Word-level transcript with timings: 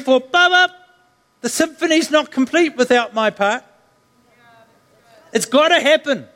three, 0.00 0.20
four, 0.20 0.22
up. 0.32 0.70
The 1.40 1.48
symphony's 1.48 2.10
not 2.10 2.30
complete 2.30 2.76
without 2.76 3.14
my 3.14 3.30
part. 3.30 3.64
It's 5.32 5.46
got 5.46 5.68
to 5.68 5.80
happen 5.80 6.26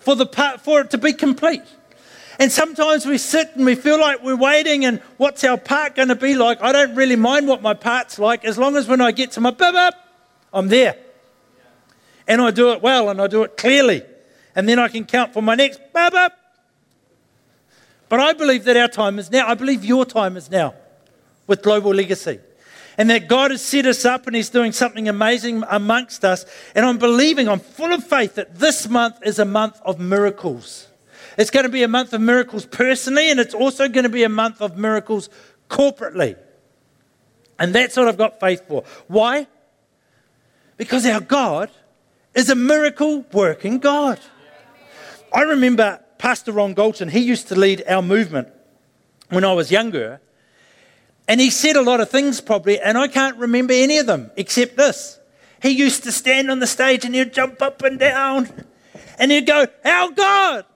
for, 0.00 0.14
the 0.14 0.26
part, 0.26 0.60
for 0.60 0.80
it 0.80 0.90
to 0.90 0.98
be 0.98 1.12
complete. 1.12 1.62
And 2.38 2.50
sometimes 2.50 3.06
we 3.06 3.18
sit 3.18 3.50
and 3.54 3.64
we 3.64 3.74
feel 3.74 4.00
like 4.00 4.22
we're 4.22 4.36
waiting, 4.36 4.84
and 4.84 5.00
what's 5.16 5.44
our 5.44 5.56
part 5.56 5.94
going 5.94 6.08
to 6.08 6.16
be 6.16 6.34
like? 6.34 6.60
I 6.62 6.72
don't 6.72 6.94
really 6.94 7.16
mind 7.16 7.46
what 7.46 7.62
my 7.62 7.74
part's 7.74 8.18
like 8.18 8.44
as 8.44 8.58
long 8.58 8.76
as 8.76 8.88
when 8.88 9.00
I 9.00 9.12
get 9.12 9.32
to 9.32 9.40
my 9.40 9.50
bub 9.50 9.74
up, 9.74 9.94
I'm 10.52 10.68
there. 10.68 10.96
And 12.26 12.40
I 12.40 12.50
do 12.50 12.72
it 12.72 12.82
well 12.82 13.08
and 13.08 13.20
I 13.20 13.26
do 13.26 13.42
it 13.42 13.56
clearly. 13.56 14.02
And 14.54 14.68
then 14.68 14.78
I 14.78 14.88
can 14.88 15.04
count 15.04 15.32
for 15.32 15.42
my 15.42 15.54
next 15.54 15.80
bub 15.92 16.14
up. 16.14 16.32
But 18.08 18.20
I 18.20 18.32
believe 18.32 18.64
that 18.64 18.76
our 18.76 18.88
time 18.88 19.18
is 19.18 19.30
now. 19.30 19.48
I 19.48 19.54
believe 19.54 19.84
your 19.84 20.04
time 20.04 20.36
is 20.36 20.50
now 20.50 20.74
with 21.46 21.62
Global 21.62 21.92
Legacy. 21.92 22.40
And 22.98 23.08
that 23.10 23.28
God 23.28 23.50
has 23.50 23.62
set 23.62 23.86
us 23.86 24.04
up 24.04 24.26
and 24.26 24.36
He's 24.36 24.50
doing 24.50 24.72
something 24.72 25.08
amazing 25.08 25.64
amongst 25.68 26.24
us. 26.24 26.44
And 26.74 26.84
I'm 26.84 26.98
believing, 26.98 27.48
I'm 27.48 27.60
full 27.60 27.92
of 27.92 28.06
faith 28.06 28.34
that 28.34 28.58
this 28.58 28.88
month 28.88 29.16
is 29.24 29.38
a 29.38 29.44
month 29.44 29.80
of 29.84 29.98
miracles. 29.98 30.88
It's 31.38 31.50
going 31.50 31.64
to 31.64 31.70
be 31.70 31.82
a 31.82 31.88
month 31.88 32.12
of 32.12 32.20
miracles 32.20 32.66
personally, 32.66 33.30
and 33.30 33.40
it's 33.40 33.54
also 33.54 33.88
going 33.88 34.04
to 34.04 34.10
be 34.10 34.24
a 34.24 34.28
month 34.28 34.60
of 34.60 34.76
miracles 34.76 35.30
corporately. 35.70 36.36
And 37.58 37.74
that's 37.74 37.96
what 37.96 38.08
I've 38.08 38.18
got 38.18 38.40
faith 38.40 38.66
for. 38.68 38.84
Why? 39.08 39.46
Because 40.76 41.06
our 41.06 41.20
God 41.20 41.70
is 42.34 42.50
a 42.50 42.54
miracle 42.54 43.24
working 43.32 43.78
God. 43.78 44.18
I 45.32 45.42
remember 45.42 46.00
Pastor 46.18 46.52
Ron 46.52 46.74
Galton, 46.74 47.08
he 47.08 47.20
used 47.20 47.48
to 47.48 47.54
lead 47.54 47.82
our 47.88 48.02
movement 48.02 48.48
when 49.30 49.44
I 49.44 49.52
was 49.52 49.70
younger. 49.70 50.20
And 51.32 51.40
he 51.40 51.48
said 51.48 51.76
a 51.76 51.80
lot 51.82 52.00
of 52.00 52.10
things 52.10 52.42
probably, 52.42 52.78
and 52.78 52.98
I 52.98 53.08
can't 53.08 53.38
remember 53.38 53.72
any 53.72 53.96
of 53.96 54.04
them 54.04 54.30
except 54.36 54.76
this. 54.76 55.18
He 55.62 55.70
used 55.70 56.02
to 56.02 56.12
stand 56.12 56.50
on 56.50 56.58
the 56.58 56.66
stage 56.66 57.06
and 57.06 57.14
he'd 57.14 57.32
jump 57.32 57.62
up 57.62 57.80
and 57.80 57.98
down 57.98 58.50
and 59.18 59.32
he'd 59.32 59.46
go, 59.46 59.66
Our 59.82 60.10
God 60.10 60.66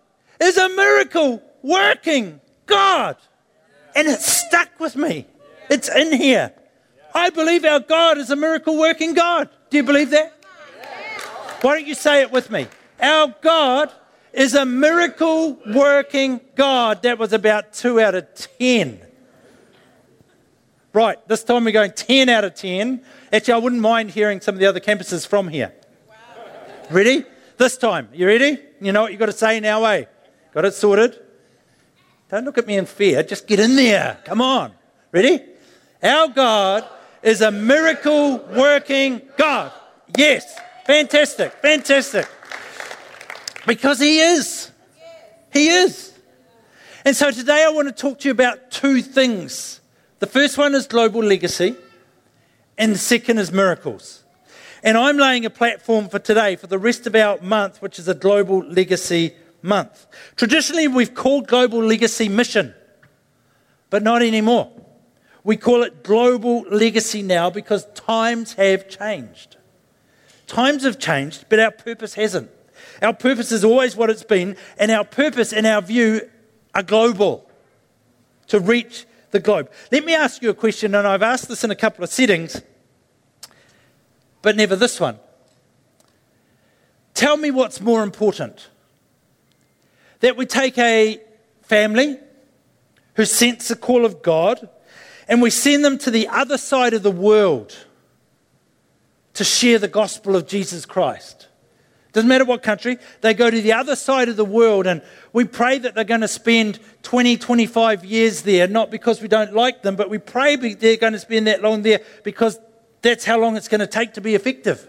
is 0.40 0.56
a 0.56 0.70
miracle 0.70 1.42
working 1.60 2.40
God. 2.64 3.18
And 3.94 4.08
it 4.08 4.20
stuck 4.20 4.80
with 4.80 4.96
me. 4.96 5.26
It's 5.68 5.94
in 5.94 6.10
here. 6.18 6.54
I 7.14 7.28
believe 7.28 7.66
our 7.66 7.80
God 7.80 8.16
is 8.16 8.30
a 8.30 8.36
miracle 8.36 8.78
working 8.78 9.12
God. 9.12 9.50
Do 9.68 9.76
you 9.76 9.82
believe 9.82 10.08
that? 10.08 10.42
Why 11.60 11.74
don't 11.74 11.86
you 11.86 11.94
say 11.94 12.22
it 12.22 12.32
with 12.32 12.50
me? 12.50 12.66
Our 12.98 13.34
God 13.42 13.92
is 14.32 14.54
a 14.54 14.64
miracle 14.64 15.58
working 15.66 16.40
God. 16.54 17.02
That 17.02 17.18
was 17.18 17.34
about 17.34 17.74
two 17.74 18.00
out 18.00 18.14
of 18.14 18.26
ten. 18.58 19.02
Right, 20.96 21.18
this 21.28 21.44
time 21.44 21.64
we're 21.64 21.72
going 21.72 21.92
10 21.92 22.30
out 22.30 22.44
of 22.44 22.54
10. 22.54 23.02
Actually, 23.30 23.52
I 23.52 23.58
wouldn't 23.58 23.82
mind 23.82 24.12
hearing 24.12 24.40
some 24.40 24.54
of 24.54 24.60
the 24.60 24.64
other 24.64 24.80
campuses 24.80 25.26
from 25.26 25.46
here. 25.46 25.74
Ready? 26.90 27.22
This 27.58 27.76
time. 27.76 28.08
You 28.14 28.26
ready? 28.26 28.58
You 28.80 28.92
know 28.92 29.02
what 29.02 29.12
you've 29.12 29.18
got 29.18 29.26
to 29.26 29.32
say 29.32 29.60
now, 29.60 29.84
eh? 29.84 30.06
Got 30.54 30.64
it 30.64 30.72
sorted? 30.72 31.22
Don't 32.30 32.46
look 32.46 32.56
at 32.56 32.66
me 32.66 32.78
in 32.78 32.86
fear. 32.86 33.22
Just 33.22 33.46
get 33.46 33.60
in 33.60 33.76
there. 33.76 34.18
Come 34.24 34.40
on. 34.40 34.72
Ready? 35.12 35.38
Our 36.02 36.28
God 36.28 36.88
is 37.22 37.42
a 37.42 37.50
miracle 37.50 38.38
working 38.56 39.20
God. 39.36 39.72
Yes. 40.16 40.58
Fantastic. 40.86 41.52
Fantastic. 41.60 42.26
Because 43.66 44.00
He 44.00 44.20
is. 44.20 44.70
He 45.52 45.68
is. 45.68 46.14
And 47.04 47.14
so 47.14 47.30
today 47.30 47.66
I 47.68 47.70
want 47.70 47.86
to 47.86 47.92
talk 47.92 48.20
to 48.20 48.28
you 48.28 48.32
about 48.32 48.70
two 48.70 49.02
things. 49.02 49.82
The 50.18 50.26
first 50.26 50.56
one 50.56 50.74
is 50.74 50.86
global 50.86 51.22
legacy, 51.22 51.76
and 52.78 52.92
the 52.92 52.98
second 52.98 53.38
is 53.38 53.52
miracles. 53.52 54.24
And 54.82 54.96
I'm 54.96 55.18
laying 55.18 55.44
a 55.44 55.50
platform 55.50 56.08
for 56.08 56.18
today, 56.18 56.56
for 56.56 56.66
the 56.68 56.78
rest 56.78 57.06
of 57.06 57.14
our 57.14 57.40
month, 57.42 57.82
which 57.82 57.98
is 57.98 58.08
a 58.08 58.14
global 58.14 58.60
legacy 58.60 59.34
month. 59.60 60.06
Traditionally, 60.36 60.88
we've 60.88 61.14
called 61.14 61.46
global 61.48 61.82
legacy 61.82 62.28
mission, 62.28 62.74
but 63.90 64.02
not 64.02 64.22
anymore. 64.22 64.70
We 65.44 65.56
call 65.56 65.82
it 65.82 66.02
global 66.02 66.62
legacy 66.62 67.22
now 67.22 67.50
because 67.50 67.84
times 67.94 68.54
have 68.54 68.88
changed. 68.88 69.56
Times 70.46 70.84
have 70.84 70.98
changed, 70.98 71.46
but 71.48 71.58
our 71.58 71.70
purpose 71.70 72.14
hasn't. 72.14 72.50
Our 73.02 73.12
purpose 73.12 73.52
is 73.52 73.64
always 73.64 73.96
what 73.96 74.08
it's 74.08 74.24
been, 74.24 74.56
and 74.78 74.90
our 74.90 75.04
purpose 75.04 75.52
and 75.52 75.66
our 75.66 75.82
view 75.82 76.28
are 76.74 76.82
global 76.82 77.48
to 78.48 78.60
reach 78.60 79.04
the 79.36 79.42
globe. 79.42 79.70
Let 79.92 80.04
me 80.04 80.14
ask 80.14 80.42
you 80.42 80.50
a 80.50 80.54
question, 80.54 80.94
and 80.94 81.06
I've 81.06 81.22
asked 81.22 81.48
this 81.48 81.62
in 81.62 81.70
a 81.70 81.76
couple 81.76 82.02
of 82.02 82.10
settings, 82.10 82.62
but 84.40 84.56
never 84.56 84.76
this 84.76 84.98
one. 84.98 85.18
Tell 87.12 87.36
me 87.36 87.50
what's 87.50 87.80
more 87.80 88.02
important 88.02 88.68
that 90.20 90.36
we 90.36 90.46
take 90.46 90.78
a 90.78 91.20
family 91.62 92.18
who 93.14 93.24
sense 93.24 93.68
the 93.68 93.76
call 93.76 94.04
of 94.04 94.22
God 94.22 94.68
and 95.28 95.42
we 95.42 95.50
send 95.50 95.84
them 95.84 95.98
to 95.98 96.10
the 96.10 96.28
other 96.28 96.56
side 96.56 96.94
of 96.94 97.02
the 97.02 97.10
world 97.10 97.76
to 99.34 99.44
share 99.44 99.78
the 99.78 99.88
gospel 99.88 100.36
of 100.36 100.46
Jesus 100.46 100.86
Christ. 100.86 101.48
Doesn't 102.12 102.28
matter 102.28 102.46
what 102.46 102.62
country, 102.62 102.96
they 103.20 103.34
go 103.34 103.50
to 103.50 103.60
the 103.60 103.74
other 103.74 103.96
side 103.96 104.30
of 104.30 104.36
the 104.36 104.44
world 104.44 104.86
and 104.86 105.02
we 105.36 105.44
pray 105.44 105.76
that 105.76 105.94
they're 105.94 106.02
going 106.02 106.22
to 106.22 106.28
spend 106.28 106.78
20, 107.02 107.36
25 107.36 108.06
years 108.06 108.40
there, 108.40 108.66
not 108.66 108.90
because 108.90 109.20
we 109.20 109.28
don't 109.28 109.52
like 109.52 109.82
them, 109.82 109.94
but 109.94 110.08
we 110.08 110.16
pray 110.16 110.56
they're 110.56 110.96
going 110.96 111.12
to 111.12 111.18
spend 111.18 111.46
that 111.46 111.60
long 111.60 111.82
there 111.82 112.00
because 112.24 112.58
that's 113.02 113.26
how 113.26 113.38
long 113.38 113.54
it's 113.54 113.68
going 113.68 113.82
to 113.82 113.86
take 113.86 114.14
to 114.14 114.22
be 114.22 114.34
effective. 114.34 114.88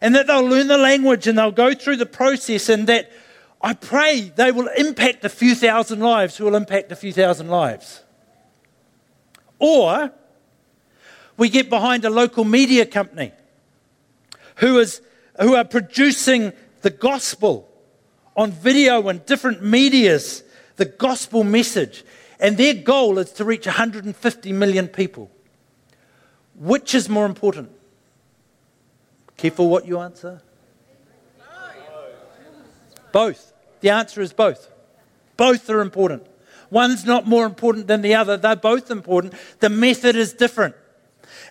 And 0.00 0.16
that 0.16 0.26
they'll 0.26 0.42
learn 0.42 0.66
the 0.66 0.78
language 0.78 1.28
and 1.28 1.38
they'll 1.38 1.52
go 1.52 1.74
through 1.74 1.98
the 1.98 2.06
process 2.06 2.68
and 2.68 2.88
that 2.88 3.12
I 3.62 3.74
pray 3.74 4.32
they 4.34 4.50
will 4.50 4.66
impact 4.76 5.24
a 5.24 5.28
few 5.28 5.54
thousand 5.54 6.00
lives 6.00 6.36
who 6.36 6.46
will 6.46 6.56
impact 6.56 6.90
a 6.90 6.96
few 6.96 7.12
thousand 7.12 7.46
lives. 7.46 8.02
Or 9.60 10.10
we 11.36 11.50
get 11.50 11.70
behind 11.70 12.04
a 12.04 12.10
local 12.10 12.42
media 12.42 12.84
company 12.84 13.30
who, 14.56 14.80
is, 14.80 15.00
who 15.40 15.54
are 15.54 15.64
producing 15.64 16.52
the 16.82 16.90
gospel 16.90 17.67
on 18.38 18.52
video 18.52 19.08
and 19.08 19.26
different 19.26 19.64
medias, 19.64 20.44
the 20.76 20.84
gospel 20.84 21.42
message. 21.42 22.04
And 22.38 22.56
their 22.56 22.72
goal 22.72 23.18
is 23.18 23.32
to 23.32 23.44
reach 23.44 23.66
150 23.66 24.52
million 24.52 24.86
people. 24.86 25.28
Which 26.54 26.94
is 26.94 27.08
more 27.08 27.26
important? 27.26 27.72
Careful 29.36 29.68
what 29.68 29.86
you 29.86 29.98
answer. 29.98 30.40
Both. 33.10 33.52
The 33.80 33.90
answer 33.90 34.20
is 34.20 34.32
both. 34.32 34.70
Both 35.36 35.68
are 35.68 35.80
important. 35.80 36.24
One's 36.70 37.04
not 37.04 37.26
more 37.26 37.44
important 37.44 37.88
than 37.88 38.02
the 38.02 38.14
other, 38.14 38.36
they're 38.36 38.54
both 38.54 38.90
important. 38.90 39.34
The 39.58 39.70
method 39.70 40.14
is 40.14 40.32
different. 40.32 40.76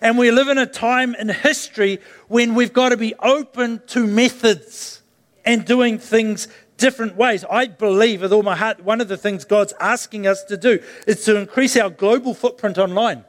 And 0.00 0.16
we 0.16 0.30
live 0.30 0.48
in 0.48 0.56
a 0.56 0.66
time 0.66 1.14
in 1.16 1.28
history 1.28 1.98
when 2.28 2.54
we've 2.54 2.72
got 2.72 2.90
to 2.90 2.96
be 2.96 3.14
open 3.16 3.82
to 3.88 4.06
methods 4.06 5.02
and 5.44 5.64
doing 5.64 5.98
things 5.98 6.48
different 6.78 7.16
ways. 7.16 7.44
I 7.50 7.66
believe 7.66 8.22
with 8.22 8.32
all 8.32 8.42
my 8.42 8.56
heart, 8.56 8.82
one 8.82 9.02
of 9.02 9.08
the 9.08 9.18
things 9.18 9.44
God's 9.44 9.74
asking 9.78 10.26
us 10.26 10.42
to 10.44 10.56
do 10.56 10.82
is 11.06 11.24
to 11.24 11.36
increase 11.36 11.76
our 11.76 11.90
global 11.90 12.32
footprint 12.32 12.78
online. 12.78 13.24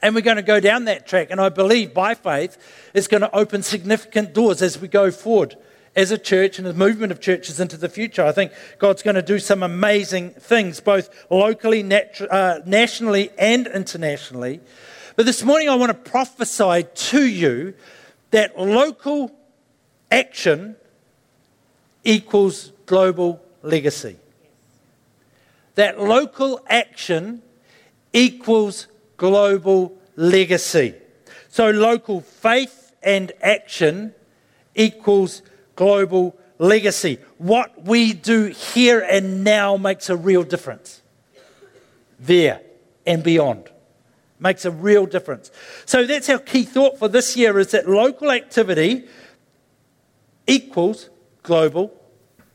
And 0.00 0.14
we're 0.14 0.20
going 0.20 0.36
to 0.36 0.42
go 0.42 0.60
down 0.60 0.84
that 0.84 1.06
track. 1.06 1.28
And 1.30 1.40
I 1.40 1.48
believe 1.48 1.92
by 1.92 2.14
faith, 2.14 2.58
it's 2.92 3.08
going 3.08 3.22
to 3.22 3.34
open 3.34 3.62
significant 3.62 4.34
doors 4.34 4.62
as 4.62 4.78
we 4.78 4.86
go 4.86 5.10
forward 5.10 5.56
as 5.96 6.10
a 6.10 6.18
church 6.18 6.58
and 6.58 6.66
a 6.66 6.74
movement 6.74 7.12
of 7.12 7.20
churches 7.20 7.60
into 7.60 7.76
the 7.76 7.88
future. 7.88 8.24
I 8.24 8.32
think 8.32 8.52
God's 8.78 9.02
going 9.02 9.14
to 9.14 9.22
do 9.22 9.38
some 9.38 9.62
amazing 9.62 10.30
things, 10.30 10.80
both 10.80 11.08
locally, 11.30 11.82
natu- 11.82 12.26
uh, 12.30 12.60
nationally, 12.66 13.30
and 13.38 13.66
internationally. 13.66 14.60
But 15.16 15.26
this 15.26 15.42
morning, 15.42 15.68
I 15.68 15.76
want 15.76 15.90
to 15.90 16.10
prophesy 16.10 16.86
to 16.94 17.26
you 17.26 17.74
that 18.32 18.58
local 18.58 19.30
action 20.10 20.76
equals 22.04 22.72
global 22.86 23.42
legacy. 23.62 24.16
That 25.74 25.98
local 26.00 26.60
action 26.68 27.42
equals 28.12 28.86
global 29.16 29.96
legacy. 30.16 30.94
So, 31.48 31.70
local 31.70 32.20
faith 32.20 32.92
and 33.02 33.32
action 33.42 34.14
equals 34.74 35.42
global 35.76 36.36
legacy. 36.58 37.18
What 37.38 37.84
we 37.84 38.12
do 38.12 38.46
here 38.46 39.00
and 39.00 39.44
now 39.44 39.76
makes 39.76 40.08
a 40.08 40.16
real 40.16 40.42
difference. 40.42 41.02
There 42.18 42.60
and 43.06 43.22
beyond. 43.22 43.70
Makes 44.38 44.64
a 44.64 44.70
real 44.70 45.06
difference. 45.06 45.50
So 45.86 46.04
that's 46.04 46.28
our 46.28 46.38
key 46.38 46.64
thought 46.64 46.98
for 46.98 47.08
this 47.08 47.36
year 47.36 47.58
is 47.58 47.70
that 47.70 47.88
local 47.88 48.30
activity 48.30 49.04
equals 50.46 51.08
global 51.44 51.94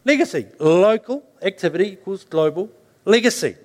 legacy. 0.04 0.48
Local 0.60 1.24
activity 1.42 1.94
equals 1.94 2.26
global 2.26 2.70
legacy. 3.06 3.56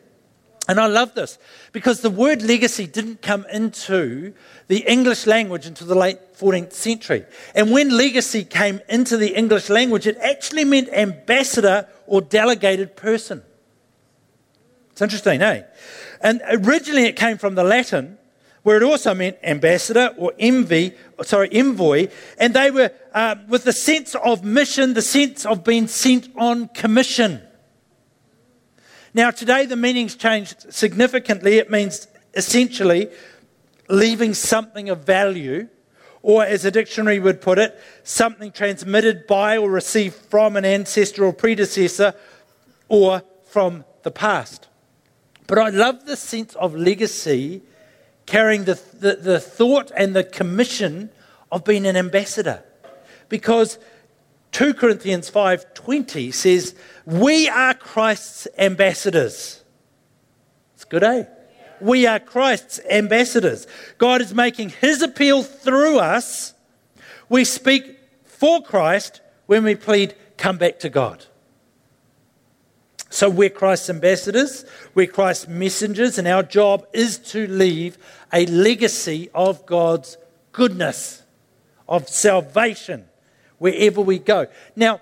And 0.66 0.80
I 0.80 0.86
love 0.86 1.14
this 1.14 1.38
because 1.72 2.00
the 2.00 2.08
word 2.08 2.40
legacy 2.42 2.86
didn't 2.86 3.20
come 3.20 3.44
into 3.52 4.32
the 4.68 4.78
English 4.88 5.26
language 5.26 5.66
until 5.66 5.86
the 5.88 5.94
late 5.94 6.18
14th 6.38 6.72
century. 6.72 7.26
And 7.54 7.70
when 7.70 7.90
legacy 7.90 8.44
came 8.44 8.80
into 8.88 9.18
the 9.18 9.34
English 9.34 9.68
language, 9.68 10.06
it 10.06 10.16
actually 10.22 10.64
meant 10.64 10.88
ambassador 10.88 11.86
or 12.06 12.22
delegated 12.22 12.96
person. 12.96 13.42
It's 14.92 15.02
interesting, 15.02 15.42
eh? 15.42 15.64
And 16.22 16.40
originally 16.48 17.04
it 17.04 17.16
came 17.16 17.36
from 17.36 17.56
the 17.56 17.64
Latin, 17.64 18.16
where 18.64 18.78
it 18.78 18.82
also 18.82 19.14
meant 19.14 19.37
ambassador 19.43 20.12
or 20.16 20.32
envy, 20.38 20.94
sorry, 21.22 21.49
envoy, 21.52 22.08
and 22.38 22.55
they 22.55 22.70
were 22.70 22.90
uh, 23.12 23.37
with 23.46 23.64
the 23.64 23.72
sense 23.72 24.14
of 24.16 24.43
mission, 24.43 24.94
the 24.94 25.02
sense 25.02 25.46
of 25.46 25.62
being 25.62 25.87
sent 25.87 26.28
on 26.34 26.69
commission. 26.69 27.43
Now, 29.12 29.31
today 29.31 29.66
the 29.66 29.76
meaning's 29.76 30.16
changed 30.16 30.72
significantly. 30.72 31.58
It 31.58 31.70
means 31.70 32.08
essentially 32.32 33.11
leaving 33.88 34.32
something 34.32 34.88
of 34.88 35.05
value, 35.05 35.69
or 36.22 36.43
as 36.43 36.64
a 36.64 36.70
dictionary 36.70 37.20
would 37.20 37.43
put 37.43 37.58
it, 37.58 37.78
something 38.02 38.50
transmitted 38.50 39.26
by 39.26 39.58
or 39.58 39.70
received 39.70 40.14
from 40.14 40.56
an 40.56 40.64
ancestor 40.64 41.22
or 41.22 41.34
predecessor 41.34 42.14
or 42.88 43.22
from 43.44 43.84
the 44.05 44.10
past. 44.10 44.69
But 45.46 45.58
I 45.58 45.69
love 45.69 46.06
the 46.06 46.17
sense 46.17 46.55
of 46.55 46.75
legacy 46.75 47.60
carrying 48.26 48.64
the, 48.64 48.80
the, 48.98 49.16
the 49.16 49.40
thought 49.40 49.90
and 49.96 50.14
the 50.14 50.24
commission 50.24 51.10
of 51.50 51.64
being 51.64 51.86
an 51.86 51.96
ambassador. 51.96 52.62
Because 53.28 53.78
2 54.52 54.74
Corinthians 54.74 55.30
5:20 55.30 56.32
says, 56.32 56.74
"We 57.04 57.48
are 57.48 57.74
Christ's 57.74 58.46
ambassadors." 58.56 59.62
It's 60.74 60.84
good, 60.84 61.02
eh? 61.02 61.24
We 61.80 62.06
are 62.06 62.20
Christ's 62.20 62.80
ambassadors. 62.88 63.66
God 63.98 64.20
is 64.20 64.32
making 64.32 64.70
his 64.70 65.02
appeal 65.02 65.42
through 65.42 65.98
us. 65.98 66.54
We 67.28 67.44
speak 67.44 67.98
for 68.24 68.62
Christ 68.62 69.20
when 69.46 69.64
we 69.64 69.74
plead, 69.74 70.14
"Come 70.36 70.56
back 70.56 70.78
to 70.80 70.88
God." 70.88 71.24
So 73.14 73.31
we're 73.31 73.49
Christ's 73.49 73.90
ambassadors, 73.90 74.64
we're 74.93 75.06
Christ's 75.06 75.46
messengers, 75.46 76.19
and 76.19 76.26
our 76.26 76.43
job 76.43 76.84
is 76.93 77.16
to 77.31 77.46
leave 77.46 77.96
a 78.32 78.44
legacy 78.46 79.31
of 79.32 79.64
God's 79.66 80.19
goodness, 80.50 81.22
of 81.88 82.08
salvation 82.08 83.05
wherever 83.58 84.00
we 84.00 84.19
go. 84.19 84.49
Now, 84.75 85.00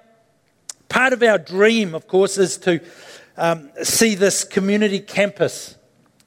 part 0.91 1.15
of 1.15 1.23
our 1.23 1.39
dream, 1.39 1.95
of 1.95 2.07
course, 2.07 2.37
is 2.37 2.59
to 2.59 2.83
um, 3.39 3.71
see 3.83 4.15
this 4.15 4.45
community 4.45 5.01
campus 5.01 5.77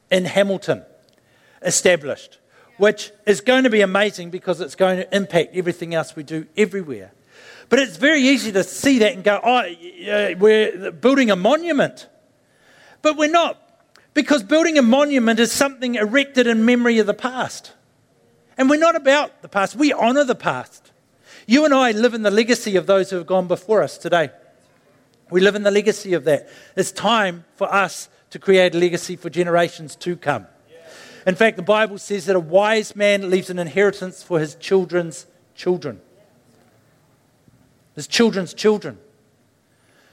in 0.09 0.25
Hamilton 0.25 0.83
established, 1.61 2.39
which 2.77 3.11
is 3.27 3.41
going 3.41 3.63
to 3.63 3.69
be 3.69 3.81
amazing 3.81 4.31
because 4.31 4.59
it's 4.59 4.73
going 4.73 4.97
to 4.97 5.15
impact 5.15 5.55
everything 5.55 5.93
else 5.93 6.15
we 6.15 6.23
do 6.23 6.47
everywhere. 6.57 7.11
But 7.69 7.79
it's 7.79 7.97
very 7.97 8.21
easy 8.21 8.51
to 8.51 8.63
see 8.63 8.99
that 8.99 9.13
and 9.13 9.23
go, 9.23 9.39
oh, 9.43 10.35
we're 10.37 10.91
building 10.91 11.31
a 11.31 11.35
monument. 11.35 12.07
But 13.01 13.17
we're 13.17 13.29
not, 13.29 13.61
because 14.13 14.43
building 14.43 14.77
a 14.77 14.81
monument 14.81 15.39
is 15.39 15.51
something 15.51 15.95
erected 15.95 16.47
in 16.47 16.65
memory 16.65 16.99
of 16.99 17.07
the 17.07 17.13
past. 17.13 17.73
And 18.57 18.69
we're 18.69 18.79
not 18.79 18.95
about 18.95 19.41
the 19.41 19.49
past, 19.49 19.75
we 19.75 19.93
honour 19.93 20.23
the 20.23 20.35
past. 20.35 20.91
You 21.47 21.65
and 21.65 21.73
I 21.73 21.91
live 21.91 22.13
in 22.13 22.23
the 22.23 22.31
legacy 22.31 22.75
of 22.75 22.87
those 22.87 23.09
who 23.09 23.17
have 23.17 23.27
gone 23.27 23.47
before 23.47 23.83
us 23.83 23.97
today. 23.97 24.31
We 25.29 25.41
live 25.41 25.55
in 25.55 25.63
the 25.63 25.71
legacy 25.71 26.13
of 26.13 26.23
that. 26.25 26.49
It's 26.75 26.91
time 26.91 27.45
for 27.55 27.71
us 27.73 28.09
to 28.29 28.39
create 28.39 28.75
a 28.75 28.77
legacy 28.77 29.15
for 29.15 29.29
generations 29.29 29.95
to 29.97 30.15
come. 30.15 30.47
In 31.25 31.35
fact, 31.35 31.57
the 31.57 31.63
Bible 31.63 31.97
says 31.97 32.25
that 32.25 32.35
a 32.35 32.39
wise 32.39 32.95
man 32.95 33.29
leaves 33.29 33.49
an 33.49 33.57
inheritance 33.57 34.21
for 34.21 34.39
his 34.39 34.55
children's 34.55 35.25
children. 35.55 36.01
His 37.95 38.07
children's 38.07 38.53
children. 38.53 38.97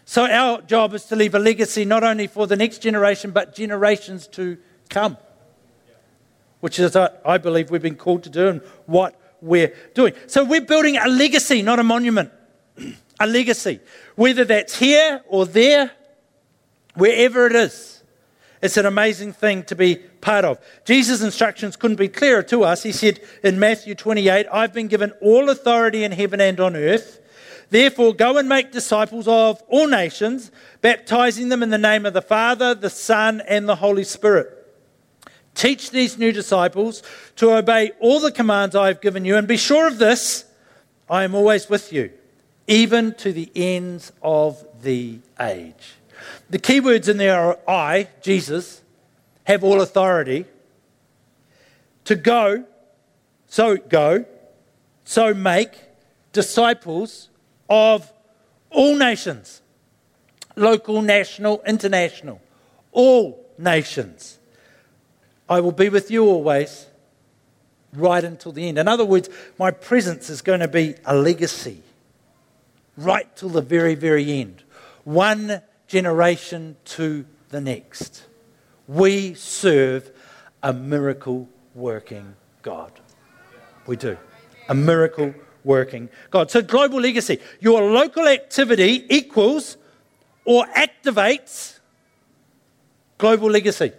So, 0.04 0.26
our 0.26 0.62
job 0.62 0.94
is 0.94 1.04
to 1.06 1.16
leave 1.16 1.34
a 1.34 1.38
legacy 1.38 1.84
not 1.84 2.02
only 2.02 2.26
for 2.26 2.46
the 2.46 2.56
next 2.56 2.78
generation, 2.78 3.30
but 3.30 3.54
generations 3.54 4.26
to 4.28 4.58
come, 4.88 5.16
which 6.60 6.78
is, 6.78 6.94
what 6.94 7.22
I 7.24 7.38
believe, 7.38 7.70
we've 7.70 7.82
been 7.82 7.96
called 7.96 8.24
to 8.24 8.30
do 8.30 8.48
and 8.48 8.60
what 8.86 9.14
we're 9.40 9.74
doing. 9.94 10.14
So 10.26 10.44
we're 10.44 10.60
building 10.60 10.96
a 10.96 11.08
legacy, 11.08 11.62
not 11.62 11.78
a 11.78 11.82
monument. 11.82 12.30
a 13.20 13.26
legacy. 13.26 13.80
Whether 14.16 14.44
that's 14.44 14.78
here 14.78 15.22
or 15.28 15.46
there, 15.46 15.92
wherever 16.94 17.46
it 17.46 17.54
is. 17.54 18.02
It's 18.60 18.76
an 18.76 18.86
amazing 18.86 19.32
thing 19.32 19.64
to 19.64 19.74
be 19.74 19.96
part 19.96 20.44
of. 20.44 20.58
Jesus' 20.84 21.20
instructions 21.20 21.76
couldn't 21.76 21.96
be 21.96 22.08
clearer 22.08 22.44
to 22.44 22.62
us. 22.62 22.84
He 22.84 22.92
said 22.92 23.20
in 23.42 23.58
Matthew 23.58 23.96
28, 23.96 24.46
I've 24.52 24.72
been 24.72 24.86
given 24.86 25.12
all 25.20 25.50
authority 25.50 26.04
in 26.04 26.12
heaven 26.12 26.40
and 26.40 26.60
on 26.60 26.76
earth. 26.76 27.20
Therefore, 27.72 28.12
go 28.12 28.36
and 28.36 28.50
make 28.50 28.70
disciples 28.70 29.26
of 29.26 29.62
all 29.66 29.88
nations, 29.88 30.50
baptizing 30.82 31.48
them 31.48 31.62
in 31.62 31.70
the 31.70 31.78
name 31.78 32.04
of 32.04 32.12
the 32.12 32.20
Father, 32.20 32.74
the 32.74 32.90
Son, 32.90 33.40
and 33.48 33.66
the 33.66 33.76
Holy 33.76 34.04
Spirit. 34.04 34.50
Teach 35.54 35.90
these 35.90 36.18
new 36.18 36.32
disciples 36.32 37.02
to 37.36 37.56
obey 37.56 37.92
all 37.98 38.20
the 38.20 38.30
commands 38.30 38.76
I 38.76 38.88
have 38.88 39.00
given 39.00 39.24
you, 39.24 39.38
and 39.38 39.48
be 39.48 39.56
sure 39.56 39.86
of 39.86 39.96
this 39.96 40.44
I 41.08 41.24
am 41.24 41.34
always 41.34 41.70
with 41.70 41.94
you, 41.94 42.10
even 42.66 43.14
to 43.14 43.32
the 43.32 43.50
ends 43.56 44.12
of 44.20 44.62
the 44.82 45.20
age. 45.40 45.94
The 46.50 46.58
key 46.58 46.80
words 46.80 47.08
in 47.08 47.16
there 47.16 47.40
are 47.40 47.58
I, 47.66 48.08
Jesus, 48.20 48.82
have 49.44 49.64
all 49.64 49.80
authority. 49.80 50.44
To 52.04 52.16
go, 52.16 52.66
so 53.46 53.78
go, 53.78 54.26
so 55.04 55.32
make 55.32 55.72
disciples 56.34 57.30
of 57.72 58.12
all 58.68 58.94
nations 58.94 59.62
local, 60.54 61.00
national, 61.00 61.62
international, 61.66 62.38
all 62.92 63.48
nations. 63.56 64.38
I 65.48 65.60
will 65.60 65.72
be 65.72 65.88
with 65.88 66.10
you 66.10 66.26
always, 66.26 66.88
right 67.94 68.22
until 68.22 68.52
the 68.52 68.68
end. 68.68 68.78
In 68.78 68.86
other 68.86 69.06
words, 69.06 69.30
my 69.58 69.70
presence 69.70 70.28
is 70.28 70.42
going 70.42 70.60
to 70.60 70.68
be 70.68 70.96
a 71.06 71.16
legacy, 71.16 71.82
right 72.98 73.34
till 73.34 73.48
the 73.48 73.62
very, 73.62 73.94
very 73.94 74.30
end. 74.30 74.62
One 75.04 75.62
generation 75.86 76.76
to 76.96 77.24
the 77.48 77.62
next. 77.62 78.24
We 78.86 79.32
serve 79.32 80.10
a 80.62 80.74
miracle 80.74 81.48
working 81.74 82.34
God. 82.60 82.92
We 83.86 83.96
do. 83.96 84.18
A 84.68 84.74
miracle 84.74 85.34
working 85.64 86.08
God. 86.30 86.50
So, 86.50 86.62
global 86.62 87.00
legacy. 87.00 87.38
Your 87.60 87.82
local 87.90 88.26
activity 88.26 89.04
equals 89.08 89.76
or 90.44 90.64
activates 90.66 91.78
global 93.18 93.50
legacy. 93.50 93.92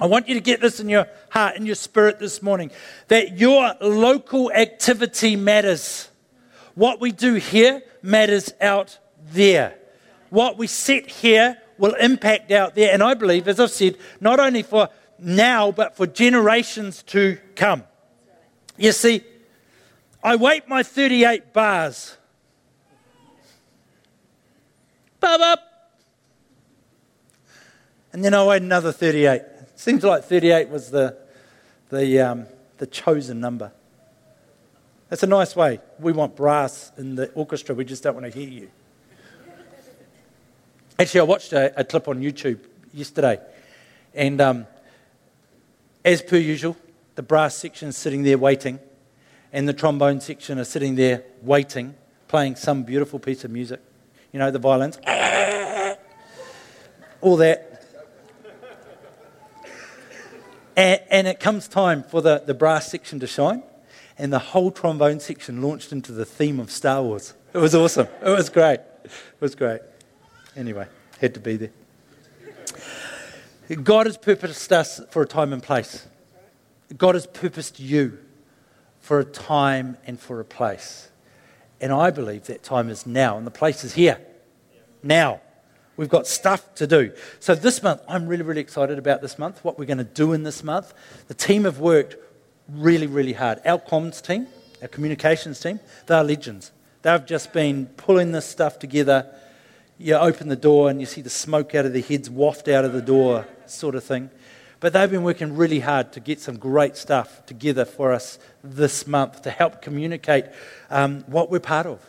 I 0.00 0.06
want 0.06 0.28
you 0.28 0.34
to 0.34 0.40
get 0.40 0.60
this 0.60 0.78
in 0.78 0.88
your 0.88 1.08
heart, 1.30 1.56
in 1.56 1.66
your 1.66 1.74
spirit 1.74 2.18
this 2.18 2.42
morning 2.42 2.70
that 3.08 3.38
your 3.38 3.74
local 3.80 4.52
activity 4.52 5.34
matters. 5.34 6.08
What 6.74 7.00
we 7.00 7.10
do 7.10 7.34
here 7.34 7.82
matters 8.02 8.52
out 8.60 8.98
there. 9.32 9.76
What 10.30 10.56
we 10.56 10.66
set 10.66 11.06
here 11.08 11.58
will 11.78 11.94
impact 11.94 12.52
out 12.52 12.74
there. 12.74 12.92
And 12.92 13.02
I 13.02 13.14
believe, 13.14 13.48
as 13.48 13.58
I've 13.58 13.70
said, 13.70 13.96
not 14.20 14.38
only 14.38 14.62
for 14.62 14.88
now, 15.18 15.72
but 15.72 15.96
for 15.96 16.06
generations 16.06 17.02
to 17.04 17.38
come. 17.56 17.82
You 18.76 18.92
see, 18.92 19.24
I 20.22 20.36
wait 20.36 20.68
my 20.68 20.82
38 20.82 21.52
bars. 21.52 22.16
Bub 25.20 25.40
up. 25.40 25.90
And 28.12 28.24
then 28.24 28.34
I 28.34 28.44
wait 28.44 28.62
another 28.62 28.92
38. 28.92 29.42
Seems 29.76 30.02
like 30.02 30.24
38 30.24 30.68
was 30.70 30.90
the, 30.90 31.16
the, 31.90 32.20
um, 32.20 32.46
the 32.78 32.86
chosen 32.86 33.40
number. 33.40 33.72
That's 35.08 35.22
a 35.22 35.26
nice 35.26 35.54
way. 35.56 35.80
We 35.98 36.12
want 36.12 36.36
brass 36.36 36.92
in 36.98 37.14
the 37.14 37.30
orchestra, 37.32 37.74
we 37.74 37.84
just 37.84 38.02
don't 38.02 38.14
want 38.14 38.30
to 38.32 38.38
hear 38.38 38.48
you. 38.48 38.70
Actually, 40.98 41.20
I 41.20 41.24
watched 41.24 41.52
a, 41.52 41.80
a 41.80 41.84
clip 41.84 42.08
on 42.08 42.20
YouTube 42.20 42.58
yesterday, 42.92 43.38
and 44.14 44.40
um, 44.40 44.66
as 46.04 46.22
per 46.22 46.36
usual, 46.36 46.76
the 47.14 47.22
brass 47.22 47.54
section 47.54 47.90
is 47.90 47.96
sitting 47.96 48.24
there 48.24 48.36
waiting, 48.36 48.80
and 49.52 49.68
the 49.68 49.72
trombone 49.72 50.20
section 50.20 50.58
are 50.58 50.64
sitting 50.64 50.94
there 50.94 51.24
waiting, 51.42 51.94
playing 52.28 52.56
some 52.56 52.82
beautiful 52.82 53.18
piece 53.18 53.44
of 53.44 53.50
music. 53.50 53.80
You 54.32 54.38
know, 54.38 54.50
the 54.50 54.58
violins, 54.58 54.98
all 57.20 57.36
that. 57.36 57.64
And, 60.76 61.00
and 61.10 61.26
it 61.26 61.40
comes 61.40 61.66
time 61.66 62.02
for 62.02 62.20
the, 62.20 62.42
the 62.44 62.54
brass 62.54 62.90
section 62.90 63.18
to 63.20 63.26
shine, 63.26 63.62
and 64.18 64.32
the 64.32 64.38
whole 64.38 64.70
trombone 64.70 65.18
section 65.18 65.62
launched 65.62 65.92
into 65.92 66.12
the 66.12 66.24
theme 66.24 66.60
of 66.60 66.70
Star 66.70 67.02
Wars. 67.02 67.34
It 67.52 67.58
was 67.58 67.74
awesome. 67.74 68.06
It 68.22 68.28
was 68.28 68.50
great. 68.50 68.80
It 69.04 69.10
was 69.40 69.54
great. 69.54 69.80
Anyway, 70.56 70.86
had 71.20 71.34
to 71.34 71.40
be 71.40 71.56
there. 71.56 71.70
God 73.82 74.06
has 74.06 74.16
purposed 74.16 74.72
us 74.72 75.00
for 75.10 75.22
a 75.22 75.26
time 75.26 75.52
and 75.52 75.62
place. 75.62 76.06
God 76.96 77.14
has 77.14 77.26
purposed 77.26 77.80
you 77.80 78.18
for 79.08 79.20
a 79.20 79.24
time 79.24 79.96
and 80.06 80.20
for 80.20 80.38
a 80.38 80.44
place. 80.44 81.08
And 81.80 81.94
I 81.94 82.10
believe 82.10 82.44
that 82.44 82.62
time 82.62 82.90
is 82.90 83.06
now, 83.06 83.38
and 83.38 83.46
the 83.46 83.50
place 83.50 83.82
is 83.82 83.94
here. 83.94 84.20
Now. 85.02 85.40
We've 85.96 86.10
got 86.10 86.28
stuff 86.28 86.74
to 86.76 86.86
do. 86.86 87.12
So, 87.40 87.56
this 87.56 87.82
month, 87.82 88.02
I'm 88.06 88.28
really, 88.28 88.44
really 88.44 88.60
excited 88.60 88.98
about 88.98 89.20
this 89.20 89.36
month, 89.36 89.64
what 89.64 89.78
we're 89.78 89.86
going 89.86 89.98
to 89.98 90.04
do 90.04 90.32
in 90.32 90.44
this 90.44 90.62
month. 90.62 90.94
The 91.26 91.34
team 91.34 91.64
have 91.64 91.80
worked 91.80 92.14
really, 92.68 93.08
really 93.08 93.32
hard. 93.32 93.60
Our 93.64 93.80
comms 93.80 94.24
team, 94.24 94.46
our 94.80 94.86
communications 94.86 95.58
team, 95.58 95.80
they 96.06 96.14
are 96.14 96.22
legends. 96.22 96.70
They've 97.02 97.26
just 97.26 97.52
been 97.52 97.86
pulling 97.86 98.30
this 98.30 98.44
stuff 98.44 98.78
together. 98.78 99.26
You 99.96 100.14
open 100.16 100.50
the 100.50 100.54
door 100.54 100.88
and 100.88 101.00
you 101.00 101.06
see 101.06 101.22
the 101.22 101.30
smoke 101.30 101.74
out 101.74 101.84
of 101.84 101.94
their 101.94 102.02
heads 102.02 102.30
waft 102.30 102.68
out 102.68 102.84
of 102.84 102.92
the 102.92 103.02
door, 103.02 103.48
sort 103.66 103.96
of 103.96 104.04
thing. 104.04 104.30
But 104.80 104.92
they've 104.92 105.10
been 105.10 105.24
working 105.24 105.56
really 105.56 105.80
hard 105.80 106.12
to 106.12 106.20
get 106.20 106.40
some 106.40 106.56
great 106.56 106.96
stuff 106.96 107.44
together 107.46 107.84
for 107.84 108.12
us 108.12 108.38
this 108.62 109.06
month 109.06 109.42
to 109.42 109.50
help 109.50 109.82
communicate 109.82 110.44
um, 110.88 111.24
what 111.26 111.50
we're 111.50 111.58
part 111.58 111.86
of 111.86 112.08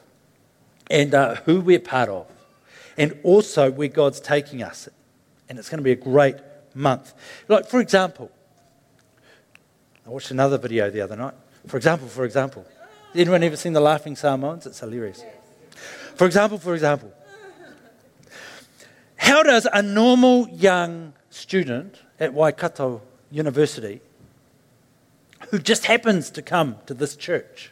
and 0.89 1.13
uh, 1.13 1.35
who 1.45 1.61
we're 1.61 1.79
part 1.79 2.09
of 2.09 2.27
and 2.97 3.17
also 3.23 3.71
where 3.71 3.87
God's 3.87 4.19
taking 4.19 4.61
us. 4.61 4.87
And 5.47 5.57
it's 5.57 5.69
going 5.69 5.79
to 5.79 5.83
be 5.83 5.91
a 5.91 5.95
great 5.95 6.35
month. 6.75 7.13
Like, 7.47 7.65
for 7.67 7.79
example, 7.79 8.29
I 10.05 10.09
watched 10.09 10.31
another 10.31 10.57
video 10.57 10.91
the 10.91 11.01
other 11.01 11.15
night. 11.15 11.33
For 11.67 11.77
example, 11.77 12.07
for 12.07 12.23
example, 12.23 12.65
anyone 13.15 13.41
ever 13.41 13.55
seen 13.55 13.73
the 13.73 13.79
Laughing 13.79 14.15
Samoans? 14.15 14.67
It's 14.67 14.79
hilarious. 14.79 15.23
For 16.15 16.25
example, 16.25 16.59
for 16.59 16.75
example, 16.75 17.11
how 19.15 19.41
does 19.41 19.67
a 19.71 19.81
normal 19.81 20.47
young 20.49 21.13
student 21.29 21.95
at 22.19 22.33
Waikato 22.33 23.01
University 23.31 24.01
who 25.49 25.59
just 25.59 25.85
happens 25.85 26.29
to 26.31 26.41
come 26.41 26.77
to 26.85 26.93
this 26.93 27.15
church 27.15 27.71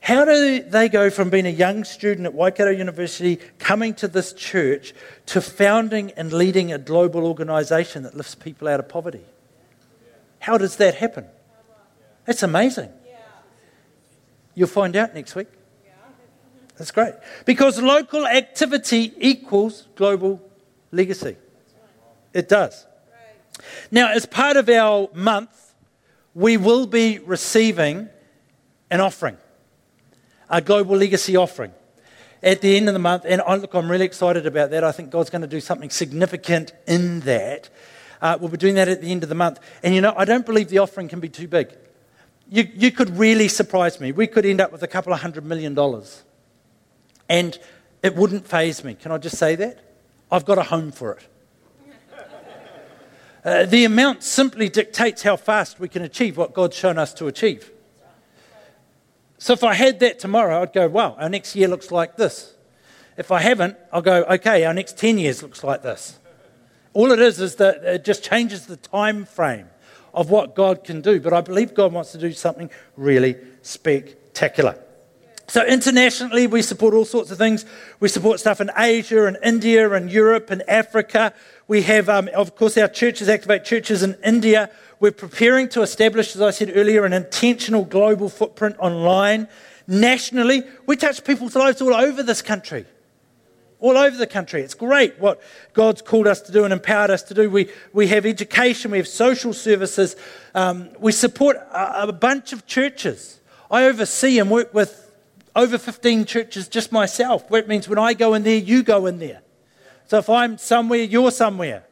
how 0.00 0.24
do 0.24 0.62
they 0.62 0.88
go 0.88 1.10
from 1.10 1.28
being 1.28 1.46
a 1.46 1.50
young 1.50 1.84
student 1.84 2.26
at 2.26 2.32
Waikato 2.32 2.70
University, 2.70 3.38
coming 3.58 3.94
to 3.94 4.08
this 4.08 4.32
church, 4.32 4.94
to 5.26 5.40
founding 5.42 6.10
and 6.12 6.32
leading 6.32 6.72
a 6.72 6.78
global 6.78 7.26
organisation 7.26 8.02
that 8.04 8.16
lifts 8.16 8.34
people 8.34 8.66
out 8.66 8.80
of 8.80 8.88
poverty? 8.88 9.24
How 10.38 10.56
does 10.56 10.76
that 10.76 10.94
happen? 10.94 11.26
That's 12.24 12.42
amazing. 12.42 12.90
You'll 14.54 14.68
find 14.68 14.96
out 14.96 15.14
next 15.14 15.34
week. 15.34 15.48
That's 16.78 16.90
great. 16.90 17.14
Because 17.44 17.80
local 17.80 18.26
activity 18.26 19.12
equals 19.18 19.86
global 19.96 20.40
legacy. 20.92 21.36
It 22.32 22.48
does. 22.48 22.86
Now, 23.90 24.10
as 24.12 24.26
part 24.26 24.56
of 24.56 24.68
our 24.68 25.08
month, 25.14 25.74
we 26.34 26.56
will 26.56 26.86
be 26.86 27.18
receiving 27.18 28.08
an 28.90 29.00
offering 29.00 29.36
a 30.50 30.60
global 30.60 30.96
legacy 30.96 31.36
offering 31.36 31.72
at 32.42 32.60
the 32.60 32.76
end 32.76 32.88
of 32.88 32.94
the 32.94 33.00
month. 33.00 33.24
And 33.26 33.40
I, 33.42 33.54
look, 33.56 33.72
I'm 33.74 33.90
really 33.90 34.04
excited 34.04 34.46
about 34.46 34.70
that. 34.70 34.84
I 34.84 34.92
think 34.92 35.10
God's 35.10 35.30
going 35.30 35.42
to 35.42 35.48
do 35.48 35.60
something 35.60 35.90
significant 35.90 36.72
in 36.86 37.20
that. 37.20 37.70
Uh, 38.20 38.36
we'll 38.38 38.50
be 38.50 38.56
doing 38.56 38.74
that 38.74 38.88
at 38.88 39.00
the 39.00 39.10
end 39.10 39.22
of 39.22 39.28
the 39.28 39.34
month. 39.34 39.60
And 39.82 39.94
you 39.94 40.00
know, 40.00 40.12
I 40.16 40.24
don't 40.24 40.44
believe 40.44 40.68
the 40.68 40.78
offering 40.78 41.08
can 41.08 41.20
be 41.20 41.28
too 41.28 41.48
big. 41.48 41.72
You, 42.50 42.68
you 42.74 42.90
could 42.90 43.16
really 43.16 43.48
surprise 43.48 44.00
me. 44.00 44.12
We 44.12 44.26
could 44.26 44.44
end 44.44 44.60
up 44.60 44.72
with 44.72 44.82
a 44.82 44.88
couple 44.88 45.12
of 45.12 45.20
hundred 45.20 45.44
million 45.46 45.74
dollars. 45.74 46.22
And 47.28 47.56
it 48.02 48.16
wouldn't 48.16 48.46
faze 48.46 48.82
me. 48.82 48.94
Can 48.94 49.12
I 49.12 49.18
just 49.18 49.38
say 49.38 49.54
that? 49.54 49.78
I've 50.32 50.44
got 50.44 50.58
a 50.58 50.64
home 50.64 50.90
for 50.90 51.12
it. 51.12 51.26
Uh, 53.44 53.64
the 53.64 53.84
amount 53.84 54.22
simply 54.22 54.68
dictates 54.68 55.22
how 55.22 55.36
fast 55.36 55.80
we 55.80 55.88
can 55.88 56.02
achieve 56.02 56.36
what 56.36 56.52
God's 56.52 56.76
shown 56.76 56.98
us 56.98 57.14
to 57.14 57.26
achieve. 57.26 57.70
So 59.38 59.54
if 59.54 59.64
I 59.64 59.72
had 59.72 60.00
that 60.00 60.18
tomorrow, 60.18 60.60
I'd 60.60 60.74
go, 60.74 60.86
wow, 60.88 61.16
our 61.18 61.30
next 61.30 61.56
year 61.56 61.66
looks 61.66 61.90
like 61.90 62.16
this. 62.16 62.54
If 63.16 63.32
I 63.32 63.40
haven't, 63.40 63.76
I'll 63.92 64.02
go, 64.02 64.24
okay, 64.24 64.64
our 64.64 64.74
next 64.74 64.98
10 64.98 65.18
years 65.18 65.42
looks 65.42 65.64
like 65.64 65.82
this. 65.82 66.18
All 66.92 67.12
it 67.12 67.20
is 67.20 67.40
is 67.40 67.56
that 67.56 67.82
it 67.84 68.04
just 68.04 68.22
changes 68.22 68.66
the 68.66 68.76
time 68.76 69.24
frame 69.24 69.68
of 70.12 70.28
what 70.28 70.54
God 70.54 70.84
can 70.84 71.00
do. 71.00 71.20
But 71.20 71.32
I 71.32 71.40
believe 71.40 71.72
God 71.72 71.92
wants 71.92 72.12
to 72.12 72.18
do 72.18 72.32
something 72.32 72.70
really 72.96 73.36
spectacular. 73.62 74.76
So, 75.50 75.66
internationally, 75.66 76.46
we 76.46 76.62
support 76.62 76.94
all 76.94 77.04
sorts 77.04 77.32
of 77.32 77.38
things. 77.38 77.64
We 77.98 78.06
support 78.06 78.38
stuff 78.38 78.60
in 78.60 78.70
Asia 78.76 79.26
and 79.26 79.36
India 79.42 79.90
and 79.90 80.08
Europe 80.08 80.48
and 80.50 80.62
Africa. 80.70 81.34
We 81.66 81.82
have, 81.82 82.08
um, 82.08 82.28
of 82.36 82.54
course, 82.54 82.78
our 82.78 82.86
churches, 82.86 83.28
Activate 83.28 83.64
Churches 83.64 84.04
in 84.04 84.16
India. 84.24 84.70
We're 85.00 85.10
preparing 85.10 85.68
to 85.70 85.82
establish, 85.82 86.36
as 86.36 86.40
I 86.40 86.50
said 86.52 86.70
earlier, 86.76 87.04
an 87.04 87.12
intentional 87.12 87.84
global 87.84 88.28
footprint 88.28 88.76
online. 88.78 89.48
Nationally, 89.88 90.62
we 90.86 90.94
touch 90.94 91.24
people's 91.24 91.56
lives 91.56 91.82
all 91.82 91.94
over 91.94 92.22
this 92.22 92.42
country. 92.42 92.86
All 93.80 93.98
over 93.98 94.16
the 94.16 94.28
country. 94.28 94.62
It's 94.62 94.74
great 94.74 95.18
what 95.18 95.42
God's 95.72 96.00
called 96.00 96.28
us 96.28 96.40
to 96.42 96.52
do 96.52 96.62
and 96.62 96.72
empowered 96.72 97.10
us 97.10 97.24
to 97.24 97.34
do. 97.34 97.50
We, 97.50 97.70
we 97.92 98.06
have 98.06 98.24
education, 98.24 98.92
we 98.92 98.98
have 98.98 99.08
social 99.08 99.52
services, 99.52 100.14
um, 100.54 100.90
we 101.00 101.10
support 101.10 101.56
a, 101.56 102.02
a 102.02 102.12
bunch 102.12 102.52
of 102.52 102.68
churches. 102.68 103.40
I 103.68 103.86
oversee 103.86 104.38
and 104.38 104.48
work 104.48 104.72
with 104.72 105.08
over 105.54 105.78
15 105.78 106.24
churches 106.24 106.68
just 106.68 106.92
myself. 106.92 107.50
where 107.50 107.60
it 107.60 107.68
means 107.68 107.88
when 107.88 107.98
I 107.98 108.14
go 108.14 108.34
in 108.34 108.42
there, 108.42 108.56
you 108.56 108.82
go 108.82 109.06
in 109.06 109.18
there. 109.18 109.42
So 110.06 110.18
if 110.18 110.28
I'm 110.28 110.58
somewhere, 110.58 111.00
you're 111.00 111.30
somewhere. 111.30 111.84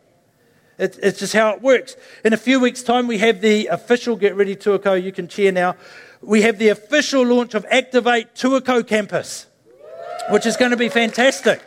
It, 0.79 0.99
it's 1.03 1.19
just 1.19 1.33
how 1.33 1.51
it 1.51 1.63
works. 1.63 1.97
In 2.25 2.33
a 2.33 2.37
few 2.37 2.61
weeks' 2.61 2.83
time, 2.83 3.07
we 3.07 3.19
have 3.19 3.41
the 3.41 3.67
official, 3.67 4.17
get 4.17 4.37
ready, 4.37 4.55
Tuakau, 4.55 5.03
you 5.03 5.13
can 5.13 5.27
cheer 5.27 5.51
now. 5.51 5.77
We 6.21 6.43
have 6.43 6.59
the 6.59 6.69
official 6.69 7.25
launch 7.25 7.55
of 7.55 7.67
Activate 7.71 8.35
Tuakau 8.35 8.87
Campus, 8.87 9.47
which 10.31 10.47
is 10.47 10.57
going 10.57 10.71
to 10.71 10.77
be 10.77 10.89
fantastic. 10.89 11.61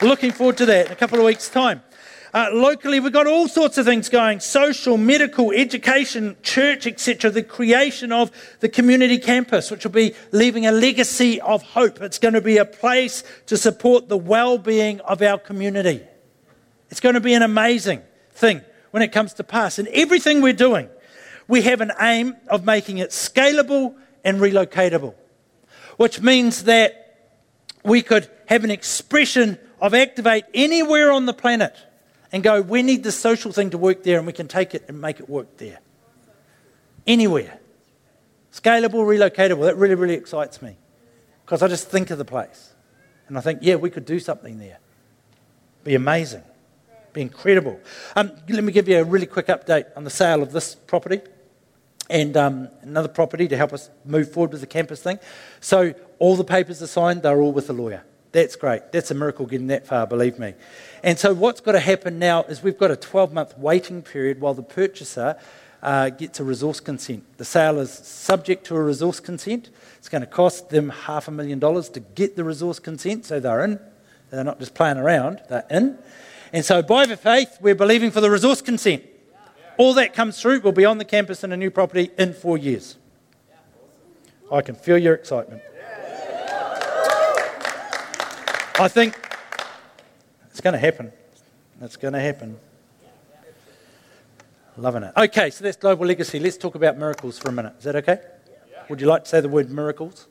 Looking 0.00 0.32
forward 0.32 0.56
to 0.58 0.66
that 0.66 0.86
in 0.86 0.92
a 0.92 0.96
couple 0.96 1.18
of 1.18 1.24
weeks' 1.24 1.48
time. 1.48 1.82
Uh, 2.34 2.50
locally, 2.52 2.98
we've 2.98 3.12
got 3.12 3.28
all 3.28 3.46
sorts 3.46 3.78
of 3.78 3.86
things 3.86 4.08
going 4.08 4.40
social, 4.40 4.96
medical, 4.98 5.52
education, 5.52 6.36
church, 6.42 6.84
etc. 6.84 7.30
The 7.30 7.44
creation 7.44 8.10
of 8.10 8.32
the 8.58 8.68
community 8.68 9.18
campus, 9.18 9.70
which 9.70 9.84
will 9.84 9.92
be 9.92 10.16
leaving 10.32 10.66
a 10.66 10.72
legacy 10.72 11.40
of 11.40 11.62
hope. 11.62 12.00
It's 12.00 12.18
going 12.18 12.34
to 12.34 12.40
be 12.40 12.56
a 12.56 12.64
place 12.64 13.22
to 13.46 13.56
support 13.56 14.08
the 14.08 14.16
well 14.16 14.58
being 14.58 14.98
of 15.02 15.22
our 15.22 15.38
community. 15.38 16.02
It's 16.90 16.98
going 16.98 17.14
to 17.14 17.20
be 17.20 17.34
an 17.34 17.42
amazing 17.42 18.02
thing 18.32 18.62
when 18.90 19.04
it 19.04 19.12
comes 19.12 19.34
to 19.34 19.44
pass. 19.44 19.78
And 19.78 19.86
everything 19.88 20.42
we're 20.42 20.54
doing, 20.54 20.88
we 21.46 21.62
have 21.62 21.80
an 21.80 21.92
aim 22.00 22.34
of 22.48 22.64
making 22.64 22.98
it 22.98 23.10
scalable 23.10 23.94
and 24.24 24.40
relocatable, 24.40 25.14
which 25.98 26.20
means 26.20 26.64
that 26.64 27.30
we 27.84 28.02
could 28.02 28.28
have 28.46 28.64
an 28.64 28.72
expression 28.72 29.56
of 29.80 29.94
Activate 29.94 30.46
anywhere 30.52 31.12
on 31.12 31.26
the 31.26 31.34
planet 31.34 31.76
and 32.34 32.42
go, 32.42 32.60
we 32.60 32.82
need 32.82 33.02
this 33.02 33.18
social 33.18 33.52
thing 33.52 33.70
to 33.70 33.78
work 33.78 34.02
there, 34.02 34.18
and 34.18 34.26
we 34.26 34.34
can 34.34 34.48
take 34.48 34.74
it 34.74 34.84
and 34.88 35.00
make 35.00 35.20
it 35.20 35.28
work 35.30 35.56
there. 35.56 35.78
Anywhere. 37.06 37.58
Scalable, 38.52 39.06
relocatable. 39.06 39.62
That 39.62 39.76
really, 39.76 39.94
really 39.94 40.14
excites 40.14 40.60
me 40.60 40.76
because 41.46 41.62
I 41.62 41.68
just 41.68 41.88
think 41.90 42.10
of 42.10 42.18
the 42.18 42.24
place 42.24 42.74
and 43.28 43.38
I 43.38 43.40
think, 43.40 43.60
yeah, 43.62 43.76
we 43.76 43.90
could 43.90 44.04
do 44.04 44.18
something 44.18 44.58
there. 44.58 44.78
Be 45.82 45.94
amazing 45.94 46.42
be 47.14 47.22
incredible. 47.22 47.80
Um, 48.16 48.32
let 48.48 48.62
me 48.62 48.72
give 48.72 48.88
you 48.88 48.98
a 48.98 49.04
really 49.04 49.26
quick 49.26 49.46
update 49.46 49.86
on 49.96 50.04
the 50.04 50.10
sale 50.10 50.42
of 50.42 50.52
this 50.52 50.74
property 50.74 51.20
and 52.10 52.36
um, 52.36 52.68
another 52.82 53.08
property 53.08 53.48
to 53.48 53.56
help 53.56 53.72
us 53.72 53.88
move 54.04 54.30
forward 54.30 54.50
with 54.50 54.60
the 54.60 54.66
campus 54.66 55.00
thing. 55.00 55.18
So, 55.60 55.94
all 56.18 56.36
the 56.36 56.44
papers 56.44 56.82
are 56.82 56.86
signed, 56.86 57.22
they're 57.22 57.40
all 57.40 57.52
with 57.52 57.68
the 57.68 57.72
lawyer. 57.72 58.04
That's 58.34 58.56
great. 58.56 58.90
That's 58.90 59.12
a 59.12 59.14
miracle 59.14 59.46
getting 59.46 59.68
that 59.68 59.86
far, 59.86 60.08
believe 60.08 60.40
me. 60.40 60.54
And 61.04 61.16
so, 61.16 61.32
what's 61.32 61.60
got 61.60 61.72
to 61.72 61.78
happen 61.78 62.18
now 62.18 62.42
is 62.42 62.64
we've 62.64 62.76
got 62.76 62.90
a 62.90 62.96
12 62.96 63.32
month 63.32 63.56
waiting 63.56 64.02
period 64.02 64.40
while 64.40 64.54
the 64.54 64.62
purchaser 64.64 65.38
uh, 65.84 66.10
gets 66.10 66.40
a 66.40 66.44
resource 66.44 66.80
consent. 66.80 67.22
The 67.36 67.44
sale 67.44 67.78
is 67.78 67.92
subject 67.92 68.66
to 68.66 68.74
a 68.74 68.82
resource 68.82 69.20
consent. 69.20 69.70
It's 69.98 70.08
going 70.08 70.22
to 70.22 70.26
cost 70.26 70.70
them 70.70 70.88
half 70.88 71.28
a 71.28 71.30
million 71.30 71.60
dollars 71.60 71.88
to 71.90 72.00
get 72.00 72.34
the 72.34 72.42
resource 72.42 72.80
consent, 72.80 73.24
so 73.24 73.38
they're 73.38 73.62
in. 73.62 73.78
They're 74.30 74.42
not 74.42 74.58
just 74.58 74.74
playing 74.74 74.96
around, 74.96 75.40
they're 75.48 75.66
in. 75.70 75.96
And 76.52 76.64
so, 76.64 76.82
by 76.82 77.06
the 77.06 77.16
faith, 77.16 77.58
we're 77.60 77.76
believing 77.76 78.10
for 78.10 78.20
the 78.20 78.32
resource 78.32 78.60
consent. 78.60 79.04
All 79.78 79.94
that 79.94 80.12
comes 80.12 80.40
through 80.40 80.58
will 80.62 80.72
be 80.72 80.84
on 80.84 80.98
the 80.98 81.04
campus 81.04 81.44
in 81.44 81.52
a 81.52 81.56
new 81.56 81.70
property 81.70 82.10
in 82.18 82.32
four 82.32 82.58
years. 82.58 82.96
I 84.50 84.60
can 84.60 84.74
feel 84.74 84.98
your 84.98 85.14
excitement. 85.14 85.62
I 88.76 88.88
think 88.88 89.16
it's 90.50 90.60
going 90.60 90.72
to 90.72 90.80
happen. 90.80 91.12
It's 91.80 91.96
going 91.96 92.14
to 92.14 92.20
happen. 92.20 92.58
Loving 94.76 95.04
it. 95.04 95.12
Okay, 95.16 95.50
so 95.50 95.62
that's 95.62 95.76
global 95.76 96.06
legacy. 96.06 96.40
Let's 96.40 96.56
talk 96.56 96.74
about 96.74 96.98
miracles 96.98 97.38
for 97.38 97.50
a 97.50 97.52
minute. 97.52 97.74
Is 97.78 97.84
that 97.84 97.94
okay? 97.96 98.18
Would 98.88 99.00
you 99.00 99.06
like 99.06 99.24
to 99.24 99.30
say 99.30 99.40
the 99.40 99.48
word 99.48 99.70
miracles? 99.70 100.26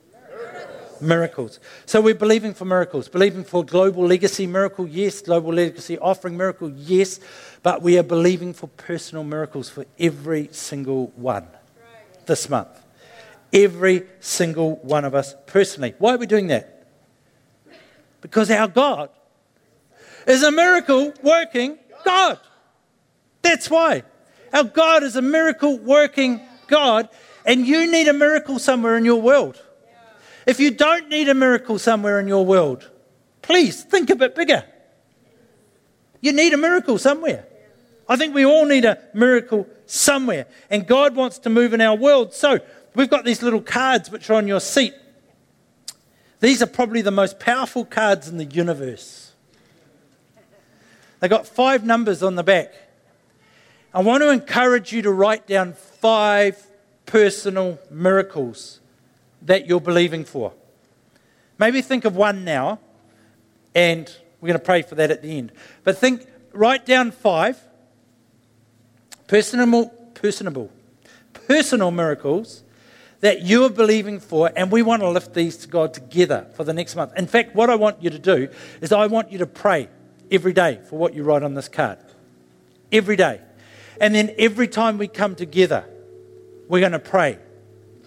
Miracles. 1.00 1.62
So 1.86 2.02
we're 2.02 2.16
believing 2.16 2.54
for 2.54 2.66
miracles, 2.66 3.08
believing 3.08 3.46
for 3.46 3.64
global 3.64 4.06
legacy 4.06 4.46
miracle, 4.46 4.88
yes. 4.88 5.22
Global 5.22 5.54
legacy 5.54 5.98
offering 5.98 6.36
miracle, 6.36 6.70
yes. 6.72 7.22
But 7.62 7.82
we 7.82 7.98
are 7.98 8.04
believing 8.04 8.54
for 8.54 8.68
personal 8.68 9.24
miracles 9.24 9.70
for 9.70 9.86
every 9.98 10.50
single 10.52 11.08
one 11.16 11.48
this 12.26 12.50
month. 12.50 12.78
Every 13.54 14.04
single 14.20 14.76
one 14.78 15.06
of 15.06 15.16
us 15.16 15.34
personally. 15.46 15.96
Why 15.98 16.16
are 16.16 16.18
we 16.18 16.26
doing 16.26 16.48
that? 16.48 16.73
Because 18.24 18.50
our 18.50 18.70
God 18.70 19.10
is 20.26 20.42
a 20.42 20.52
miracle 20.52 21.14
working 21.22 21.78
God. 22.04 22.40
That's 23.44 23.70
why. 23.70 24.04
Our 24.54 24.64
God 24.64 25.04
is 25.04 25.18
a 25.18 25.22
miracle 25.22 25.78
working 25.78 26.42
God, 26.68 27.10
and 27.46 27.68
you 27.68 27.92
need 27.92 28.08
a 28.08 28.14
miracle 28.14 28.58
somewhere 28.60 28.98
in 28.98 29.04
your 29.04 29.22
world. 29.22 29.62
If 30.48 30.60
you 30.60 30.72
don't 30.72 31.10
need 31.10 31.28
a 31.28 31.34
miracle 31.34 31.78
somewhere 31.78 32.20
in 32.20 32.28
your 32.28 32.46
world, 32.46 32.90
please 33.42 33.84
think 33.84 34.10
a 34.10 34.16
bit 34.16 34.36
bigger. 34.36 34.64
You 36.22 36.32
need 36.32 36.54
a 36.54 36.58
miracle 36.58 36.98
somewhere. 36.98 37.46
I 38.08 38.16
think 38.16 38.34
we 38.34 38.46
all 38.46 38.66
need 38.66 38.86
a 38.86 39.00
miracle 39.14 39.68
somewhere. 39.86 40.48
And 40.70 40.88
God 40.88 41.16
wants 41.16 41.40
to 41.40 41.50
move 41.50 41.74
in 41.74 41.82
our 41.82 41.96
world. 41.96 42.34
So 42.34 42.60
we've 42.96 43.10
got 43.10 43.26
these 43.26 43.44
little 43.44 43.62
cards 43.62 44.10
which 44.10 44.30
are 44.30 44.36
on 44.36 44.48
your 44.48 44.62
seat. 44.62 44.94
These 46.44 46.62
are 46.62 46.68
probably 46.68 47.02
the 47.02 47.10
most 47.10 47.40
powerful 47.40 47.86
cards 47.86 48.28
in 48.28 48.38
the 48.38 48.44
universe. 48.44 49.32
They've 51.22 51.30
got 51.30 51.48
five 51.48 51.86
numbers 51.86 52.22
on 52.22 52.36
the 52.36 52.44
back. 52.44 52.74
I 53.94 54.02
want 54.02 54.24
to 54.24 54.30
encourage 54.30 54.92
you 54.92 55.04
to 55.04 55.12
write 55.14 55.48
down 55.48 55.72
five 55.72 56.62
personal 57.06 57.80
miracles 57.90 58.82
that 59.44 59.68
you're 59.68 59.80
believing 59.80 60.26
for. 60.26 60.52
Maybe 61.58 61.82
think 61.82 62.04
of 62.04 62.18
one 62.18 62.44
now, 62.44 62.80
and 63.74 64.14
we're 64.42 64.48
going 64.48 64.60
to 64.60 64.66
pray 64.66 64.82
for 64.82 64.96
that 64.96 65.12
at 65.12 65.22
the 65.22 65.38
end. 65.38 65.54
But 65.86 65.98
think, 65.98 66.28
write 66.52 66.86
down 66.86 67.12
five 67.12 67.58
personal, 69.28 69.86
personable, 70.14 70.72
personal 71.48 71.92
miracles 71.92 72.63
that 73.24 73.42
you 73.42 73.64
are 73.64 73.70
believing 73.70 74.20
for, 74.20 74.52
and 74.54 74.70
we 74.70 74.82
want 74.82 75.02
to 75.02 75.08
lift 75.08 75.34
these 75.34 75.56
to 75.56 75.70
God 75.70 75.94
together 75.94 76.46
for 76.56 76.66
the 76.66 76.74
next 76.74 76.94
month. 76.94 77.14
In 77.16 77.26
fact, 77.26 77.56
what 77.56 77.70
I 77.70 77.76
want 77.76 78.04
you 78.04 78.10
to 78.10 78.20
do 78.20 78.50
is 78.82 78.92
I 78.92 79.08
want 79.08 79.32
you 79.32 79.38
to 79.38 79.46
pray 79.46 79.88
every 80.30 80.52
day 80.52 80.82
for 80.90 81.00
what 81.00 81.14
you 81.14 81.24
write 81.24 81.42
on 81.42 81.54
this 81.54 81.70
card. 81.70 82.00
Every 82.92 83.16
day. 83.16 83.40
And 84.02 84.14
then 84.14 84.36
every 84.38 84.68
time 84.68 84.98
we 84.98 85.08
come 85.08 85.36
together, 85.36 85.86
we're 86.68 86.82
going 86.82 86.92
to 86.92 87.00
pray 87.00 87.40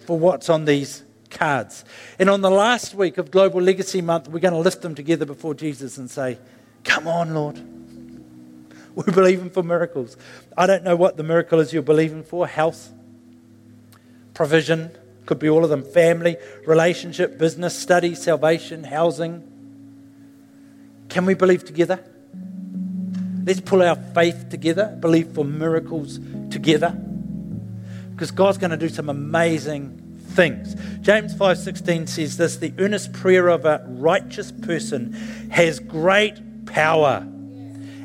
for 0.05 0.19
what's 0.19 0.51
on 0.51 0.65
these 0.65 1.01
cards. 1.31 1.83
And 2.19 2.29
on 2.29 2.41
the 2.41 2.51
last 2.51 2.93
week 2.93 3.17
of 3.17 3.31
Global 3.31 3.59
Legacy 3.59 4.01
Month, 4.01 4.27
we're 4.27 4.37
going 4.37 4.53
to 4.53 4.59
lift 4.59 4.83
them 4.83 4.93
together 4.93 5.25
before 5.25 5.55
Jesus 5.55 5.97
and 5.97 6.11
say, 6.11 6.37
Come 6.83 7.07
on, 7.07 7.33
Lord. 7.33 7.59
We're 8.93 9.11
believing 9.11 9.49
for 9.49 9.63
miracles. 9.63 10.15
I 10.55 10.67
don't 10.67 10.83
know 10.83 10.95
what 10.95 11.17
the 11.17 11.23
miracle 11.23 11.59
is 11.59 11.73
you're 11.73 11.81
believing 11.81 12.21
for 12.21 12.45
health, 12.45 12.91
provision, 14.35 14.91
could 15.27 15.37
be 15.37 15.49
all 15.49 15.63
of 15.63 15.69
them 15.69 15.83
family, 15.83 16.37
relationship, 16.65 17.37
business, 17.37 17.77
study, 17.77 18.15
salvation, 18.15 18.83
housing. 18.83 19.43
Can 21.09 21.25
we 21.25 21.35
believe 21.35 21.63
together? 21.63 22.03
Let's 23.45 23.61
pull 23.61 23.81
our 23.81 23.95
faith 23.95 24.49
together, 24.49 24.97
believe 24.99 25.33
for 25.33 25.45
miracles 25.45 26.19
together. 26.49 26.89
Because 28.11 28.31
God's 28.31 28.57
going 28.57 28.71
to 28.71 28.77
do 28.77 28.89
some 28.89 29.09
amazing 29.09 30.03
things. 30.29 30.75
James 31.01 31.33
5:16 31.35 32.09
says 32.09 32.37
this, 32.37 32.57
the 32.57 32.73
earnest 32.77 33.13
prayer 33.13 33.47
of 33.47 33.65
a 33.65 33.85
righteous 33.87 34.51
person 34.51 35.13
has 35.51 35.79
great 35.79 36.65
power 36.65 37.25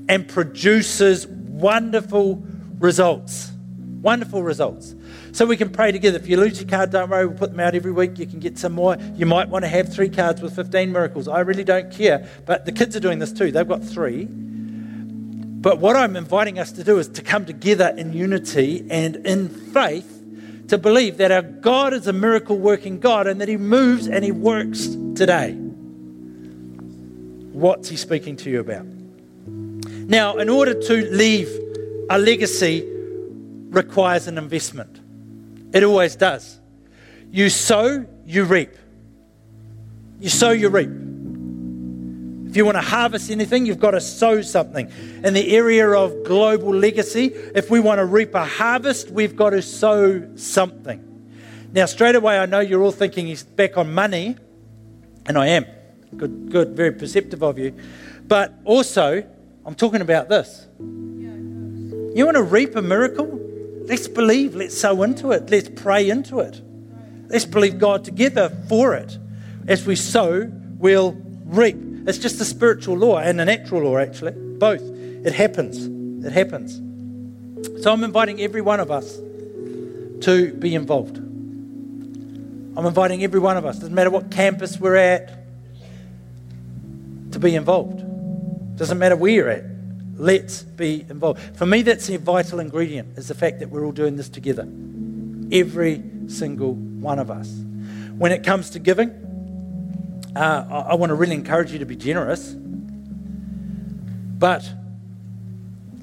and 0.09 0.29
produces 0.29 1.27
wonderful 1.27 2.43
results. 2.79 3.53
Wonderful 4.01 4.43
results. 4.43 4.95
So 5.33 5.47
we 5.47 5.57
can 5.57 5.71
pray 5.71 5.93
together. 5.93 6.19
If 6.19 6.29
you 6.29 6.37
lose 6.37 6.61
your 6.61 6.69
card, 6.69 6.91
don't 6.91 7.09
worry, 7.09 7.27
we'll 7.27 7.39
put 7.39 7.51
them 7.51 7.61
out 7.61 7.75
every 7.75 7.91
week. 7.91 8.19
You 8.19 8.27
can 8.27 8.39
get 8.39 8.59
some 8.59 8.73
more. 8.73 8.99
You 9.15 9.25
might 9.25 9.49
want 9.49 9.65
to 9.65 9.69
have 9.69 9.93
three 9.93 10.11
cards 10.11 10.43
with 10.43 10.55
15 10.55 10.93
miracles. 10.93 11.27
I 11.27 11.41
really 11.41 11.65
don't 11.65 11.91
care. 11.91 12.29
But 12.45 12.67
the 12.67 12.73
kids 12.73 12.95
are 12.97 13.01
doing 13.01 13.19
this 13.19 13.33
too. 13.33 13.51
They've 13.51 13.67
got 13.67 13.83
three. 13.83 14.27
But 14.27 15.79
what 15.79 15.97
I'm 15.97 16.17
inviting 16.17 16.59
us 16.59 16.73
to 16.73 16.85
do 16.85 16.99
is 16.99 17.09
to 17.09 17.23
come 17.23 17.47
together 17.47 17.95
in 17.97 18.13
unity 18.13 18.87
and 18.91 19.17
in 19.27 19.49
faith 19.49 20.23
to 20.69 20.77
believe 20.77 21.19
that 21.19 21.31
our 21.31 21.43
God 21.43 21.93
is 21.93 22.07
a 22.07 22.13
miracle 22.13 22.59
working 22.59 22.99
God 22.99 23.27
and 23.27 23.41
that 23.41 23.49
He 23.49 23.57
moves 23.57 24.09
and 24.09 24.25
He 24.25 24.33
works 24.33 24.89
today. 25.15 25.53
What's 27.53 27.89
He 27.89 27.97
speaking 27.97 28.37
to 28.37 28.51
you 28.51 28.61
about? 28.61 28.87
Now, 28.87 30.37
in 30.39 30.49
order 30.49 30.75
to 30.75 30.95
leave 31.11 31.49
a 32.11 32.19
legacy 32.19 32.89
requires 33.71 34.27
an 34.27 34.37
investment. 34.37 35.02
It 35.73 35.85
always 35.85 36.17
does. 36.17 36.59
You 37.31 37.49
sow, 37.49 38.07
you 38.27 38.45
reap. 38.45 38.77
You 40.21 40.29
sow, 40.29 40.51
you 40.51 40.69
reap. 40.69 40.91
If 42.49 42.57
you 42.57 42.67
want 42.67 42.77
to 42.77 42.83
harvest 42.83 43.31
anything, 43.31 43.65
you've 43.65 43.81
got 43.81 43.93
to 43.93 44.01
sow 44.01 44.43
something. 44.43 44.93
In 45.25 45.33
the 45.33 45.57
area 45.57 45.89
of 45.89 46.25
global 46.25 46.75
legacy, 46.75 47.33
if 47.55 47.71
we 47.71 47.81
want 47.81 47.99
to 47.99 48.05
reap 48.05 48.35
a 48.35 48.45
harvest, 48.45 49.11
we've 49.11 49.35
got 49.35 49.51
to 49.51 49.63
sow 49.63 50.37
something. 50.37 51.09
Now, 51.73 51.87
straight 51.87 52.15
away, 52.15 52.39
I 52.39 52.45
know 52.45 52.61
you're 52.61 52.83
all 52.83 52.93
thinking 52.93 53.27
he's 53.27 53.43
back 53.43 53.79
on 53.79 53.95
money, 53.95 54.37
and 55.25 55.39
I 55.39 55.47
am. 55.49 55.65
Good, 56.15 56.51
good, 56.51 56.77
very 56.77 56.93
perceptive 56.93 57.43
of 57.43 57.59
you. 57.59 57.75
But 58.29 58.53
also, 58.67 59.27
I'm 59.65 59.75
talking 59.75 60.03
about 60.03 60.29
this. 60.29 60.67
You 60.79 62.27
want 62.27 62.37
to 62.37 62.43
reap 62.43 62.77
a 62.77 62.83
miracle? 62.83 63.42
Let's 63.87 64.09
believe, 64.09 64.55
let's 64.55 64.79
sow 64.79 65.03
into 65.03 65.33
it, 65.33 65.51
let's 65.51 65.69
pray 65.69 66.09
into 66.09 66.41
it. 66.41 66.61
Let's 67.29 67.45
believe 67.45 67.79
God 67.79 68.05
together 68.05 68.51
for 68.69 68.95
it. 68.95 69.19
As 69.67 69.87
we 69.87 69.97
sow, 69.97 70.51
we'll 70.79 71.13
reap. 71.45 71.77
It's 72.07 72.19
just 72.19 72.41
a 72.41 72.45
spiritual 72.45 72.97
law 72.97 73.19
and 73.19 73.41
a 73.41 73.45
natural 73.45 73.83
law, 73.83 73.97
actually. 73.97 74.33
Both. 74.33 74.83
It 74.83 75.33
happens. 75.33 76.25
It 76.27 76.33
happens. 76.33 76.81
So 77.83 77.93
I'm 77.93 78.05
inviting 78.05 78.41
every 78.41 78.61
one 78.61 78.81
of 78.81 78.91
us 78.91 79.17
to 80.25 80.53
be 80.55 80.75
involved. 80.75 81.17
I'm 81.17 82.87
inviting 82.87 83.23
every 83.23 83.41
one 83.41 83.57
of 83.57 83.67
us, 83.67 83.77
doesn't 83.77 83.95
matter 83.95 84.11
what 84.11 84.31
campus 84.31 84.81
we're 84.81 84.97
at, 84.97 85.31
to 87.33 87.39
be 87.39 87.55
involved. 87.55 88.03
Doesn't 88.77 88.99
matter 88.99 89.17
where 89.17 89.31
you're 89.31 89.51
at. 89.51 89.65
Let's 90.17 90.63
be 90.63 91.05
involved. 91.09 91.41
For 91.57 91.67
me, 91.67 91.83
that's 91.83 92.07
the 92.07 92.19
vital 92.19 92.61
ingredient, 92.61 93.19
is 93.19 93.29
the 93.29 93.35
fact 93.35 93.61
that 93.61 93.71
we're 93.71 93.85
all 93.85 93.93
doing 93.93 94.17
this 94.17 94.29
together. 94.29 94.69
Every 95.51 96.03
single 96.29 96.75
one 96.75 97.19
of 97.19 97.31
us. 97.31 97.51
When 98.17 98.31
it 98.31 98.45
comes 98.45 98.71
to 98.71 98.79
giving, 98.79 99.11
uh, 100.37 100.65
I, 100.71 100.93
I 100.93 100.95
want 100.95 101.11
to 101.11 101.15
really 101.15 101.35
encourage 101.35 101.73
you 101.73 101.79
to 101.81 101.87
be 101.87 101.97
generous. 101.97 102.55
But 104.43 104.69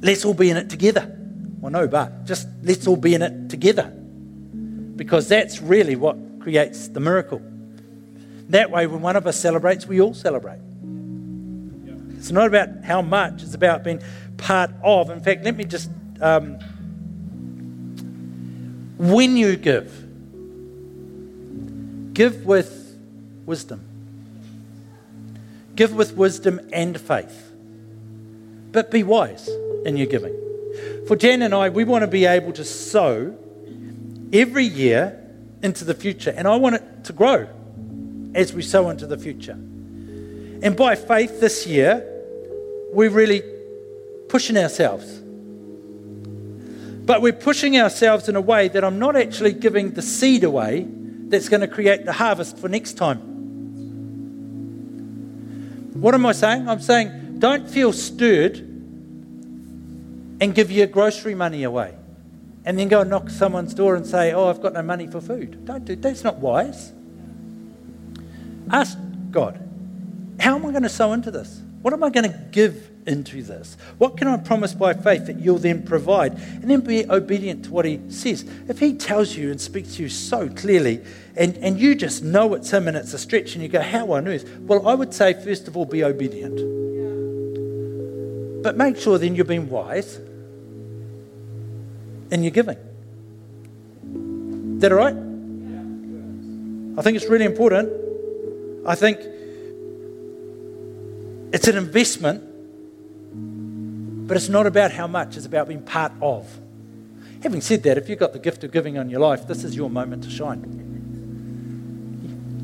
let's 0.01 0.25
all 0.25 0.33
be 0.33 0.49
in 0.49 0.57
it 0.57 0.69
together. 0.69 1.15
Well, 1.59 1.71
no, 1.71 1.87
but 1.87 2.25
just 2.25 2.47
let's 2.63 2.87
all 2.87 2.95
be 2.95 3.13
in 3.13 3.21
it 3.21 3.49
together. 3.49 3.93
Because 4.95 5.27
that's 5.27 5.61
really 5.61 5.95
what 5.95 6.17
creates 6.39 6.87
the 6.87 6.99
miracle. 6.99 7.41
That 8.49 8.71
way, 8.71 8.87
when 8.87 9.01
one 9.01 9.15
of 9.15 9.27
us 9.27 9.39
celebrates, 9.39 9.85
we 9.85 10.01
all 10.01 10.13
celebrate. 10.13 10.59
It's 12.19 12.31
not 12.31 12.47
about 12.47 12.83
how 12.83 13.01
much, 13.01 13.41
it's 13.41 13.55
about 13.55 13.83
being 13.83 14.01
part 14.37 14.71
of. 14.83 15.09
In 15.09 15.21
fact, 15.21 15.43
let 15.43 15.55
me 15.55 15.63
just. 15.63 15.89
Um, 16.21 16.59
when 18.99 19.37
you 19.37 19.55
give, 19.55 19.89
give 22.13 22.45
with 22.45 22.99
wisdom. 23.45 23.81
Give 25.73 25.95
with 25.95 26.17
wisdom 26.17 26.59
and 26.73 26.99
faith. 26.99 27.53
But 28.73 28.91
be 28.91 29.03
wise 29.03 29.47
in 29.85 29.95
your 29.95 30.07
giving. 30.07 30.35
For 31.07 31.15
Jan 31.15 31.41
and 31.41 31.55
I, 31.55 31.69
we 31.69 31.85
want 31.85 32.01
to 32.03 32.07
be 32.07 32.25
able 32.25 32.51
to 32.53 32.65
sow 32.65 33.37
every 34.33 34.65
year 34.65 35.17
into 35.63 35.85
the 35.85 35.93
future. 35.93 36.33
And 36.35 36.45
I 36.45 36.57
want 36.57 36.75
it 36.75 37.05
to 37.05 37.13
grow 37.13 37.47
as 38.35 38.53
we 38.53 38.61
sow 38.61 38.89
into 38.89 39.07
the 39.07 39.17
future. 39.17 39.53
And 39.53 40.75
by 40.75 40.95
faith 40.95 41.39
this 41.39 41.65
year, 41.65 42.08
we're 42.93 43.09
really 43.09 43.43
pushing 44.27 44.57
ourselves. 44.57 45.19
But 47.05 47.21
we're 47.21 47.33
pushing 47.33 47.77
ourselves 47.77 48.29
in 48.29 48.35
a 48.35 48.41
way 48.41 48.67
that 48.67 48.83
I'm 48.83 48.99
not 48.99 49.15
actually 49.15 49.53
giving 49.53 49.91
the 49.93 50.01
seed 50.01 50.43
away 50.43 50.87
that's 51.29 51.49
going 51.49 51.61
to 51.61 51.67
create 51.67 52.05
the 52.05 52.13
harvest 52.13 52.57
for 52.57 52.69
next 52.69 52.93
time. 52.93 53.17
What 55.93 56.13
am 56.13 56.25
I 56.25 56.31
saying? 56.31 56.69
I'm 56.69 56.81
saying 56.81 57.39
don't 57.39 57.69
feel 57.69 57.93
stirred 57.93 58.57
and 60.41 60.53
give 60.53 60.71
your 60.71 60.87
grocery 60.87 61.35
money 61.35 61.63
away 61.63 61.95
and 62.65 62.77
then 62.77 62.87
go 62.87 63.01
and 63.01 63.09
knock 63.09 63.29
someone's 63.29 63.73
door 63.73 63.95
and 63.95 64.05
say, 64.05 64.31
Oh, 64.31 64.49
I've 64.49 64.61
got 64.61 64.73
no 64.73 64.81
money 64.81 65.07
for 65.07 65.19
food. 65.19 65.65
Don't 65.65 65.85
do 65.85 65.95
that's 65.95 66.23
not 66.23 66.37
wise. 66.37 66.93
Ask 68.71 68.97
God, 69.31 69.59
how 70.39 70.55
am 70.55 70.65
I 70.65 70.69
going 70.69 70.83
to 70.83 70.89
sow 70.89 71.13
into 71.13 71.31
this? 71.31 71.61
What 71.81 71.93
am 71.93 72.03
I 72.03 72.09
going 72.09 72.31
to 72.31 72.37
give 72.51 72.89
into 73.07 73.41
this? 73.41 73.77
What 73.97 74.17
can 74.17 74.27
I 74.27 74.37
promise 74.37 74.73
by 74.73 74.93
faith 74.93 75.27
that 75.27 75.39
you'll 75.39 75.57
then 75.57 75.83
provide? 75.83 76.33
And 76.33 76.69
then 76.69 76.81
be 76.81 77.09
obedient 77.09 77.65
to 77.65 77.71
what 77.71 77.85
He 77.85 78.01
says. 78.09 78.43
If 78.67 78.79
He 78.79 78.93
tells 78.93 79.35
you 79.35 79.51
and 79.51 79.59
speaks 79.59 79.95
to 79.95 80.03
you 80.03 80.09
so 80.09 80.49
clearly, 80.49 81.01
and, 81.35 81.57
and 81.57 81.79
you 81.79 81.95
just 81.95 82.23
know 82.23 82.53
it's 82.53 82.71
Him 82.71 82.87
and 82.87 82.97
it's 82.97 83.13
a 83.13 83.17
stretch, 83.17 83.53
and 83.53 83.63
you 83.63 83.69
go, 83.69 83.81
How 83.81 84.11
on 84.11 84.27
earth? 84.27 84.59
Well, 84.59 84.87
I 84.87 84.93
would 84.93 85.13
say, 85.13 85.33
first 85.33 85.67
of 85.67 85.77
all, 85.77 85.85
be 85.85 86.03
obedient. 86.03 86.79
But 88.61 88.75
make 88.75 88.97
sure 88.97 89.17
then 89.17 89.35
you're 89.35 89.45
being 89.45 89.69
wise 89.69 90.19
and 92.31 92.43
you're 92.43 92.51
giving. 92.51 92.77
Is 94.75 94.81
that 94.81 94.91
all 94.91 94.97
right? 94.97 95.15
I 96.97 97.01
think 97.01 97.15
it's 97.15 97.29
really 97.29 97.45
important. 97.45 97.89
I 98.85 98.95
think 98.95 99.21
it's 101.51 101.67
an 101.67 101.77
investment, 101.77 102.43
but 104.27 104.37
it's 104.37 104.49
not 104.49 104.67
about 104.67 104.91
how 104.91 105.07
much, 105.07 105.37
it's 105.37 105.45
about 105.45 105.67
being 105.67 105.81
part 105.81 106.11
of. 106.21 106.47
Having 107.41 107.61
said 107.61 107.83
that, 107.83 107.97
if 107.97 108.09
you've 108.09 108.19
got 108.19 108.33
the 108.33 108.39
gift 108.39 108.63
of 108.63 108.71
giving 108.71 108.97
on 108.97 109.09
your 109.09 109.21
life, 109.21 109.47
this 109.47 109.63
is 109.63 109.75
your 109.75 109.89
moment 109.89 110.23
to 110.25 110.29
shine. 110.29 110.75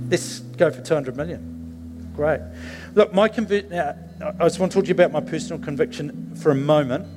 Let's 0.10 0.40
go 0.40 0.70
for 0.70 0.82
200 0.82 1.16
million. 1.16 2.12
Great. 2.16 2.42
Look, 2.94 3.14
my 3.14 3.28
conviction, 3.28 3.74
I 3.74 4.44
just 4.44 4.60
want 4.60 4.72
to 4.72 4.78
talk 4.78 4.86
to 4.86 4.88
you 4.90 4.94
about 4.94 5.12
my 5.12 5.22
personal 5.22 5.62
conviction 5.62 6.36
for 6.36 6.52
a 6.52 6.56
moment, 6.56 7.08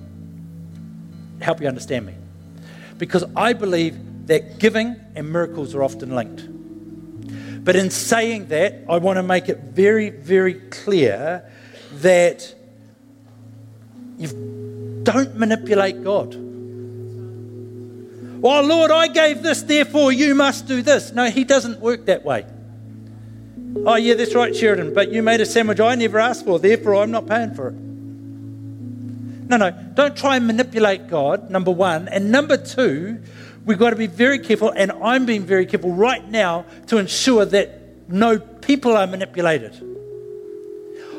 help 1.41 1.61
you 1.61 1.69
understand 1.69 2.07
me. 2.07 2.15
Because 2.97 3.25
I 3.37 3.53
believe 3.53 4.27
that 4.27 4.59
giving 4.59 4.97
and 5.15 5.31
miracles 5.31 5.75
are 5.75 5.83
often 5.83 6.15
linked. 6.15 6.45
But 7.65 7.77
in 7.77 7.91
saying 7.91 8.47
that, 8.49 8.85
I 8.89 8.99
want 8.99 9.19
to 9.19 9.23
make 9.23 9.49
it 9.49 9.59
very, 9.59 10.11
very 10.11 10.55
clear 10.55 11.45
that 12.03 12.55
you 14.19 15.01
don't 15.03 15.37
manipulate 15.37 16.03
God. 16.03 16.35
Well, 18.41 18.63
Lord, 18.63 18.91
I 18.91 19.09
gave 19.09 19.43
this, 19.43 19.63
therefore 19.63 20.13
you 20.13 20.35
must 20.35 20.67
do 20.67 20.83
this. 20.83 21.13
No, 21.13 21.29
He 21.31 21.45
doesn't 21.45 21.81
work 21.81 22.07
that 22.07 22.25
way. 22.25 22.47
Oh, 23.85 23.97
yeah, 23.97 24.15
that's 24.15 24.35
right, 24.35 24.55
Sheridan, 24.55 24.95
but 24.95 25.11
you 25.11 25.23
made 25.23 25.41
a 25.41 25.47
sandwich 25.47 25.81
I 25.81 25.95
never 25.95 26.19
asked 26.19 26.45
for, 26.45 26.59
therefore 26.59 26.97
I'm 26.97 27.11
not 27.11 27.27
paying 27.27 27.55
for 27.55 27.69
it. 27.69 27.75
No, 29.49 29.57
no, 29.57 29.71
don't 29.95 30.17
try 30.17 30.37
and 30.37 30.47
manipulate 30.47 31.09
God, 31.09 31.51
number 31.51 31.71
one. 31.71 32.07
And 32.09 32.31
number 32.31 32.57
two, 32.57 33.23
we've 33.65 33.79
got 33.79 33.91
to 33.91 33.97
be 33.97 34.07
very 34.07 34.39
careful, 34.39 34.71
and 34.71 34.93
I'm 34.93 35.27
being 35.27 35.43
very 35.43 35.67
careful 35.67 35.93
right 35.93 36.27
now 36.29 36.67
to 36.89 36.99
ensure 36.99 37.45
that 37.47 38.09
no 38.09 38.39
people 38.39 38.97
are 38.97 39.07
manipulated. 39.07 39.98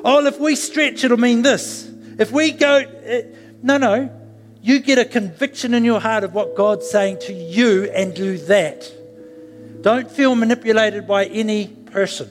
Oh, 0.04 0.26
if 0.26 0.40
we 0.40 0.56
stretch, 0.56 1.04
it'll 1.04 1.18
mean 1.18 1.42
this. 1.42 1.90
If 2.18 2.32
we 2.32 2.52
go, 2.52 2.80
uh, 2.80 3.22
no, 3.62 3.78
no. 3.78 4.16
You 4.62 4.80
get 4.80 5.00
a 5.00 5.06
conviction 5.06 5.74
in 5.74 5.86
your 5.86 6.02
heart 6.02 6.24
of 6.24 6.34
what 6.34 6.56
God's 6.56 6.90
saying 6.90 7.20
to 7.22 7.34
you 7.34 7.86
and 7.86 8.14
do 8.14 8.38
that. 8.40 8.92
Don't 9.82 10.12
feel 10.12 10.36
manipulated 10.36 11.08
by 11.08 11.26
any 11.26 11.68
person. 11.68 12.30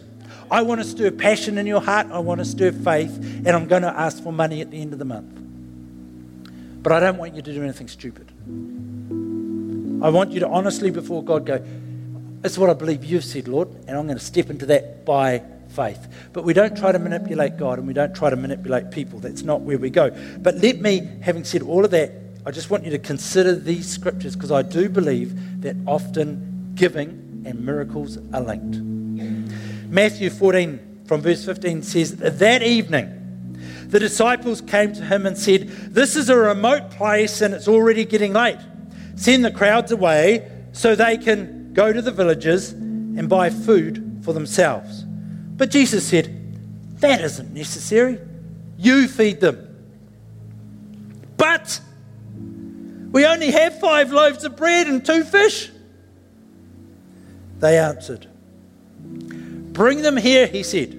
I 0.50 0.62
want 0.62 0.80
to 0.80 0.86
stir 0.86 1.10
passion 1.10 1.58
in 1.58 1.66
your 1.66 1.80
heart. 1.80 2.08
I 2.10 2.18
want 2.18 2.40
to 2.40 2.44
stir 2.44 2.72
faith, 2.72 3.16
and 3.16 3.48
I'm 3.48 3.66
going 3.66 3.82
to 3.82 3.88
ask 3.88 4.22
for 4.22 4.32
money 4.32 4.60
at 4.60 4.70
the 4.70 4.80
end 4.80 4.92
of 4.92 4.98
the 4.98 5.04
month. 5.04 5.34
But 6.82 6.92
I 6.92 7.00
don't 7.00 7.16
want 7.16 7.34
you 7.34 7.42
to 7.42 7.52
do 7.52 7.62
anything 7.62 7.88
stupid. 7.88 8.30
I 10.02 10.10
want 10.10 10.32
you 10.32 10.40
to 10.40 10.48
honestly, 10.48 10.90
before 10.90 11.24
God, 11.24 11.44
go, 11.44 11.64
That's 12.40 12.56
what 12.56 12.70
I 12.70 12.74
believe 12.74 13.04
you've 13.04 13.24
said, 13.24 13.48
Lord, 13.48 13.68
and 13.86 13.96
I'm 13.96 14.06
going 14.06 14.18
to 14.18 14.24
step 14.24 14.48
into 14.48 14.66
that 14.66 15.04
by 15.04 15.42
faith. 15.68 16.08
But 16.32 16.44
we 16.44 16.52
don't 16.52 16.76
try 16.76 16.92
to 16.92 16.98
manipulate 16.98 17.56
God 17.56 17.78
and 17.78 17.86
we 17.86 17.94
don't 17.94 18.14
try 18.14 18.30
to 18.30 18.36
manipulate 18.36 18.90
people. 18.90 19.18
That's 19.20 19.42
not 19.42 19.60
where 19.60 19.78
we 19.78 19.90
go. 19.90 20.10
But 20.38 20.56
let 20.56 20.80
me, 20.80 21.08
having 21.22 21.44
said 21.44 21.62
all 21.62 21.84
of 21.84 21.90
that, 21.92 22.12
I 22.46 22.50
just 22.50 22.70
want 22.70 22.84
you 22.84 22.90
to 22.92 22.98
consider 22.98 23.54
these 23.54 23.88
scriptures 23.88 24.34
because 24.34 24.50
I 24.50 24.62
do 24.62 24.88
believe 24.88 25.62
that 25.62 25.76
often 25.86 26.72
giving 26.74 27.42
and 27.44 27.64
miracles 27.64 28.18
are 28.32 28.40
linked. 28.40 28.76
Matthew 29.90 30.30
14 30.30 31.04
from 31.06 31.20
verse 31.22 31.44
15 31.44 31.82
says, 31.82 32.16
That 32.16 32.62
evening, 32.62 33.14
the 33.88 33.98
disciples 33.98 34.60
came 34.60 34.92
to 34.92 35.04
him 35.04 35.26
and 35.26 35.36
said, 35.36 35.68
This 35.68 36.16
is 36.16 36.28
a 36.28 36.36
remote 36.36 36.90
place 36.90 37.40
and 37.40 37.54
it's 37.54 37.68
already 37.68 38.04
getting 38.04 38.32
late. 38.32 38.58
Send 39.16 39.44
the 39.44 39.50
crowds 39.50 39.90
away 39.90 40.50
so 40.72 40.94
they 40.94 41.16
can 41.16 41.72
go 41.72 41.92
to 41.92 42.00
the 42.00 42.12
villages 42.12 42.72
and 42.72 43.28
buy 43.28 43.50
food 43.50 44.20
for 44.22 44.32
themselves. 44.32 45.04
But 45.58 45.70
Jesus 45.70 46.06
said, 46.08 47.00
That 47.00 47.20
isn't 47.20 47.52
necessary. 47.52 48.18
You 48.78 49.08
feed 49.08 49.40
them. 49.40 49.64
But 51.36 51.80
we 53.10 53.26
only 53.26 53.50
have 53.50 53.78
five 53.80 54.12
loaves 54.12 54.44
of 54.44 54.56
bread 54.56 54.86
and 54.86 55.04
two 55.04 55.24
fish. 55.24 55.70
They 57.58 57.76
answered, 57.76 58.28
Bring 59.00 60.02
them 60.02 60.16
here, 60.16 60.46
he 60.46 60.62
said. 60.62 60.94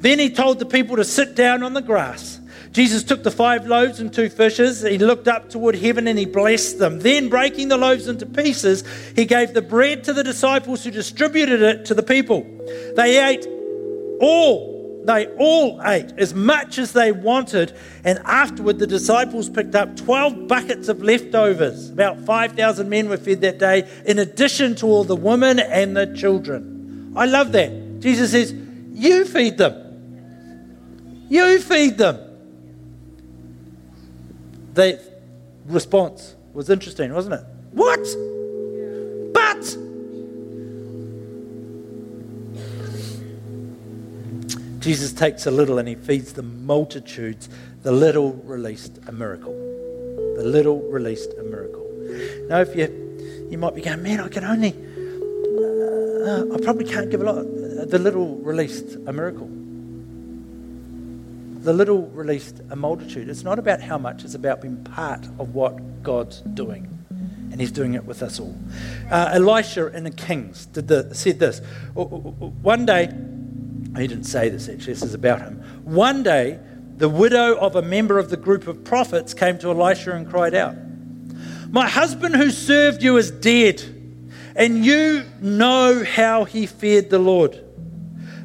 Then 0.00 0.18
he 0.18 0.30
told 0.30 0.58
the 0.58 0.66
people 0.66 0.96
to 0.96 1.04
sit 1.04 1.34
down 1.34 1.62
on 1.62 1.74
the 1.74 1.82
grass. 1.82 2.40
Jesus 2.72 3.04
took 3.04 3.22
the 3.22 3.30
five 3.30 3.66
loaves 3.66 4.00
and 4.00 4.12
two 4.12 4.30
fishes. 4.30 4.80
He 4.80 4.96
looked 4.96 5.28
up 5.28 5.50
toward 5.50 5.76
heaven 5.76 6.08
and 6.08 6.18
he 6.18 6.24
blessed 6.24 6.78
them. 6.78 7.00
Then, 7.00 7.28
breaking 7.28 7.68
the 7.68 7.76
loaves 7.76 8.08
into 8.08 8.24
pieces, 8.24 8.84
he 9.14 9.26
gave 9.26 9.52
the 9.52 9.60
bread 9.60 10.04
to 10.04 10.14
the 10.14 10.24
disciples 10.24 10.82
who 10.82 10.90
distributed 10.90 11.60
it 11.60 11.84
to 11.86 11.94
the 11.94 12.02
people. 12.02 12.46
They 12.96 13.22
ate 13.22 13.46
all, 14.22 15.02
they 15.04 15.26
all 15.36 15.82
ate 15.84 16.12
as 16.16 16.32
much 16.32 16.78
as 16.78 16.92
they 16.92 17.12
wanted, 17.12 17.76
and 18.04 18.20
afterward 18.24 18.78
the 18.78 18.86
disciples 18.86 19.50
picked 19.50 19.74
up 19.74 19.96
12 19.96 20.46
buckets 20.46 20.88
of 20.88 21.02
leftovers. 21.02 21.90
About 21.90 22.20
5,000 22.20 22.88
men 22.88 23.08
were 23.08 23.16
fed 23.16 23.40
that 23.40 23.58
day, 23.58 23.88
in 24.06 24.20
addition 24.20 24.76
to 24.76 24.86
all 24.86 25.04
the 25.04 25.16
women 25.16 25.58
and 25.58 25.96
the 25.96 26.06
children. 26.16 27.12
I 27.16 27.26
love 27.26 27.52
that. 27.52 28.00
Jesus 28.00 28.30
says, 28.30 28.54
You 28.92 29.24
feed 29.24 29.58
them. 29.58 31.26
You 31.28 31.60
feed 31.60 31.98
them. 31.98 32.18
The 34.74 35.02
response 35.66 36.36
was 36.54 36.70
interesting, 36.70 37.12
wasn't 37.12 37.34
it? 37.34 37.44
What? 37.72 38.06
Jesus 44.82 45.12
takes 45.12 45.46
a 45.46 45.50
little 45.50 45.78
and 45.78 45.88
he 45.88 45.94
feeds 45.94 46.32
the 46.32 46.42
multitudes. 46.42 47.48
The 47.82 47.92
little 47.92 48.32
released 48.44 48.98
a 49.06 49.12
miracle. 49.12 49.54
The 50.36 50.44
little 50.44 50.80
released 50.90 51.32
a 51.38 51.42
miracle. 51.44 51.88
Now, 52.48 52.60
if 52.60 52.74
you 52.76 52.98
you 53.48 53.58
might 53.58 53.74
be 53.74 53.82
going, 53.82 54.02
man, 54.02 54.18
I 54.18 54.28
can 54.28 54.44
only, 54.44 54.70
uh, 54.70 56.54
I 56.54 56.64
probably 56.64 56.86
can't 56.86 57.10
give 57.10 57.20
a 57.20 57.24
lot. 57.24 57.42
The 57.90 57.98
little 57.98 58.38
released 58.38 58.96
a 59.06 59.12
miracle. 59.12 59.46
The 61.62 61.72
little 61.74 62.08
released 62.08 62.60
a 62.70 62.76
multitude. 62.76 63.28
It's 63.28 63.44
not 63.44 63.58
about 63.58 63.82
how 63.82 63.98
much, 63.98 64.24
it's 64.24 64.34
about 64.34 64.62
being 64.62 64.82
part 64.84 65.26
of 65.38 65.54
what 65.54 66.02
God's 66.02 66.40
doing. 66.40 66.88
And 67.52 67.60
he's 67.60 67.70
doing 67.70 67.92
it 67.92 68.06
with 68.06 68.22
us 68.22 68.40
all. 68.40 68.56
Uh, 69.10 69.32
Elisha 69.34 69.88
in 69.88 70.04
the 70.04 70.10
Kings 70.10 70.64
did 70.64 70.88
the, 70.88 71.14
said 71.14 71.38
this. 71.38 71.60
One 71.92 72.86
day, 72.86 73.12
he 73.96 74.06
didn't 74.06 74.24
say 74.24 74.48
this 74.48 74.68
actually, 74.68 74.94
this 74.94 75.02
is 75.02 75.14
about 75.14 75.40
him. 75.40 75.56
One 75.84 76.22
day, 76.22 76.58
the 76.96 77.08
widow 77.08 77.56
of 77.56 77.76
a 77.76 77.82
member 77.82 78.18
of 78.18 78.30
the 78.30 78.36
group 78.36 78.66
of 78.66 78.84
prophets 78.84 79.34
came 79.34 79.58
to 79.58 79.70
Elisha 79.70 80.12
and 80.12 80.28
cried 80.28 80.54
out, 80.54 80.76
My 81.70 81.88
husband 81.88 82.36
who 82.36 82.50
served 82.50 83.02
you 83.02 83.16
is 83.16 83.30
dead, 83.30 83.82
and 84.54 84.84
you 84.84 85.24
know 85.40 86.04
how 86.04 86.44
he 86.44 86.66
feared 86.66 87.10
the 87.10 87.18
Lord. 87.18 87.62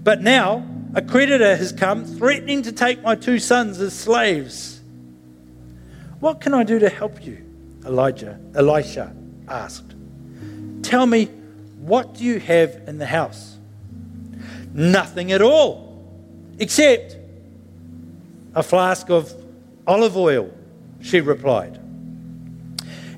But 0.03 0.21
now 0.21 0.65
a 0.93 1.01
creditor 1.01 1.55
has 1.55 1.71
come 1.71 2.05
threatening 2.05 2.63
to 2.63 2.71
take 2.71 3.01
my 3.03 3.15
two 3.15 3.39
sons 3.39 3.79
as 3.79 3.97
slaves. 3.97 4.81
What 6.19 6.41
can 6.41 6.53
I 6.53 6.63
do 6.63 6.79
to 6.79 6.89
help 6.89 7.23
you? 7.23 7.45
Elijah, 7.86 8.39
Elisha 8.55 9.15
asked. 9.47 9.93
Tell 10.81 11.05
me, 11.05 11.25
what 11.79 12.15
do 12.15 12.23
you 12.23 12.39
have 12.39 12.88
in 12.88 12.97
the 12.97 13.05
house? 13.05 13.57
Nothing 14.73 15.32
at 15.32 15.41
all, 15.41 16.06
except 16.60 17.15
a 18.53 18.63
flask 18.63 19.10
of 19.10 19.34
olive 19.86 20.17
oil, 20.17 20.51
she 21.01 21.21
replied. 21.21 21.80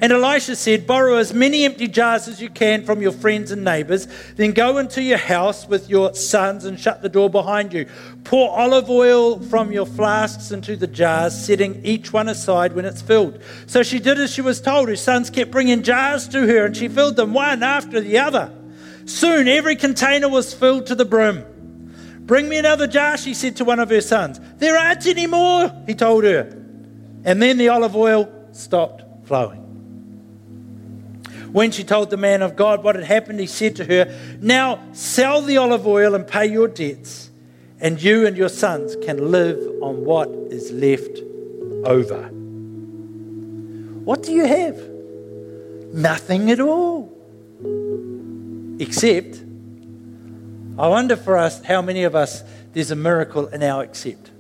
And 0.02 0.14
Elisha 0.14 0.56
said, 0.56 0.88
Borrow 0.88 1.16
as 1.16 1.34
many 1.34 1.66
empty 1.66 1.88
jars 1.88 2.28
as 2.30 2.42
you 2.42 2.50
can 2.50 2.86
from 2.86 3.02
your 3.02 3.12
friends 3.12 3.52
and 3.52 3.66
neighbors, 3.66 4.08
then 4.36 4.54
go 4.54 4.78
into 4.78 5.02
your 5.02 5.18
house 5.18 5.68
with 5.68 5.90
your 5.90 6.14
sons 6.14 6.64
and 6.64 6.80
shut 6.80 7.02
the 7.02 7.10
door 7.10 7.30
behind 7.30 7.74
you. 7.74 7.86
Pour 8.24 8.58
olive 8.58 8.90
oil 8.90 9.40
from 9.42 9.74
your 9.74 9.86
flasks 9.86 10.52
into 10.52 10.78
the 10.78 10.88
jars, 10.88 11.38
setting 11.38 11.86
each 11.86 12.14
one 12.14 12.30
aside 12.30 12.74
when 12.74 12.86
it's 12.86 13.02
filled. 13.02 13.42
So 13.68 13.84
she 13.84 14.00
did 14.00 14.20
as 14.20 14.32
she 14.32 14.42
was 14.42 14.62
told. 14.62 14.88
Her 14.88 14.96
sons 14.96 15.30
kept 15.30 15.52
bringing 15.52 15.84
jars 15.84 16.30
to 16.30 16.48
her, 16.48 16.66
and 16.66 16.78
she 16.78 16.88
filled 16.88 17.18
them 17.18 17.34
one 17.34 17.62
after 17.62 18.00
the 18.00 18.20
other. 18.20 18.54
Soon 19.10 19.48
every 19.48 19.76
container 19.76 20.30
was 20.30 20.54
filled 20.54 20.86
to 20.86 20.94
the 20.94 21.04
brim. 21.04 21.44
Bring 22.28 22.48
me 22.48 22.58
another 22.58 22.86
jar, 22.86 23.18
she 23.18 23.34
said 23.34 23.56
to 23.56 23.66
one 23.66 23.80
of 23.80 23.90
her 23.90 24.02
sons. 24.02 24.40
There 24.58 24.78
aren't 24.78 25.08
any 25.08 25.26
more, 25.26 25.74
he 25.88 25.96
told 25.96 26.26
her. 26.26 26.42
And 27.26 27.42
then 27.42 27.58
the 27.58 27.70
olive 27.70 27.96
oil 27.96 28.32
stopped 28.52 29.26
flowing. 29.28 29.62
When 31.52 31.72
she 31.72 31.84
told 31.84 32.12
the 32.12 32.18
man 32.18 32.44
of 32.44 32.56
God 32.56 32.84
what 32.84 32.96
had 32.96 33.04
happened, 33.04 33.40
he 33.40 33.48
said 33.48 33.78
to 33.78 33.86
her, 33.86 34.16
Now 34.42 34.80
sell 34.92 35.42
the 35.42 35.58
olive 35.58 35.88
oil 35.88 36.14
and 36.14 36.28
pay 36.28 36.46
your 36.46 36.68
debts, 36.68 37.32
and 37.80 38.00
you 38.00 38.28
and 38.28 38.38
your 38.38 38.50
sons 38.50 38.96
can 39.04 39.32
live 39.32 39.58
on 39.82 40.06
what 40.06 40.30
is 40.30 40.72
left 40.72 41.18
over. 41.84 42.28
What 44.06 44.22
do 44.22 44.34
you 44.34 44.46
have? 44.46 44.78
Nothing 45.96 46.52
at 46.52 46.60
all. 46.60 47.12
Except, 48.80 49.42
I 50.78 50.88
wonder 50.88 51.18
for 51.18 51.38
us 51.38 51.62
how 51.64 51.82
many 51.82 52.04
of 52.04 52.16
us 52.16 52.44
there's 52.74 52.92
a 52.92 52.96
miracle 52.96 53.48
in 53.48 53.62
our 53.62 53.84
accept. 53.84 54.32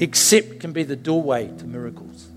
Accept 0.00 0.60
can 0.60 0.72
be 0.72 0.82
the 0.82 0.96
doorway 0.96 1.48
to 1.58 1.64
miracles. 1.64 2.28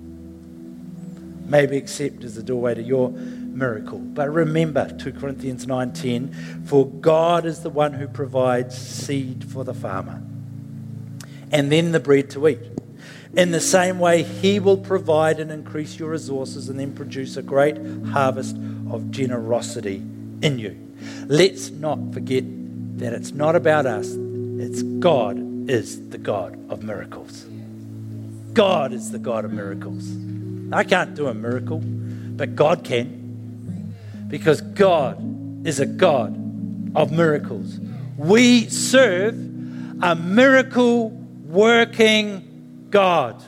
Maybe 1.45 1.77
accept 1.77 2.23
is 2.23 2.35
the 2.35 2.43
doorway 2.43 2.75
to 2.75 2.81
your 2.81 3.09
miracle. 3.09 3.99
But 3.99 4.29
remember 4.31 4.95
2 4.97 5.11
Corinthians 5.11 5.65
9:10, 5.65 6.65
for 6.65 6.87
God 6.87 7.45
is 7.45 7.59
the 7.59 7.69
one 7.69 7.93
who 7.93 8.07
provides 8.07 8.77
seed 8.77 9.43
for 9.43 9.63
the 9.63 9.73
farmer 9.73 10.23
and 11.51 11.71
then 11.71 11.91
the 11.91 11.99
bread 11.99 12.29
to 12.31 12.47
eat. 12.47 12.59
In 13.34 13.52
the 13.52 13.62
same 13.62 14.00
way, 14.00 14.24
He 14.24 14.60
will 14.60 14.78
provide 14.78 15.39
and 15.39 15.52
increase 15.52 15.98
your 15.98 16.10
resources 16.10 16.67
and 16.67 16.80
then 16.80 16.94
produce 16.94 17.38
a 17.38 17.41
great 17.41 17.78
harvest 18.08 18.58
of 18.89 19.10
generosity 19.12 19.98
in 20.41 20.60
you. 20.60 20.78
Let's 21.28 21.70
not 21.72 22.13
forget 22.13 22.44
that 22.98 23.13
it's 23.13 23.32
not 23.32 23.56
about 23.56 23.86
us, 23.86 24.10
it's 24.10 24.84
God 24.84 25.70
is 25.70 26.10
the 26.10 26.17
God 26.17 26.60
of 26.70 26.84
miracles. 26.84 27.46
God 28.54 28.91
is 28.91 29.12
the 29.12 29.20
God 29.20 29.46
of 29.46 29.54
miracles. 29.54 30.12
I 30.74 30.84
can't 30.84 31.15
do 31.15 31.28
a 31.28 31.34
miracle, 31.34 31.80
but 31.82 32.56
God 32.56 32.84
can. 32.84 33.96
Because 34.28 34.62
God 34.62 35.65
is 35.65 35.80
a 35.80 35.86
God 35.86 36.36
of 36.96 37.12
miracles. 37.12 37.80
We 38.17 38.67
serve 38.70 39.36
a 40.02 40.15
miracle 40.15 41.10
working 41.10 42.50
God. 42.91 43.41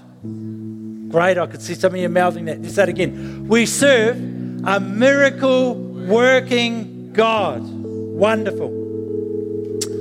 Great, 1.10 1.38
I 1.38 1.46
could 1.46 1.62
see 1.62 1.76
some 1.76 1.94
of 1.94 2.00
you 2.00 2.10
mouthing 2.10 2.46
that. 2.46 2.62
Just 2.62 2.78
that 2.78 2.90
again. 2.90 3.48
We 3.48 3.66
serve 3.66 4.18
a 4.66 4.80
miracle 4.80 5.76
working 5.76 7.12
God. 7.14 7.62
Wonderful. 7.62 8.70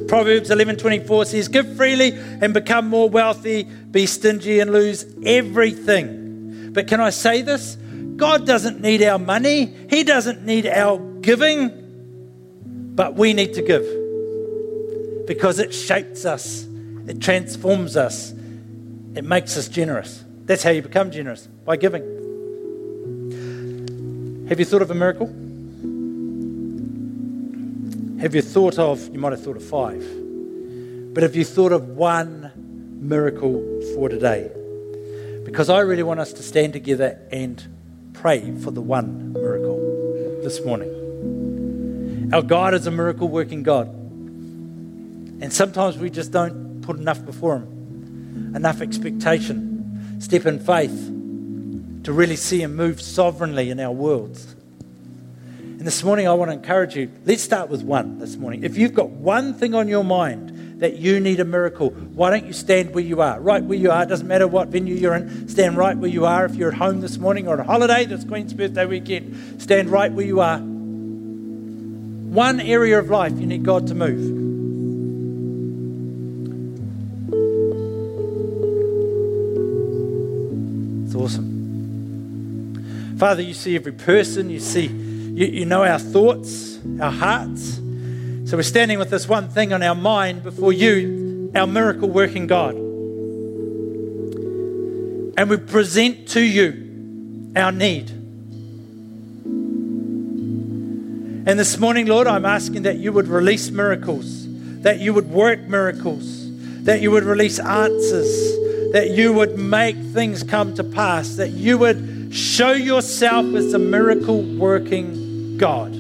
Proverbs 0.09 0.51
11:24 0.51 1.25
says, 1.27 1.49
"Give 1.49 1.67
freely 1.77 2.15
and 2.41 2.55
become 2.55 2.87
more 2.87 3.09
wealthy, 3.09 3.67
be 3.91 4.07
stingy 4.07 4.61
and 4.61 4.73
lose 4.73 5.07
everything." 5.25 6.71
But 6.73 6.87
can 6.87 7.01
I 7.01 7.11
say 7.11 7.43
this? 7.43 7.77
God 8.17 8.47
doesn't 8.47 8.81
need 8.81 9.03
our 9.03 9.19
money. 9.19 9.73
He 9.91 10.05
doesn't 10.05 10.45
need 10.45 10.67
our 10.67 10.99
giving. 11.21 11.71
But 12.95 13.17
we 13.17 13.33
need 13.33 13.55
to 13.55 13.63
give. 13.63 13.85
Because 15.27 15.59
it 15.59 15.75
shapes 15.75 16.25
us. 16.25 16.67
It 17.09 17.21
transforms 17.21 17.97
us. 17.97 18.33
It 19.15 19.25
makes 19.25 19.57
us 19.57 19.69
generous. 19.69 20.25
That's 20.45 20.63
how 20.63 20.71
you 20.71 20.83
become 20.83 21.11
generous, 21.11 21.47
by 21.47 21.77
giving. 21.77 22.03
Have 24.49 24.59
you 24.59 24.65
thought 24.65 24.83
of 24.83 24.91
a 24.91 24.95
miracle? 24.95 25.27
Have 28.21 28.35
you 28.35 28.43
thought 28.43 28.79
of, 28.79 29.09
you 29.13 29.19
might 29.19 29.33
have 29.33 29.43
thought 29.43 29.57
of 29.57 29.65
five, 29.65 30.05
but 31.15 31.23
have 31.23 31.35
you 31.35 31.45
thought 31.45 31.73
of 31.73 31.89
one 31.89 32.53
miracle 33.01 33.61
for 33.95 34.09
today? 34.09 34.51
Because 35.45 35.69
I 35.69 35.81
really 35.81 36.05
want 36.05 36.21
us 36.21 36.33
to 36.35 36.43
stand 36.43 36.73
together 36.73 37.19
and 37.33 37.63
pray 38.13 38.55
for 38.59 38.71
the 38.71 38.81
one 38.81 39.33
miracle 39.33 39.79
this 40.43 40.65
morning. 40.65 42.31
Our 42.33 42.43
God 42.43 42.75
is 42.75 42.87
a 42.87 42.91
miracle 42.91 43.29
working 43.29 43.63
God. 43.63 43.89
And 43.89 45.53
sometimes 45.53 45.99
we 45.99 46.09
just 46.09 46.31
don't 46.31 46.81
put 46.83 46.99
enough 46.99 47.27
before 47.27 47.57
Him, 47.57 47.82
enough 48.55 48.81
expectation, 48.81 50.21
step 50.21 50.47
in 50.47 50.59
faith 50.59 51.11
to 52.05 52.13
really 52.13 52.37
see 52.37 52.63
Him 52.63 52.77
move 52.77 53.01
sovereignly 53.01 53.71
in 53.71 53.81
our 53.81 53.93
worlds. 53.93 54.55
And 55.59 55.87
this 55.87 56.05
morning, 56.05 56.29
I 56.29 56.35
want 56.35 56.51
to 56.51 56.55
encourage 56.55 56.95
you 56.95 57.11
let's 57.25 57.43
start 57.43 57.69
with 57.69 57.83
one 57.83 58.19
this 58.19 58.37
morning. 58.37 58.63
If 58.63 58.77
you've 58.77 58.95
got 58.95 59.11
one 59.11 59.55
thing 59.55 59.75
on 59.75 59.89
your 59.89 60.05
mind 60.05 60.81
that 60.81 60.97
you 60.97 61.19
need 61.19 61.41
a 61.41 61.45
miracle, 61.45 61.91
why 61.91 62.31
don't 62.31 62.47
you 62.47 62.53
stand 62.53 62.95
where 62.95 63.03
you 63.03 63.21
are? 63.21 63.41
Right 63.41 63.63
where 63.63 63.79
you 63.79 63.91
are. 63.91 64.05
It 64.05 64.09
doesn't 64.09 64.29
matter 64.29 64.47
what 64.47 64.69
venue 64.69 64.95
you're 64.95 65.15
in, 65.15 65.49
stand 65.49 65.77
right 65.77 65.97
where 65.97 66.11
you 66.11 66.25
are. 66.25 66.45
If 66.45 66.55
you're 66.55 66.71
at 66.71 66.79
home 66.79 67.01
this 67.01 67.19
morning 67.19 67.49
or 67.49 67.55
on 67.55 67.61
a 67.61 67.65
holiday, 67.65 68.05
this 68.05 68.25
Queen's 68.25 68.55
birthday 68.55 68.87
weekend, 68.87 69.61
stand 69.61 69.91
right 69.91 70.13
where 70.13 70.27
you 70.27 70.41
are. 70.41 70.59
One 70.59 72.61
area 72.61 72.99
of 72.99 73.11
life 73.11 73.39
you 73.39 73.47
need 73.47 73.65
God 73.65 73.89
to 73.89 73.95
move. 73.95 74.52
Father, 83.23 83.43
you 83.43 83.55
see 83.55 83.77
every 83.77 83.93
person, 83.93 84.51
you 84.51 84.59
see, 84.59 84.87
you, 84.87 85.47
you 85.47 85.65
know 85.65 85.85
our 85.85 86.01
thoughts, 86.01 86.81
our 87.01 87.13
hearts. 87.13 87.75
So 88.47 88.57
we're 88.57 88.65
standing 88.65 88.99
with 88.99 89.11
this 89.11 89.29
one 89.29 89.49
thing 89.49 89.73
on 89.73 89.81
our 89.81 89.95
mind 89.95 90.43
before 90.43 90.73
you, 90.73 91.53
our 91.55 91.69
miracle 91.69 92.11
working 92.11 92.49
God. 92.49 92.75
And 95.39 95.49
we 95.49 95.57
present 95.57 96.27
to 96.31 96.41
you 96.41 97.53
our 97.55 97.71
need. 97.71 98.11
And 101.47 101.47
this 101.47 101.79
morning, 101.79 102.07
Lord, 102.07 102.27
I'm 102.27 102.45
asking 102.45 102.83
that 102.83 102.97
you 102.97 103.13
would 103.13 103.29
release 103.29 103.71
miracles, 103.71 104.49
that 104.83 104.99
you 104.99 105.15
would 105.15 105.31
work 105.31 105.61
miracles, 105.61 106.51
that 106.83 107.01
you 107.01 107.13
would 107.13 107.23
release 107.23 107.61
answers, 107.61 108.59
that 108.91 109.11
you 109.11 109.33
would 109.33 109.57
make 109.61 109.95
things 109.97 110.43
come 110.43 110.75
to 110.75 110.83
pass, 110.83 111.37
that 111.37 111.51
you 111.51 111.79
would 111.79 112.12
show 112.33 112.73
yourself 112.73 113.55
as 113.55 113.75
a 113.75 113.79
miracle 113.79 114.43
working 114.43 115.57
God, 115.59 115.93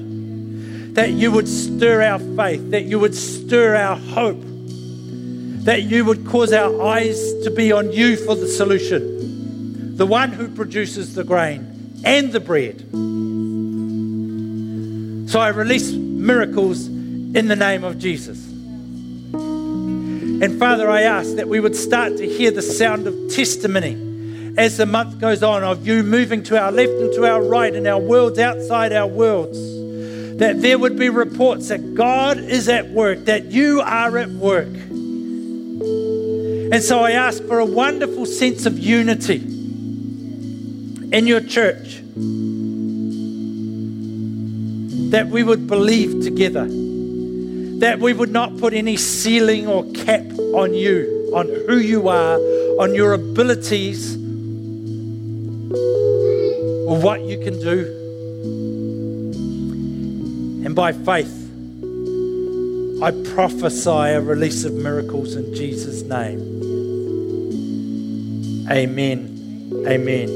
that 0.95 1.11
you 1.11 1.31
would 1.31 1.47
stir 1.47 2.03
our 2.03 2.19
faith, 2.19 2.71
that 2.71 2.85
you 2.85 2.99
would 2.99 3.15
stir 3.15 3.77
our 3.77 3.97
hope, 3.97 4.41
that 5.65 5.83
you 5.83 6.05
would 6.07 6.27
cause 6.27 6.53
our 6.53 6.83
eyes 6.83 7.35
to 7.45 7.51
be 7.51 7.71
on 7.71 7.93
you 7.93 8.17
for 8.17 8.35
the 8.35 8.49
solution, 8.49 9.97
the 9.97 10.07
one 10.07 10.33
who 10.33 10.49
produces 10.49 11.15
the 11.15 11.23
grain 11.23 12.01
and 12.05 12.33
the 12.33 12.41
bread. 12.41 12.81
So 15.31 15.39
I 15.39 15.49
release 15.49 15.93
miracles 15.93 16.87
in 16.87 17.49
the 17.49 17.57
name 17.57 17.85
of 17.85 17.99
Jesus. 17.99 18.45
And 20.43 20.59
Father, 20.59 20.91
I 20.91 21.03
ask 21.03 21.37
that 21.37 21.49
we 21.49 21.61
would 21.61 21.77
start 21.77 22.17
to 22.17 22.27
hear 22.27 22.51
the 22.51 22.63
sound 22.63 23.07
of 23.07 23.15
testimony 23.33 24.02
as 24.57 24.77
the 24.77 24.87
month 24.87 25.19
goes 25.19 25.43
on 25.43 25.63
of 25.63 25.87
you 25.87 26.03
moving 26.03 26.43
to 26.45 26.59
our 26.61 26.71
left 26.73 26.93
and 26.93 27.13
to 27.15 27.25
our 27.27 27.43
right 27.43 27.75
in 27.75 27.87
our 27.87 28.01
worlds, 28.01 28.39
outside 28.39 28.93
our 28.93 29.07
worlds. 29.07 29.59
That 30.39 30.61
there 30.61 30.79
would 30.79 30.99
be 30.99 31.09
reports 31.09 31.69
that 31.69 31.95
God 31.95 32.39
is 32.39 32.69
at 32.69 32.91
work, 32.91 33.27
that 33.27 33.47
you 33.47 33.81
are 33.81 34.19
at 34.19 34.31
work. 34.31 34.75
And 36.73 36.83
so 36.83 37.01
I 37.01 37.13
ask 37.13 37.43
for 37.45 37.59
a 37.59 37.67
wonderful 37.67 38.27
sense 38.27 38.67
of 38.67 38.79
unity 38.79 39.37
in 39.37 41.27
your 41.27 41.41
church. 41.41 42.01
That 45.11 45.29
we 45.29 45.43
would 45.43 45.67
believe 45.67 46.23
together 46.23 46.69
that 47.83 47.99
we 47.99 48.13
would 48.13 48.31
not 48.31 48.57
put 48.59 48.73
any 48.73 48.97
ceiling 48.97 49.67
or 49.67 49.83
cap 49.91 50.25
on 50.55 50.73
you, 50.73 51.33
on 51.35 51.49
who 51.67 51.79
you 51.79 52.07
are, 52.09 52.39
on 52.79 52.95
your 52.95 53.13
abilities, 53.13 54.22
or 56.93 57.01
what 57.01 57.23
you 57.23 57.39
can 57.39 57.59
do. 57.59 57.87
And 60.67 60.77
by 60.77 60.93
faith, 60.93 61.33
I 63.03 63.11
prophesy 63.35 63.89
a 63.89 64.21
release 64.21 64.65
of 64.65 64.75
miracles 64.75 65.35
in 65.35 65.55
Jesus' 65.55 66.03
name. 66.03 66.39
Amen. 68.71 69.73
Amen. 69.87 70.29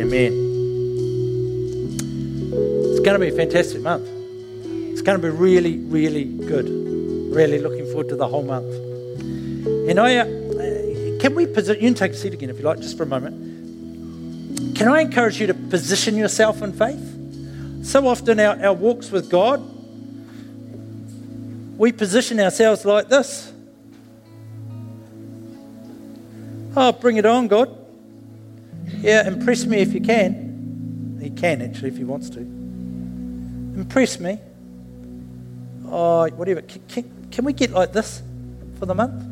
Amen. 0.00 0.32
It's 2.90 3.00
going 3.00 3.12
to 3.12 3.18
be 3.18 3.28
a 3.28 3.36
fantastic 3.36 3.82
month 3.82 4.08
It's 4.64 5.02
going 5.02 5.20
to 5.20 5.22
be 5.22 5.28
really, 5.28 5.76
really 5.80 6.24
good. 6.24 6.66
Really 7.36 7.58
looking 7.58 7.84
forward 7.88 8.08
to 8.08 8.16
the 8.16 8.26
whole 8.26 8.42
month. 8.42 8.72
And 9.90 10.00
I, 10.00 10.16
uh, 10.16 10.24
can 11.20 11.34
we 11.34 11.44
you 11.44 11.52
can 11.52 11.92
take 11.92 12.12
a 12.12 12.16
seat 12.16 12.32
again 12.32 12.48
if 12.48 12.58
you 12.58 12.64
like, 12.64 12.80
just 12.80 12.96
for 12.96 13.02
a 13.02 13.06
moment. 13.06 13.53
Can 14.74 14.88
I 14.88 15.02
encourage 15.02 15.40
you 15.40 15.46
to 15.46 15.54
position 15.54 16.16
yourself 16.16 16.60
in 16.62 16.72
faith? 16.72 17.86
So 17.86 18.08
often 18.08 18.40
our, 18.40 18.60
our 18.64 18.72
walks 18.72 19.10
with 19.10 19.30
God, 19.30 19.62
we 21.78 21.92
position 21.92 22.40
ourselves 22.40 22.84
like 22.84 23.08
this. 23.08 23.52
Oh, 26.76 26.92
bring 26.92 27.18
it 27.18 27.26
on, 27.26 27.46
God. 27.46 27.76
Yeah, 29.00 29.26
impress 29.28 29.64
me 29.64 29.78
if 29.78 29.92
you 29.92 30.00
can. 30.00 31.18
He 31.22 31.30
can 31.30 31.62
actually 31.62 31.88
if 31.88 31.96
he 31.96 32.04
wants 32.04 32.30
to. 32.30 32.40
Impress 32.40 34.18
me. 34.18 34.40
Oh, 35.86 36.28
whatever. 36.30 36.62
Can, 36.62 36.82
can, 36.88 37.28
can 37.30 37.44
we 37.44 37.52
get 37.52 37.70
like 37.70 37.92
this 37.92 38.22
for 38.78 38.86
the 38.86 38.94
month? 38.94 39.22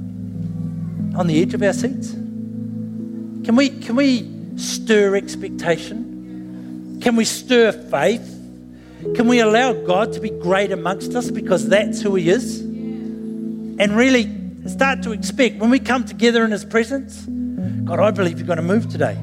On 1.16 1.26
the 1.26 1.40
edge 1.42 1.54
of 1.54 1.62
our 1.62 1.72
seats? 1.72 2.12
Can 2.12 3.56
we, 3.56 3.70
can 3.70 3.96
we 3.96 4.41
stir 4.62 5.16
expectation? 5.16 7.00
Can 7.02 7.16
we 7.16 7.24
stir 7.24 7.72
faith? 7.72 8.28
Can 9.14 9.26
we 9.26 9.40
allow 9.40 9.72
God 9.72 10.12
to 10.12 10.20
be 10.20 10.30
great 10.30 10.70
amongst 10.70 11.14
us 11.14 11.30
because 11.30 11.68
that's 11.68 12.00
who 12.00 12.14
He 12.14 12.30
is? 12.30 12.60
And 12.60 13.96
really 13.96 14.30
start 14.68 15.02
to 15.02 15.12
expect 15.12 15.58
when 15.58 15.70
we 15.70 15.80
come 15.80 16.04
together 16.04 16.44
in 16.44 16.52
His 16.52 16.64
presence, 16.64 17.26
God, 17.84 17.98
I 17.98 18.12
believe 18.12 18.38
you're 18.38 18.46
going 18.46 18.58
to 18.58 18.62
move 18.62 18.88
today. 18.88 19.18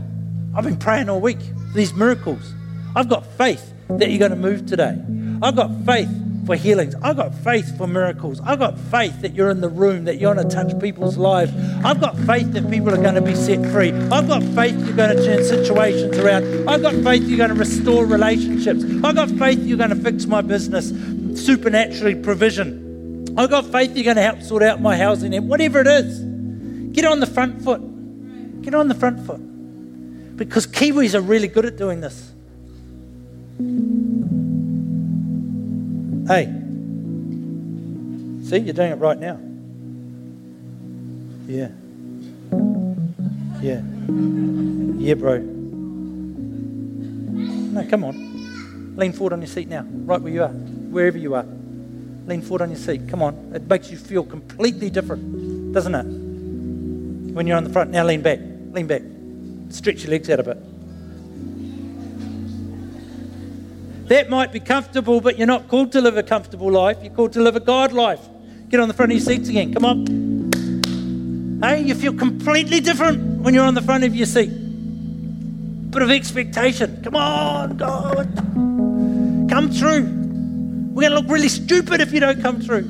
I've 0.55 0.65
been 0.65 0.77
praying 0.77 1.09
all 1.09 1.21
week 1.21 1.39
for 1.39 1.73
these 1.75 1.93
miracles. 1.93 2.53
I've 2.95 3.07
got 3.07 3.25
faith 3.25 3.73
that 3.87 4.09
you're 4.09 4.19
going 4.19 4.31
to 4.31 4.37
move 4.37 4.65
today. 4.65 5.01
I've 5.41 5.55
got 5.55 5.71
faith 5.85 6.09
for 6.49 6.55
healings. 6.55 6.95
I've 7.03 7.15
got 7.15 7.35
faith 7.35 7.77
for 7.77 7.85
miracles. 7.85 8.41
I've 8.43 8.57
got 8.57 8.75
faith 8.75 9.21
that 9.21 9.35
you're 9.35 9.51
in 9.51 9.61
the 9.61 9.69
room, 9.69 10.05
that 10.05 10.17
you're 10.17 10.33
going 10.33 10.49
to 10.49 10.55
touch 10.55 10.79
people's 10.81 11.15
lives. 11.15 11.53
I've 11.85 12.01
got 12.01 12.17
faith 12.17 12.53
that 12.53 12.67
people 12.71 12.89
are 12.89 12.97
going 12.97 13.13
to 13.13 13.21
be 13.21 13.35
set 13.35 13.63
free. 13.71 13.91
I've 13.91 14.27
got 14.27 14.41
faith 14.41 14.75
you're 14.83 14.95
going 14.95 15.15
to 15.15 15.23
turn 15.23 15.43
situations 15.43 16.17
around. 16.17 16.67
I've 16.67 16.81
got 16.81 16.95
faith 17.03 17.21
you're 17.21 17.37
going 17.37 17.51
to 17.51 17.55
restore 17.55 18.03
relationships. 18.03 18.83
I've 19.03 19.13
got 19.13 19.29
faith 19.29 19.59
you're 19.59 19.77
going 19.77 19.91
to 19.91 19.95
fix 19.95 20.25
my 20.25 20.41
business, 20.41 20.89
supernaturally 21.39 22.15
provision. 22.15 23.31
I've 23.37 23.51
got 23.51 23.67
faith 23.67 23.95
you're 23.95 24.05
going 24.05 24.15
to 24.15 24.23
help 24.23 24.41
sort 24.41 24.63
out 24.63 24.81
my 24.81 24.97
housing 24.97 25.35
and 25.35 25.47
whatever 25.47 25.79
it 25.81 25.87
is. 25.87 26.19
Get 26.95 27.05
on 27.05 27.19
the 27.19 27.27
front 27.27 27.61
foot. 27.61 28.63
Get 28.63 28.73
on 28.73 28.87
the 28.87 28.95
front 28.95 29.23
foot. 29.23 30.35
Because 30.35 30.65
Kiwis 30.65 31.13
are 31.13 31.21
really 31.21 31.47
good 31.47 31.67
at 31.67 31.77
doing 31.77 32.01
this. 32.01 32.31
Hey, 36.29 36.45
see, 38.47 38.59
you're 38.59 38.75
doing 38.75 38.91
it 38.91 38.99
right 38.99 39.17
now. 39.17 39.39
Yeah. 41.47 41.69
Yeah. 43.59 43.81
Yeah, 44.99 45.15
bro. 45.15 45.39
No, 47.73 47.83
come 47.89 48.03
on. 48.03 48.95
Lean 48.95 49.11
forward 49.11 49.33
on 49.33 49.41
your 49.41 49.47
seat 49.47 49.69
now, 49.69 49.81
right 49.81 50.21
where 50.21 50.31
you 50.31 50.43
are, 50.43 50.49
wherever 50.49 51.17
you 51.17 51.33
are. 51.33 51.47
Lean 52.27 52.43
forward 52.43 52.61
on 52.61 52.69
your 52.69 52.77
seat. 52.77 53.09
Come 53.09 53.23
on. 53.23 53.51
It 53.55 53.63
makes 53.63 53.89
you 53.89 53.97
feel 53.97 54.23
completely 54.23 54.91
different, 54.91 55.73
doesn't 55.73 55.95
it? 55.95 56.03
When 57.33 57.47
you're 57.47 57.57
on 57.57 57.63
the 57.63 57.71
front. 57.71 57.89
Now 57.89 58.05
lean 58.05 58.21
back. 58.21 58.37
Lean 58.71 58.85
back. 58.85 59.01
Stretch 59.69 60.03
your 60.03 60.11
legs 60.11 60.29
out 60.29 60.41
a 60.41 60.43
bit. 60.43 60.57
That 64.09 64.27
might 64.27 64.51
be 64.51 64.59
comfortable, 64.59 65.21
but 65.21 65.37
you're 65.37 65.45
not 65.45 65.67
called 65.67 65.91
to 65.91 66.01
live 66.01 66.17
a 66.17 66.23
comfortable 66.23 66.71
life. 66.71 66.97
You're 67.03 67.13
called 67.13 67.33
to 67.33 67.41
live 67.41 67.55
a 67.55 67.59
God 67.59 67.93
life. 67.93 68.19
Get 68.69 68.79
on 68.79 68.87
the 68.87 68.93
front 68.95 69.11
of 69.11 69.19
your 69.19 69.23
seats 69.23 69.49
again. 69.49 69.71
Come 69.71 69.85
on. 69.85 71.61
Hey, 71.61 71.83
you 71.83 71.93
feel 71.93 72.15
completely 72.15 72.79
different 72.79 73.41
when 73.43 73.53
you're 73.53 73.65
on 73.65 73.75
the 73.75 73.83
front 73.83 74.03
of 74.03 74.15
your 74.15 74.25
seat. 74.25 74.49
Bit 75.91 76.01
of 76.01 76.09
expectation. 76.09 77.03
Come 77.03 77.15
on, 77.15 77.77
God. 77.77 78.35
Come 79.47 79.69
through. 79.69 80.01
We're 80.01 81.01
going 81.01 81.11
to 81.11 81.19
look 81.19 81.29
really 81.29 81.47
stupid 81.47 82.01
if 82.01 82.11
you 82.11 82.19
don't 82.19 82.41
come 82.41 82.61
through. 82.61 82.85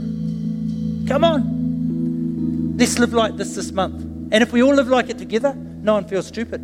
Come 1.05 1.25
on. 1.25 2.77
Let's 2.77 2.97
live 2.97 3.12
like 3.12 3.36
this 3.36 3.55
this 3.55 3.73
month. 3.73 4.01
And 4.32 4.41
if 4.41 4.53
we 4.53 4.63
all 4.63 4.73
live 4.73 4.88
like 4.88 5.10
it 5.10 5.17
together, 5.17 5.53
no 5.53 5.95
one 5.95 6.05
feels 6.05 6.27
stupid. 6.27 6.62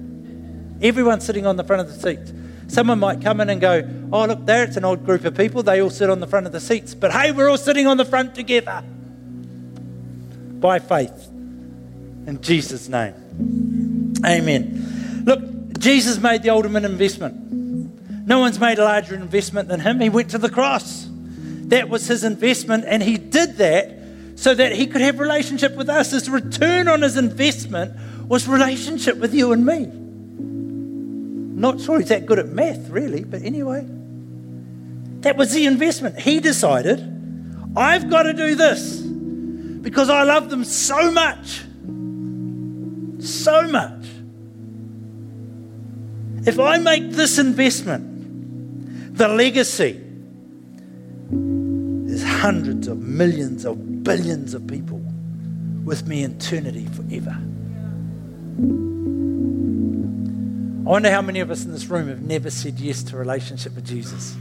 Everyone's 0.82 1.26
sitting 1.26 1.46
on 1.46 1.58
the 1.58 1.64
front 1.66 1.82
of 1.82 1.94
the 1.94 2.00
seat. 2.00 2.45
Someone 2.68 3.00
might 3.00 3.22
come 3.22 3.42
in 3.42 3.50
and 3.50 3.62
go, 3.62 3.88
Oh, 4.12 4.26
look, 4.26 4.46
there, 4.46 4.64
it's 4.64 4.78
an 4.78 4.86
old 4.86 5.06
group 5.06 5.26
of 5.26 5.36
people. 5.36 5.64
They 5.64 5.82
all 5.82 5.90
sit 5.90 6.10
on 6.10 6.20
the 6.20 6.28
front 6.28 6.46
of 6.46 6.52
the 6.52 6.60
seats. 6.60 6.96
But 6.96 7.12
hey, 7.12 7.32
we're 7.32 7.50
all 7.50 7.58
sitting 7.58 7.88
on 7.88 7.98
the 7.98 8.06
front 8.06 8.36
together 8.36 8.84
by 10.60 10.80
faith. 10.80 11.28
In 12.28 12.40
Jesus' 12.42 12.90
name. 12.90 14.14
Amen. 14.26 15.24
Look, 15.26 15.78
Jesus 15.80 16.20
made 16.20 16.44
the 16.44 16.50
ultimate 16.50 16.86
investment. 16.86 17.52
No 18.28 18.40
one's 18.40 18.60
made 18.60 18.80
a 18.80 18.84
larger 18.84 19.14
investment 19.16 19.68
than 19.68 19.80
him. 19.80 20.00
He 20.00 20.10
went 20.10 20.32
to 20.32 20.40
the 20.40 20.50
cross. 20.50 21.08
That 21.68 21.90
was 21.90 22.08
his 22.08 22.24
investment, 22.24 22.86
and 22.88 23.04
he 23.04 23.18
did 23.18 23.58
that 23.58 23.92
so 24.36 24.54
that 24.54 24.74
he 24.74 24.88
could 24.88 25.02
have 25.02 25.20
relationship 25.20 25.76
with 25.76 25.90
us. 25.90 26.12
His 26.12 26.30
return 26.30 26.88
on 26.88 27.02
his 27.02 27.18
investment 27.18 28.28
was 28.28 28.48
relationship 28.48 29.18
with 29.18 29.34
you 29.34 29.52
and 29.52 29.66
me. 29.66 29.92
Not 31.56 31.80
sure 31.80 32.00
he's 32.00 32.10
that 32.10 32.26
good 32.26 32.38
at 32.38 32.50
math, 32.50 32.90
really, 32.90 33.24
but 33.24 33.42
anyway. 33.42 33.88
That 35.22 35.38
was 35.38 35.54
the 35.54 35.66
investment. 35.66 36.20
He 36.20 36.42
decided, 36.42 37.00
I've 37.78 38.10
got 38.10 38.24
to 38.24 38.34
do 38.34 38.56
this 38.56 39.00
because 39.00 40.10
I 40.10 40.24
love 40.24 40.50
them 40.50 40.66
so 40.66 41.10
much. 41.12 41.62
So 43.20 43.64
much. 43.70 44.06
If 46.46 46.60
I 46.60 46.78
make 46.78 47.12
this 47.12 47.40
investment, 47.40 49.18
the 49.18 49.30
legacy 49.30 50.02
is 52.06 52.22
hundreds 52.22 52.90
of 52.90 53.00
millions 53.00 53.64
of 53.64 54.04
billions 54.04 54.54
of 54.54 54.68
people 54.68 55.02
with 55.86 56.06
me 56.06 56.26
eternity 56.26 56.86
forever. 56.88 57.38
I 60.86 60.90
wonder 60.90 61.10
how 61.10 61.24
many 61.24 61.40
of 61.40 61.50
us 61.50 61.66
in 61.66 61.72
this 61.72 61.88
room 61.88 62.10
have 62.10 62.22
never 62.22 62.52
said 62.52 62.80
yes 62.80 63.02
to 63.04 63.18
relationship 63.18 63.74
with 63.74 63.88
Jesus. 63.88 64.36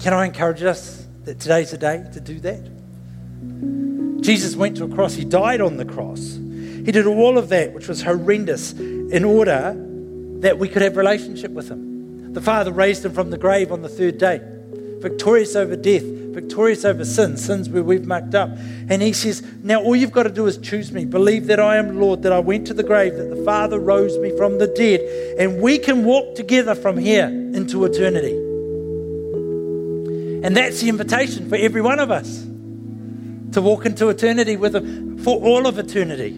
Can 0.00 0.12
I 0.12 0.26
encourage 0.26 0.64
us 0.64 1.06
that 1.26 1.38
today's 1.38 1.70
the 1.70 1.78
day 1.78 2.04
to 2.12 2.20
do 2.20 2.40
that? 2.40 4.20
Jesus 4.20 4.56
went 4.56 4.76
to 4.78 4.84
a 4.84 4.88
cross, 4.88 5.14
He 5.14 5.24
died 5.24 5.60
on 5.60 5.76
the 5.76 5.84
cross. 5.84 6.34
He 6.40 6.90
did 6.90 7.06
all 7.06 7.38
of 7.38 7.50
that, 7.50 7.72
which 7.72 7.86
was 7.86 8.02
horrendous, 8.02 8.72
in 8.72 9.24
order 9.24 9.76
that 10.40 10.58
we 10.58 10.68
could 10.68 10.82
have 10.82 10.96
relationship 10.96 11.52
with 11.52 11.68
Him. 11.68 12.32
The 12.32 12.40
Father 12.40 12.72
raised 12.72 13.04
Him 13.04 13.12
from 13.12 13.30
the 13.30 13.38
grave 13.38 13.70
on 13.70 13.82
the 13.82 13.88
third 13.88 14.18
day, 14.18 14.40
victorious 15.00 15.56
over 15.56 15.76
death, 15.76 16.02
victorious 16.02 16.84
over 16.84 17.04
sin, 17.04 17.36
sins 17.36 17.68
where 17.68 17.82
we've 17.82 18.06
mucked 18.06 18.34
up. 18.34 18.50
And 18.88 19.02
he 19.02 19.12
says, 19.12 19.42
Now 19.62 19.82
all 19.82 19.96
you've 19.96 20.12
got 20.12 20.24
to 20.24 20.30
do 20.30 20.46
is 20.46 20.58
choose 20.58 20.92
me. 20.92 21.04
Believe 21.04 21.46
that 21.46 21.60
I 21.60 21.76
am 21.76 22.00
Lord, 22.00 22.22
that 22.22 22.32
I 22.32 22.38
went 22.38 22.66
to 22.68 22.74
the 22.74 22.82
grave, 22.82 23.16
that 23.16 23.30
the 23.34 23.42
Father 23.44 23.78
rose 23.78 24.16
me 24.18 24.36
from 24.36 24.58
the 24.58 24.66
dead, 24.66 25.00
and 25.38 25.60
we 25.60 25.78
can 25.78 26.04
walk 26.04 26.34
together 26.34 26.74
from 26.74 26.96
here 26.96 27.26
into 27.26 27.84
eternity. 27.84 28.34
And 30.44 30.56
that's 30.56 30.80
the 30.80 30.88
invitation 30.88 31.48
for 31.48 31.56
every 31.56 31.80
one 31.80 31.98
of 31.98 32.10
us 32.10 32.44
to 33.52 33.62
walk 33.62 33.86
into 33.86 34.08
eternity 34.08 34.56
with 34.56 34.76
Him 34.76 35.18
for 35.18 35.42
all 35.42 35.66
of 35.66 35.78
eternity. 35.78 36.34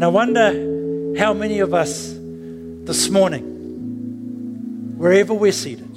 And 0.00 0.04
I 0.04 0.08
wonder 0.08 1.16
how 1.18 1.34
many 1.34 1.58
of 1.58 1.74
us 1.74 2.14
this 2.84 3.10
morning 3.10 3.49
wherever 5.00 5.32
we're 5.32 5.50
seated, 5.50 5.96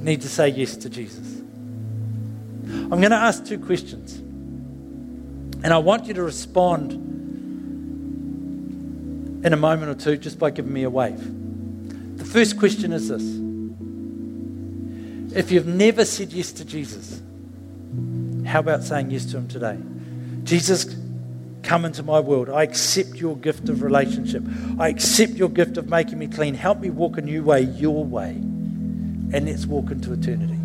need 0.00 0.22
to 0.22 0.28
say 0.28 0.46
yes 0.46 0.76
to 0.76 0.88
Jesus. 0.88 1.40
I'm 1.40 3.00
going 3.00 3.10
to 3.10 3.16
ask 3.16 3.44
two 3.44 3.58
questions. 3.58 4.14
And 5.64 5.74
I 5.74 5.78
want 5.78 6.06
you 6.06 6.14
to 6.14 6.22
respond 6.22 6.92
in 9.44 9.52
a 9.52 9.56
moment 9.56 9.90
or 9.90 9.96
two 9.96 10.16
just 10.16 10.38
by 10.38 10.50
giving 10.50 10.72
me 10.72 10.84
a 10.84 10.90
wave. 10.90 11.18
The 12.16 12.24
first 12.24 12.60
question 12.60 12.92
is 12.92 13.08
this 13.08 13.24
If 15.36 15.50
you've 15.50 15.66
never 15.66 16.04
said 16.04 16.32
yes 16.32 16.52
to 16.52 16.64
Jesus, 16.64 17.20
how 18.46 18.60
about 18.60 18.84
saying 18.84 19.10
yes 19.10 19.24
to 19.32 19.38
him 19.38 19.48
today? 19.48 19.78
Jesus, 20.44 20.84
Come 21.62 21.84
into 21.84 22.02
my 22.02 22.20
world. 22.20 22.48
I 22.48 22.62
accept 22.62 23.16
your 23.16 23.36
gift 23.36 23.68
of 23.68 23.82
relationship. 23.82 24.42
I 24.78 24.88
accept 24.88 25.32
your 25.32 25.48
gift 25.48 25.76
of 25.76 25.88
making 25.88 26.18
me 26.18 26.26
clean. 26.26 26.54
Help 26.54 26.80
me 26.80 26.90
walk 26.90 27.18
a 27.18 27.20
new 27.20 27.42
way, 27.42 27.62
your 27.62 28.04
way. 28.04 28.30
And 28.30 29.44
let's 29.44 29.66
walk 29.66 29.90
into 29.90 30.12
eternity. 30.12 30.58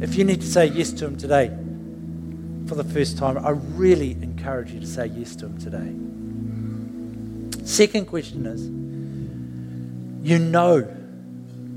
If 0.00 0.16
you 0.16 0.24
need 0.24 0.40
to 0.40 0.46
say 0.46 0.66
yes 0.66 0.92
to 0.92 1.06
Him 1.06 1.16
today 1.16 1.56
for 2.66 2.74
the 2.74 2.84
first 2.84 3.18
time, 3.18 3.38
I 3.38 3.50
really 3.50 4.12
encourage 4.12 4.72
you 4.72 4.80
to 4.80 4.86
say 4.86 5.06
yes 5.06 5.36
to 5.36 5.46
Him 5.46 5.58
today. 5.58 5.94
Second 7.64 8.06
question 8.06 8.46
is 8.46 8.68
you 10.22 10.38
know 10.38 10.86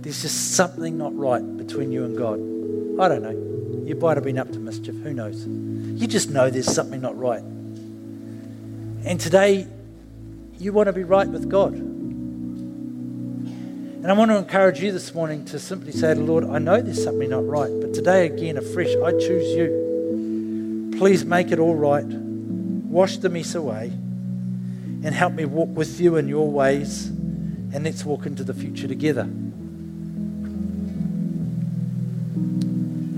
there's 0.01 0.23
just 0.23 0.55
something 0.55 0.97
not 0.97 1.15
right 1.15 1.57
between 1.57 1.91
you 1.91 2.05
and 2.05 2.17
God. 2.17 2.39
I 2.99 3.07
don't 3.07 3.21
know. 3.21 3.50
You 3.85 3.95
might 3.95 4.17
have 4.17 4.23
been 4.23 4.37
up 4.37 4.51
to 4.51 4.59
mischief. 4.59 4.95
Who 4.95 5.13
knows? 5.13 5.45
You 5.45 6.07
just 6.07 6.29
know 6.29 6.49
there's 6.49 6.71
something 6.71 7.01
not 7.01 7.17
right. 7.17 7.43
And 9.03 9.19
today, 9.19 9.67
you 10.59 10.73
want 10.73 10.87
to 10.87 10.93
be 10.93 11.03
right 11.03 11.27
with 11.27 11.49
God. 11.49 11.73
And 14.01 14.09
I 14.09 14.13
want 14.13 14.31
to 14.31 14.37
encourage 14.37 14.81
you 14.81 14.91
this 14.91 15.13
morning 15.13 15.45
to 15.45 15.59
simply 15.59 15.91
say 15.91 16.13
to 16.13 16.19
the 16.19 16.25
Lord, 16.25 16.43
I 16.43 16.57
know 16.57 16.81
there's 16.81 17.03
something 17.03 17.29
not 17.29 17.47
right, 17.47 17.71
but 17.81 17.93
today 17.93 18.25
again, 18.25 18.57
afresh, 18.57 18.95
I 18.95 19.11
choose 19.11 19.55
you. 19.55 20.91
Please 20.97 21.23
make 21.25 21.51
it 21.51 21.59
all 21.59 21.75
right. 21.75 22.05
Wash 22.05 23.17
the 23.17 23.29
mess 23.29 23.55
away 23.55 23.87
and 25.03 25.15
help 25.15 25.33
me 25.33 25.45
walk 25.45 25.69
with 25.69 25.99
you 25.99 26.15
in 26.17 26.27
your 26.27 26.49
ways. 26.49 27.07
And 27.07 27.83
let's 27.83 28.03
walk 28.03 28.25
into 28.25 28.43
the 28.43 28.53
future 28.53 28.87
together. 28.87 29.29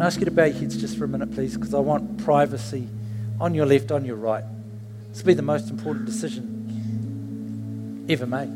I 0.04 0.08
ask 0.08 0.20
you 0.20 0.26
to 0.26 0.32
bow 0.32 0.44
your 0.44 0.60
heads 0.60 0.76
just 0.76 0.98
for 0.98 1.06
a 1.06 1.08
minute, 1.08 1.34
please, 1.34 1.56
because 1.56 1.74
I 1.74 1.80
want 1.80 2.26
privacy 2.26 2.90
on 3.40 3.54
your 3.54 3.66
left, 3.66 3.90
on 3.90 4.04
your 4.04 4.18
right. 4.18 4.44
This 5.08 5.20
will 5.20 5.28
be 5.28 5.34
the 5.34 5.42
most 5.42 5.70
important 5.70 6.06
decision 6.06 8.06
ever 8.10 8.26
made. 8.26 8.50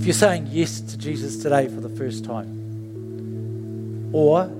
If 0.00 0.06
you're 0.06 0.14
saying 0.14 0.48
yes 0.50 0.80
to 0.80 0.96
Jesus 0.96 1.42
today 1.42 1.68
for 1.68 1.82
the 1.82 1.90
first 1.90 2.24
time, 2.24 2.48
or 4.14 4.50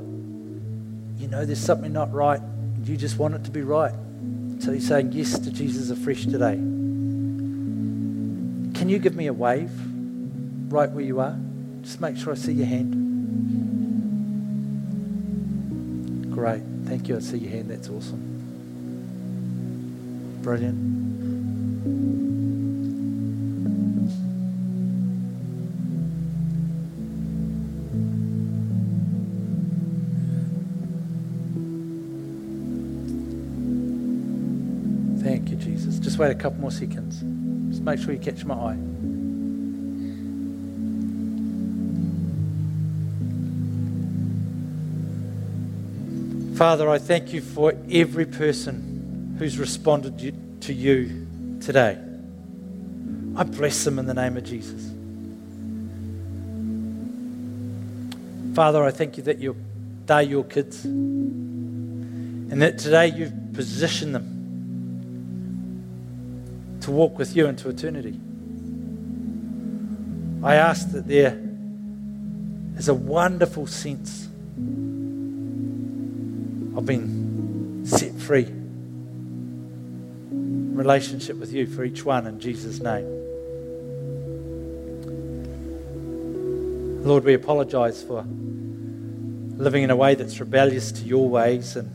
you 1.19 1.29
know 1.29 1.47
there's 1.47 1.59
something 1.59 1.95
not 1.95 2.13
right 2.13 2.41
and 2.41 2.87
you 2.87 2.99
just 2.99 3.19
want 3.19 3.35
it 3.35 3.45
to 3.45 3.51
be 3.51 3.63
right, 3.63 3.95
so 4.59 4.73
you're 4.73 4.81
saying 4.83 5.13
yes 5.13 5.39
to 5.39 5.51
Jesus 5.51 5.89
afresh 5.89 6.27
today, 6.27 6.57
can 8.75 8.91
you 8.91 8.99
give 8.99 9.17
me 9.17 9.27
a 9.27 9.33
wave 9.33 9.71
right 10.71 10.91
where 10.91 11.03
you 11.03 11.21
are? 11.21 11.39
Just 11.87 12.01
make 12.01 12.17
sure 12.17 12.33
I 12.33 12.37
see 12.37 12.53
your 12.53 12.67
hand. 12.67 12.95
Great. 16.33 16.63
Thank 16.85 17.07
you. 17.07 17.15
I 17.15 17.21
see 17.21 17.39
your 17.39 17.53
hand. 17.53 17.71
That's 17.71 17.89
awesome. 17.89 18.19
Brilliant. 20.43 20.97
Thank 35.23 35.51
you, 35.51 35.57
Jesus. 35.57 36.01
Just 36.01 36.19
wait 36.19 36.33
a 36.33 36.35
couple 36.35 36.59
more 36.61 36.73
seconds. 36.73 37.23
Just 37.71 37.85
make 37.85 38.01
sure 38.01 38.13
you 38.13 38.19
catch 38.19 38.45
my 38.45 38.57
eye. 38.57 38.96
Father, 46.57 46.89
I 46.89 46.97
thank 46.97 47.35
you 47.35 47.43
for 47.43 47.75
every 47.91 48.25
person 48.25 49.37
who's 49.39 49.59
responded 49.59 50.63
to 50.63 50.73
you 50.73 51.27
today. 51.61 51.99
I 53.37 53.43
bless 53.43 53.85
them 53.85 53.99
in 53.99 54.07
the 54.07 54.15
name 54.15 54.39
of 54.39 54.45
Jesus. 54.45 54.91
Father, 58.55 58.83
I 58.83 58.91
thank 58.91 59.19
you 59.19 59.23
that 59.25 59.39
you're, 59.39 59.55
they're 60.07 60.23
your 60.23 60.45
kids 60.45 60.83
and 60.87 62.63
that 62.63 62.79
today 62.79 63.09
you've 63.09 63.53
positioned 63.53 64.15
them 64.15 64.33
to 66.81 66.91
walk 66.91 67.19
with 67.19 67.37
you 67.37 67.49
into 67.49 67.69
eternity. 67.69 68.19
I 70.43 70.55
ask 70.55 70.91
that 70.93 71.07
there 71.07 71.39
is 72.79 72.89
a 72.89 72.95
wonderful 72.95 73.67
sense 73.67 74.29
I've 76.77 76.85
been 76.85 77.87
set 77.87 78.13
free. 78.13 78.47
Relationship 80.31 81.37
with 81.37 81.51
you 81.51 81.67
for 81.67 81.85
each 81.85 82.05
one 82.05 82.27
in 82.27 82.39
Jesus' 82.39 82.81
name. 82.81 83.07
Lord, 87.03 87.25
we 87.25 87.33
apologize 87.33 88.03
for 88.03 88.27
living 89.57 89.85
in 89.85 89.91
a 89.91 89.97
way 89.97 90.17
that's 90.17 90.39
rebellious 90.39 90.93
to 90.93 91.05
your 91.05 91.27
ways, 91.31 91.77
and 91.77 91.91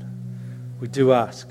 we 0.79 0.87
do 0.87 1.11
ask 1.13 1.47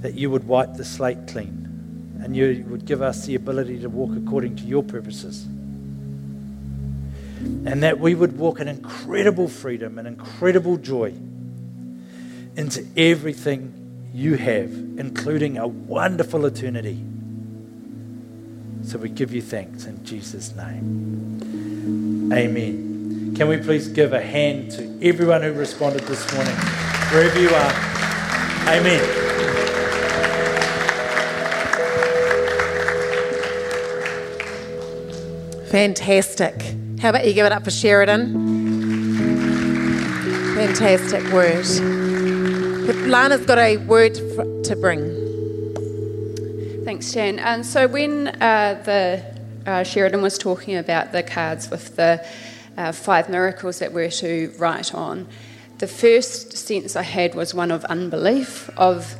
that 0.00 0.14
you 0.14 0.30
would 0.30 0.48
wipe 0.48 0.74
the 0.74 0.84
slate 0.84 1.28
clean 1.28 2.18
and 2.20 2.34
you 2.34 2.64
would 2.68 2.86
give 2.86 3.02
us 3.02 3.24
the 3.26 3.36
ability 3.36 3.78
to 3.80 3.88
walk 3.88 4.10
according 4.16 4.56
to 4.56 4.64
your 4.64 4.82
purposes. 4.82 5.44
And 7.66 7.82
that 7.84 8.00
we 8.00 8.16
would 8.16 8.36
walk 8.36 8.58
in 8.58 8.66
incredible 8.66 9.46
freedom 9.46 9.98
and 9.98 10.08
incredible 10.08 10.76
joy 10.76 11.14
into 12.56 12.86
everything 12.96 14.10
you 14.14 14.36
have, 14.36 14.70
including 14.98 15.58
a 15.58 15.66
wonderful 15.66 16.46
eternity. 16.46 17.02
So 18.84 18.98
we 18.98 19.08
give 19.08 19.32
you 19.32 19.42
thanks 19.42 19.86
in 19.86 20.04
Jesus' 20.04 20.54
name. 20.54 22.30
Amen. 22.32 23.34
Can 23.36 23.48
we 23.48 23.56
please 23.56 23.88
give 23.88 24.12
a 24.12 24.20
hand 24.20 24.70
to 24.72 24.98
everyone 25.02 25.42
who 25.42 25.52
responded 25.52 26.02
this 26.02 26.32
morning, 26.32 26.54
wherever 27.10 27.40
you 27.40 27.48
are? 27.48 27.72
Amen. 28.68 29.02
Fantastic. 35.70 36.54
How 37.00 37.10
about 37.10 37.26
you 37.26 37.32
give 37.32 37.46
it 37.46 37.52
up 37.52 37.64
for 37.64 37.72
Sheridan? 37.72 38.32
Fantastic 40.54 41.24
word. 41.32 42.03
Lana's 42.84 43.46
got 43.46 43.56
a 43.56 43.78
word 43.78 44.14
to 44.64 44.76
bring. 44.78 45.24
Thanks, 46.84 47.14
Jan. 47.14 47.38
And 47.38 47.64
so 47.64 47.88
when 47.88 48.28
uh, 48.28 48.82
the 48.84 49.24
uh, 49.64 49.84
Sheridan 49.84 50.20
was 50.20 50.36
talking 50.36 50.76
about 50.76 51.12
the 51.12 51.22
cards 51.22 51.70
with 51.70 51.96
the 51.96 52.26
uh, 52.76 52.92
five 52.92 53.30
miracles 53.30 53.78
that 53.78 53.94
we're 53.94 54.10
to 54.10 54.52
write 54.58 54.94
on, 54.94 55.26
the 55.78 55.86
first 55.86 56.58
sense 56.58 56.94
I 56.94 57.02
had 57.02 57.34
was 57.34 57.54
one 57.54 57.70
of 57.70 57.86
unbelief, 57.86 58.68
of 58.76 59.16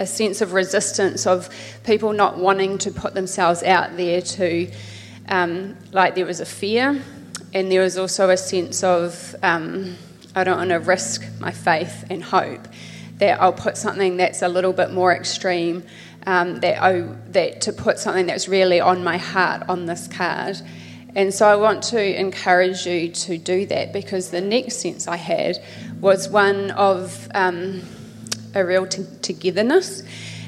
a 0.00 0.06
sense 0.06 0.40
of 0.40 0.52
resistance, 0.52 1.24
of 1.24 1.48
people 1.84 2.12
not 2.12 2.36
wanting 2.36 2.78
to 2.78 2.90
put 2.90 3.14
themselves 3.14 3.62
out 3.62 3.96
there 3.96 4.20
to, 4.20 4.72
um, 5.28 5.76
like 5.92 6.16
there 6.16 6.26
was 6.26 6.40
a 6.40 6.46
fear, 6.46 7.00
and 7.54 7.70
there 7.70 7.82
was 7.82 7.96
also 7.96 8.28
a 8.30 8.36
sense 8.36 8.82
of, 8.82 9.36
um, 9.44 9.96
I 10.34 10.44
don't 10.44 10.58
want 10.58 10.70
to 10.70 10.76
risk 10.76 11.24
my 11.40 11.50
faith 11.50 12.04
and 12.10 12.22
hope 12.22 12.68
that 13.18 13.40
I'll 13.40 13.52
put 13.52 13.76
something 13.76 14.16
that's 14.16 14.42
a 14.42 14.48
little 14.48 14.72
bit 14.72 14.92
more 14.92 15.14
extreme, 15.14 15.82
um, 16.26 16.60
that, 16.60 16.82
I, 16.82 17.00
that 17.30 17.62
to 17.62 17.72
put 17.72 17.98
something 17.98 18.26
that's 18.26 18.48
really 18.48 18.80
on 18.80 19.02
my 19.02 19.16
heart 19.16 19.62
on 19.68 19.86
this 19.86 20.06
card. 20.06 20.60
And 21.16 21.34
so 21.34 21.48
I 21.48 21.56
want 21.56 21.82
to 21.84 22.20
encourage 22.20 22.86
you 22.86 23.08
to 23.08 23.38
do 23.38 23.66
that 23.66 23.92
because 23.92 24.30
the 24.30 24.40
next 24.40 24.76
sense 24.76 25.08
I 25.08 25.16
had 25.16 25.58
was 26.00 26.28
one 26.28 26.70
of 26.72 27.28
um, 27.34 27.82
a 28.54 28.64
real 28.64 28.86
t- 28.86 29.04
togetherness. 29.22 30.02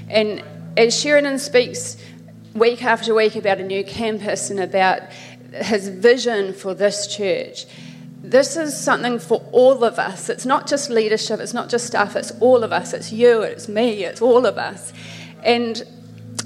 And 0.08 0.44
as 0.76 0.98
Sheridan 0.98 1.38
speaks 1.38 1.96
week 2.54 2.84
after 2.84 3.14
week 3.14 3.36
about 3.36 3.58
a 3.58 3.64
new 3.64 3.82
campus 3.82 4.50
and 4.50 4.60
about 4.60 5.02
his 5.52 5.88
vision 5.88 6.52
for 6.52 6.74
this 6.74 7.06
church, 7.06 7.66
this 8.22 8.56
is 8.56 8.78
something 8.78 9.18
for 9.18 9.42
all 9.50 9.82
of 9.82 9.98
us. 9.98 10.28
It's 10.28 10.44
not 10.44 10.66
just 10.66 10.90
leadership, 10.90 11.40
it's 11.40 11.54
not 11.54 11.68
just 11.68 11.86
staff, 11.86 12.16
it's 12.16 12.32
all 12.40 12.62
of 12.62 12.72
us. 12.72 12.92
It's 12.92 13.12
you, 13.12 13.42
it's 13.42 13.68
me, 13.68 14.04
it's 14.04 14.20
all 14.20 14.44
of 14.46 14.58
us. 14.58 14.92
And 15.42 15.82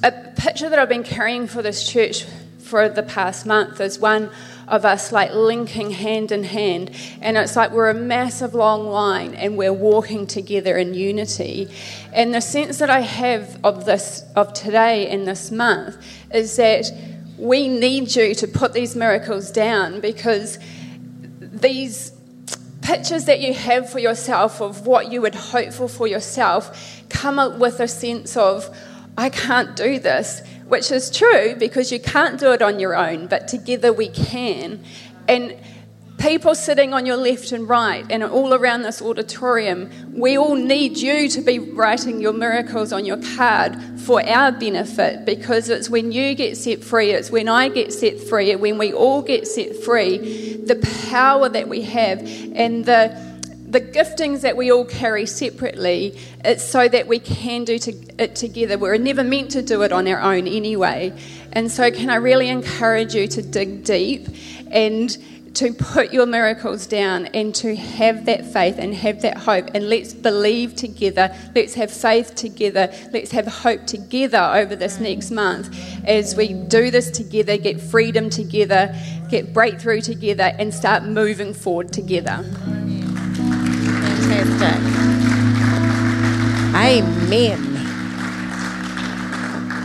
a 0.02 0.12
picture 0.36 0.68
that 0.68 0.78
I've 0.78 0.88
been 0.88 1.02
carrying 1.02 1.46
for 1.46 1.62
this 1.62 1.88
church 1.88 2.26
for 2.58 2.88
the 2.88 3.02
past 3.02 3.44
month 3.44 3.80
is 3.80 3.98
one 3.98 4.30
of 4.68 4.84
us 4.84 5.12
like 5.12 5.32
linking 5.32 5.90
hand 5.90 6.32
in 6.32 6.44
hand. 6.44 6.90
And 7.20 7.36
it's 7.36 7.56
like 7.56 7.72
we're 7.72 7.90
a 7.90 7.94
massive 7.94 8.54
long 8.54 8.86
line 8.86 9.34
and 9.34 9.56
we're 9.56 9.72
walking 9.72 10.26
together 10.26 10.76
in 10.76 10.94
unity. 10.94 11.68
And 12.12 12.34
the 12.34 12.40
sense 12.40 12.78
that 12.78 12.88
I 12.88 13.00
have 13.00 13.58
of 13.64 13.84
this, 13.84 14.24
of 14.36 14.52
today 14.52 15.08
and 15.08 15.26
this 15.26 15.50
month, 15.50 15.96
is 16.32 16.56
that 16.56 16.86
we 17.36 17.68
need 17.68 18.14
you 18.14 18.34
to 18.36 18.46
put 18.46 18.72
these 18.72 18.94
miracles 18.94 19.50
down 19.50 20.00
because 20.00 20.58
these 21.60 22.12
pictures 22.82 23.24
that 23.24 23.40
you 23.40 23.54
have 23.54 23.88
for 23.88 23.98
yourself 23.98 24.60
of 24.60 24.86
what 24.86 25.10
you 25.10 25.22
would 25.22 25.34
hope 25.34 25.72
for 25.72 25.88
for 25.88 26.06
yourself 26.06 27.02
come 27.08 27.38
up 27.38 27.58
with 27.58 27.80
a 27.80 27.88
sense 27.88 28.36
of, 28.36 28.76
I 29.16 29.30
can't 29.30 29.74
do 29.74 29.98
this, 29.98 30.42
which 30.66 30.90
is 30.90 31.10
true 31.10 31.54
because 31.56 31.90
you 31.90 32.00
can't 32.00 32.38
do 32.38 32.52
it 32.52 32.60
on 32.60 32.78
your 32.78 32.94
own, 32.94 33.26
but 33.26 33.48
together 33.48 33.92
we 33.92 34.08
can. 34.08 34.84
And 35.28 35.56
people 36.18 36.54
sitting 36.54 36.94
on 36.94 37.06
your 37.06 37.16
left 37.16 37.52
and 37.52 37.68
right 37.68 38.04
and 38.10 38.22
all 38.22 38.54
around 38.54 38.82
this 38.82 39.02
auditorium, 39.02 39.90
we 40.12 40.38
all 40.38 40.54
need 40.54 40.96
you 40.96 41.28
to 41.28 41.40
be 41.40 41.58
writing 41.58 42.20
your 42.20 42.32
miracles 42.32 42.92
on 42.92 43.04
your 43.04 43.18
card 43.36 43.76
for 44.00 44.24
our 44.26 44.52
benefit 44.52 45.24
because 45.24 45.68
it's 45.68 45.90
when 45.90 46.12
you 46.12 46.34
get 46.34 46.56
set 46.56 46.82
free, 46.82 47.10
it's 47.10 47.30
when 47.30 47.48
I 47.48 47.68
get 47.68 47.92
set 47.92 48.20
free, 48.20 48.52
and 48.52 48.60
when 48.60 48.78
we 48.78 48.92
all 48.92 49.22
get 49.22 49.46
set 49.46 49.76
free, 49.76 50.56
the 50.56 50.76
power 51.10 51.48
that 51.48 51.68
we 51.68 51.82
have 51.82 52.20
and 52.54 52.84
the 52.84 53.34
the 53.74 53.80
giftings 53.80 54.42
that 54.42 54.56
we 54.56 54.70
all 54.70 54.84
carry 54.84 55.26
separately, 55.26 56.16
it's 56.44 56.62
so 56.62 56.86
that 56.86 57.08
we 57.08 57.18
can 57.18 57.64
do 57.64 57.76
to, 57.76 57.92
it 58.22 58.36
together. 58.36 58.78
We're 58.78 58.98
never 58.98 59.24
meant 59.24 59.50
to 59.50 59.62
do 59.62 59.82
it 59.82 59.90
on 59.90 60.06
our 60.06 60.20
own 60.20 60.46
anyway. 60.46 61.12
And 61.52 61.72
so, 61.72 61.90
can 61.90 62.08
I 62.08 62.16
really 62.16 62.48
encourage 62.48 63.16
you 63.16 63.26
to 63.26 63.42
dig 63.42 63.82
deep 63.82 64.28
and 64.70 65.16
to 65.54 65.72
put 65.72 66.12
your 66.12 66.26
miracles 66.26 66.86
down 66.86 67.26
and 67.26 67.54
to 67.54 67.76
have 67.76 68.26
that 68.26 68.44
faith 68.44 68.76
and 68.78 68.92
have 68.94 69.22
that 69.22 69.38
hope. 69.38 69.70
And 69.74 69.88
let's 69.88 70.12
believe 70.12 70.74
together. 70.74 71.34
Let's 71.54 71.74
have 71.74 71.92
faith 71.92 72.34
together. 72.34 72.92
Let's 73.12 73.30
have 73.30 73.46
hope 73.46 73.86
together 73.86 74.38
over 74.38 74.74
this 74.74 74.98
mm. 74.98 75.02
next 75.02 75.30
month 75.30 75.74
as 76.06 76.34
we 76.34 76.52
do 76.52 76.90
this 76.90 77.10
together, 77.10 77.56
get 77.56 77.80
freedom 77.80 78.30
together, 78.30 78.94
get 79.30 79.52
breakthrough 79.52 80.00
together, 80.00 80.52
and 80.58 80.74
start 80.74 81.04
moving 81.04 81.54
forward 81.54 81.92
together. 81.92 82.42
Fantastic. 84.28 85.04
Amen. 86.74 87.70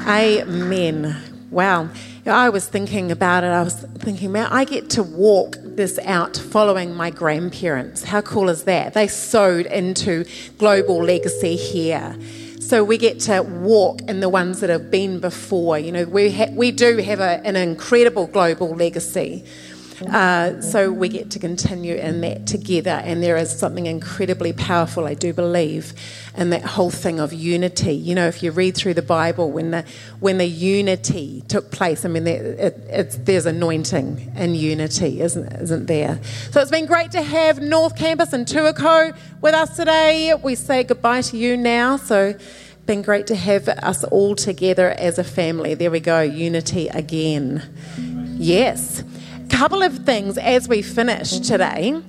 Amen. 0.07 1.15
Wow. 1.51 1.89
I 2.29 2.49
was 2.49 2.67
thinking 2.67 3.11
about 3.11 3.43
it. 3.43 3.47
I 3.47 3.63
was 3.63 3.75
thinking, 3.75 4.31
man, 4.31 4.47
I 4.51 4.63
get 4.63 4.89
to 4.91 5.03
walk 5.03 5.57
this 5.61 5.99
out 5.99 6.37
following 6.37 6.93
my 6.93 7.09
grandparents. 7.09 8.03
How 8.03 8.21
cool 8.21 8.49
is 8.49 8.63
that? 8.63 8.93
They 8.93 9.07
sowed 9.07 9.65
into 9.65 10.25
global 10.57 11.03
legacy 11.03 11.55
here. 11.55 12.15
So 12.59 12.83
we 12.83 12.99
get 12.99 13.19
to 13.21 13.41
walk 13.41 14.01
in 14.01 14.19
the 14.19 14.29
ones 14.29 14.59
that 14.59 14.69
have 14.69 14.91
been 14.91 15.19
before. 15.19 15.79
You 15.79 15.91
know, 15.91 16.03
we, 16.03 16.31
ha- 16.31 16.51
we 16.51 16.71
do 16.71 16.97
have 16.97 17.19
a, 17.19 17.41
an 17.43 17.55
incredible 17.55 18.27
global 18.27 18.75
legacy. 18.75 19.43
Uh, 20.07 20.61
so 20.61 20.91
we 20.91 21.09
get 21.09 21.31
to 21.31 21.39
continue 21.39 21.95
in 21.95 22.21
that 22.21 22.47
together, 22.47 23.01
and 23.03 23.21
there 23.21 23.35
is 23.35 23.57
something 23.57 23.85
incredibly 23.85 24.53
powerful, 24.53 25.05
I 25.05 25.13
do 25.13 25.33
believe, 25.33 25.93
in 26.37 26.51
that 26.51 26.63
whole 26.63 26.89
thing 26.89 27.19
of 27.19 27.33
unity. 27.33 27.95
You 27.95 28.15
know, 28.15 28.27
if 28.27 28.41
you 28.41 28.51
read 28.51 28.75
through 28.75 28.93
the 28.93 29.01
Bible, 29.01 29.51
when 29.51 29.71
the 29.71 29.85
when 30.19 30.37
the 30.37 30.47
unity 30.47 31.43
took 31.47 31.71
place, 31.71 32.05
I 32.05 32.07
mean, 32.09 32.27
it, 32.27 33.25
there's 33.25 33.45
anointing 33.45 34.31
in 34.35 34.55
unity, 34.55 35.21
isn't 35.21 35.51
isn't 35.53 35.87
there? 35.87 36.19
So 36.51 36.61
it's 36.61 36.71
been 36.71 36.85
great 36.85 37.11
to 37.11 37.21
have 37.21 37.59
North 37.61 37.97
Campus 37.97 38.31
and 38.31 38.45
Tuakau 38.45 39.17
with 39.41 39.53
us 39.53 39.75
today. 39.75 40.33
We 40.41 40.55
say 40.55 40.83
goodbye 40.83 41.21
to 41.23 41.37
you 41.37 41.57
now, 41.57 41.97
so 41.97 42.35
been 42.85 43.01
great 43.01 43.27
to 43.27 43.35
have 43.35 43.67
us 43.67 44.03
all 44.05 44.35
together 44.35 44.89
as 44.89 45.19
a 45.19 45.23
family. 45.23 45.75
There 45.75 45.91
we 45.91 45.99
go, 45.99 46.21
unity 46.21 46.87
again. 46.87 47.61
Yes 48.39 49.03
couple 49.49 49.81
of 49.81 50.05
things 50.05 50.37
as 50.37 50.67
we 50.67 50.81
finish 50.81 51.39
today. 51.39 52.01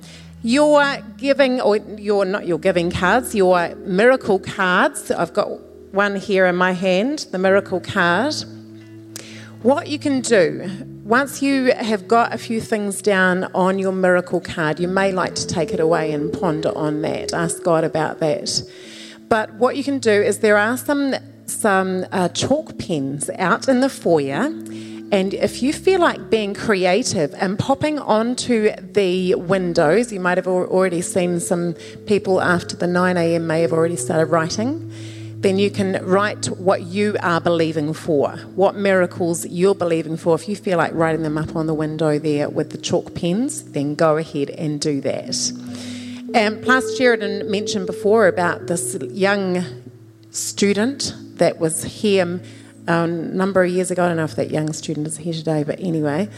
Your 0.43 0.97
giving, 1.17 1.61
or 1.61 1.77
your 1.77 2.25
not 2.25 2.47
your 2.47 2.57
giving 2.57 2.91
cards, 2.91 3.35
your 3.35 3.75
miracle 3.75 4.39
cards. 4.39 5.11
I've 5.11 5.33
got 5.33 5.49
one 5.93 6.15
here 6.15 6.45
in 6.45 6.55
my 6.55 6.71
hand, 6.71 7.27
the 7.31 7.37
miracle 7.37 7.79
card. 7.79 8.33
What 9.61 9.87
you 9.87 9.99
can 9.99 10.21
do 10.21 10.87
once 11.03 11.41
you 11.41 11.73
have 11.73 12.07
got 12.07 12.33
a 12.33 12.37
few 12.37 12.61
things 12.61 13.01
down 13.01 13.43
on 13.53 13.77
your 13.79 13.91
miracle 13.91 14.39
card, 14.39 14.79
you 14.79 14.87
may 14.87 15.11
like 15.11 15.35
to 15.35 15.45
take 15.45 15.73
it 15.73 15.79
away 15.81 16.13
and 16.13 16.31
ponder 16.31 16.71
on 16.77 17.01
that. 17.01 17.33
Ask 17.33 17.61
God 17.63 17.83
about 17.83 18.19
that. 18.19 18.63
But 19.27 19.53
what 19.55 19.75
you 19.75 19.83
can 19.83 19.99
do 19.99 20.11
is 20.11 20.39
there 20.39 20.57
are 20.57 20.77
some 20.77 21.15
some 21.47 22.05
uh, 22.13 22.29
chalk 22.29 22.77
pens 22.77 23.29
out 23.37 23.67
in 23.67 23.81
the 23.81 23.89
foyer 23.89 24.49
and 25.11 25.33
if 25.33 25.61
you 25.61 25.73
feel 25.73 25.99
like 25.99 26.29
being 26.29 26.53
creative 26.53 27.33
and 27.33 27.59
popping 27.59 27.99
onto 27.99 28.71
the 28.77 29.35
windows, 29.35 30.13
you 30.13 30.21
might 30.21 30.37
have 30.37 30.47
already 30.47 31.01
seen 31.01 31.41
some 31.41 31.73
people 32.05 32.39
after 32.39 32.77
the 32.77 32.87
9 32.87 33.17
a.m. 33.17 33.45
may 33.45 33.61
have 33.61 33.73
already 33.73 33.97
started 33.97 34.27
writing. 34.27 34.89
Then 35.41 35.59
you 35.59 35.69
can 35.69 36.01
write 36.05 36.45
what 36.45 36.83
you 36.83 37.17
are 37.21 37.41
believing 37.41 37.93
for, 37.93 38.29
what 38.55 38.75
miracles 38.75 39.45
you're 39.47 39.75
believing 39.75 40.15
for. 40.15 40.35
If 40.35 40.47
you 40.47 40.55
feel 40.55 40.77
like 40.77 40.93
writing 40.93 41.23
them 41.23 41.37
up 41.37 41.57
on 41.57 41.67
the 41.67 41.73
window 41.73 42.17
there 42.17 42.47
with 42.47 42.69
the 42.69 42.77
chalk 42.77 43.13
pens, 43.13 43.63
then 43.71 43.95
go 43.95 44.15
ahead 44.15 44.51
and 44.51 44.79
do 44.79 45.01
that. 45.01 45.51
And 46.33 46.63
plus, 46.63 46.95
Sheridan 46.95 47.51
mentioned 47.51 47.85
before 47.85 48.27
about 48.27 48.67
this 48.67 48.95
young 49.01 49.65
student 50.29 51.13
that 51.37 51.59
was 51.59 51.83
here 51.83 52.39
a 52.87 53.07
number 53.07 53.63
of 53.63 53.69
years 53.69 53.91
ago. 53.91 54.05
I 54.05 54.07
don't 54.07 54.17
know 54.17 54.23
if 54.23 54.35
that 54.35 54.51
young 54.51 54.71
student 54.73 55.07
is 55.07 55.17
here 55.17 55.33
today, 55.33 55.63
but 55.63 55.79
anyway, 55.79 56.29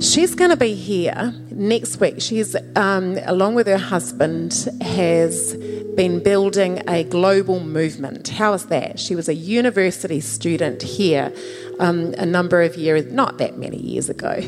she's 0.00 0.34
going 0.34 0.50
to 0.50 0.56
be 0.56 0.74
here 0.74 1.34
next 1.50 2.00
week. 2.00 2.20
She's, 2.20 2.56
um, 2.76 3.18
along 3.24 3.54
with 3.54 3.66
her 3.66 3.78
husband, 3.78 4.68
has 4.80 5.56
been 5.96 6.22
building 6.22 6.82
a 6.88 7.04
global 7.04 7.60
movement. 7.60 8.28
How 8.28 8.52
is 8.54 8.66
that? 8.66 8.98
She 8.98 9.14
was 9.14 9.28
a 9.28 9.34
university 9.34 10.20
student 10.20 10.82
here 10.82 11.32
um, 11.78 12.14
a 12.18 12.26
number 12.26 12.62
of 12.62 12.76
years, 12.76 13.12
not 13.12 13.38
that 13.38 13.58
many 13.58 13.78
years 13.78 14.08
ago. 14.08 14.40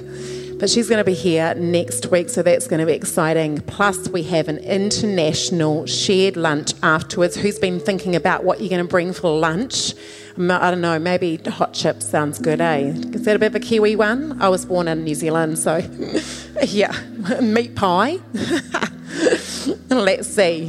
But 0.59 0.71
she's 0.71 0.89
going 0.89 0.99
to 0.99 1.05
be 1.05 1.15
here 1.15 1.55
next 1.55 2.07
week, 2.11 2.31
so 2.31 2.43
that's 2.43 2.67
going 2.67 2.81
to 2.81 2.87
be 2.87 2.95
exciting. 2.95 3.61
Plus, 3.61 4.09
we 4.09 4.23
have 4.25 4.49
an 4.49 4.57
international 4.59 5.85
shared 5.85 6.37
lunch 6.37 6.73
afterwards. 6.83 7.37
Who's 7.37 7.59
been 7.59 7.79
thinking 7.79 8.17
about 8.17 8.43
what 8.43 8.61
you're 8.61 8.71
going 8.71 8.83
to 8.83 8.89
bring 8.91 9.13
for 9.13 9.39
lunch? 9.39 9.93
I 10.39 10.71
don't 10.71 10.83
know, 10.83 10.99
maybe 10.99 11.37
hot 11.37 11.73
chips 11.73 12.07
sounds 12.07 12.39
good, 12.39 12.61
eh? 12.61 12.89
Is 12.89 13.23
that 13.23 13.37
a 13.37 13.39
bit 13.39 13.47
of 13.47 13.55
a 13.55 13.61
Kiwi 13.61 13.97
one? 13.97 14.41
I 14.41 14.51
was 14.51 14.67
born 14.67 14.87
in 14.87 15.03
New 15.03 15.15
Zealand, 15.15 15.59
so 15.59 15.77
yeah, 16.63 16.93
meat 17.41 17.75
pie. 17.75 18.19
Let's 19.89 20.29
see. 20.29 20.67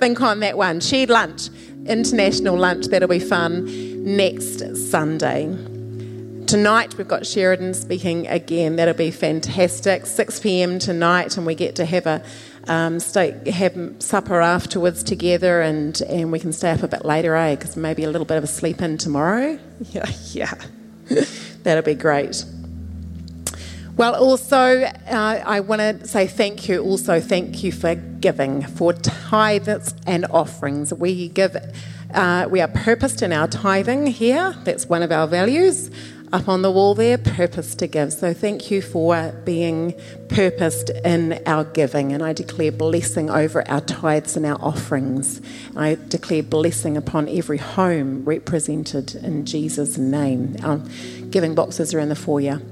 Think 0.00 0.20
on 0.22 0.40
that 0.40 0.56
one. 0.56 0.80
Shared 0.80 1.10
lunch, 1.10 1.48
international 1.86 2.56
lunch, 2.56 2.86
that'll 2.86 3.08
be 3.08 3.18
fun 3.18 3.66
next 4.04 4.76
Sunday. 4.76 5.46
Tonight 6.46 6.96
we've 6.96 7.08
got 7.08 7.26
Sheridan 7.26 7.74
speaking 7.74 8.26
again. 8.28 8.76
That'll 8.76 8.94
be 8.94 9.10
fantastic. 9.10 10.06
6 10.06 10.40
p.m. 10.40 10.78
tonight, 10.78 11.36
and 11.36 11.46
we 11.46 11.54
get 11.54 11.76
to 11.76 11.84
have 11.84 12.06
a 12.06 12.22
um, 12.68 13.00
stay, 13.00 13.38
have 13.50 13.76
supper 13.98 14.40
afterwards 14.40 15.02
together, 15.02 15.60
and, 15.60 16.00
and 16.02 16.30
we 16.32 16.38
can 16.38 16.52
stay 16.52 16.70
up 16.70 16.82
a 16.82 16.88
bit 16.88 17.04
later, 17.04 17.34
eh? 17.34 17.56
Because 17.56 17.76
maybe 17.76 18.04
a 18.04 18.10
little 18.10 18.24
bit 18.24 18.38
of 18.38 18.44
a 18.44 18.48
sleep 18.48 18.80
in 18.82 18.98
tomorrow. 18.98 19.58
Yeah, 19.90 20.08
yeah, 20.30 20.54
that'll 21.64 21.82
be 21.82 21.96
great. 21.96 22.44
Well, 23.96 24.14
also, 24.14 24.84
uh, 24.84 25.42
I 25.44 25.60
want 25.60 25.80
to 25.80 26.06
say 26.06 26.26
thank 26.26 26.68
you. 26.68 26.82
Also, 26.82 27.20
thank 27.20 27.62
you 27.64 27.72
for 27.72 27.94
giving, 27.94 28.62
for 28.62 28.92
tithes 28.92 29.94
and 30.06 30.24
offerings. 30.26 30.94
We 30.94 31.28
give, 31.28 31.56
uh, 32.14 32.46
we 32.48 32.60
are 32.60 32.68
purposed 32.68 33.22
in 33.22 33.32
our 33.32 33.48
tithing 33.48 34.06
here. 34.06 34.54
That's 34.64 34.86
one 34.86 35.02
of 35.02 35.10
our 35.12 35.26
values 35.26 35.90
up 36.32 36.48
on 36.48 36.62
the 36.62 36.70
wall 36.70 36.94
there, 36.94 37.18
purpose 37.18 37.74
to 37.74 37.86
give. 37.86 38.12
So 38.12 38.32
thank 38.32 38.70
you 38.70 38.80
for 38.80 39.32
being 39.44 39.94
purposed 40.28 40.90
in 41.04 41.40
our 41.46 41.64
giving. 41.64 42.12
And 42.12 42.22
I 42.22 42.32
declare 42.32 42.72
blessing 42.72 43.28
over 43.28 43.68
our 43.68 43.82
tithes 43.82 44.36
and 44.36 44.46
our 44.46 44.60
offerings. 44.62 45.42
I 45.76 45.98
declare 46.08 46.42
blessing 46.42 46.96
upon 46.96 47.28
every 47.28 47.58
home 47.58 48.24
represented 48.24 49.14
in 49.16 49.44
Jesus' 49.44 49.98
name. 49.98 50.56
Our 50.62 50.78
giving 51.30 51.54
boxes 51.54 51.92
are 51.92 51.98
in 51.98 52.08
the 52.08 52.16
foyer. 52.16 52.62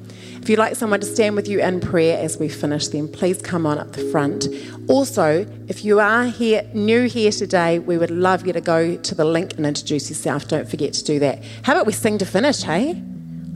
If 0.41 0.49
you'd 0.49 0.59
like 0.59 0.75
someone 0.75 1.01
to 1.01 1.07
stand 1.07 1.37
with 1.37 1.47
you 1.47 1.61
in 1.61 1.81
prayer 1.81 2.19
as 2.19 2.39
we 2.39 2.49
finish, 2.49 2.89
then 2.89 3.09
please 3.09 3.43
come 3.43 3.67
on 3.67 3.77
up 3.77 3.93
the 3.93 4.11
front. 4.11 4.49
Also, 4.89 5.47
if 5.69 5.85
you 5.85 6.01
are 6.01 6.25
here 6.25 6.63
new 6.73 7.07
here 7.09 7.31
today, 7.31 7.79
we 7.79 7.99
would 7.99 8.11
love 8.11 8.47
you 8.47 8.55
to 8.55 8.61
go 8.63 8.97
to 8.97 9.15
the 9.15 9.27
link 9.27 9.59
and 9.59 9.67
introduce 9.67 10.09
yourself. 10.09 10.49
Don't 10.49 10.67
forget 10.67 10.95
to 10.95 11.05
do 11.05 11.19
that. 11.19 11.45
How 11.63 11.75
about 11.75 11.85
we 11.85 11.93
sing 11.93 12.17
to 12.17 12.25
finish, 12.25 12.63
hey? 12.63 13.03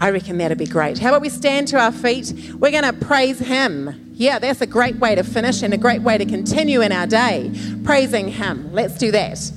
I 0.01 0.11
reckon 0.11 0.39
that'd 0.39 0.59
be 0.59 0.67
great. 0.67 0.99
How 0.99 1.11
about 1.11 1.23
we 1.23 1.29
stand 1.29 1.69
to 1.69 1.79
our 1.79 1.93
feet? 1.93 2.33
We're 2.59 2.71
going 2.73 2.85
to 2.85 2.93
praise 2.93 3.39
Him. 3.39 4.13
Yeah, 4.15 4.39
that's 4.39 4.61
a 4.61 4.67
great 4.67 4.97
way 4.97 5.15
to 5.15 5.23
finish 5.25 5.63
and 5.63 5.73
a 5.73 5.79
great 5.79 6.03
way 6.03 6.19
to 6.19 6.25
continue 6.25 6.81
in 6.81 6.93
our 6.93 7.07
day, 7.07 7.51
praising 7.85 8.29
Him. 8.29 8.73
Let's 8.73 8.97
do 8.99 9.11
that. 9.13 9.51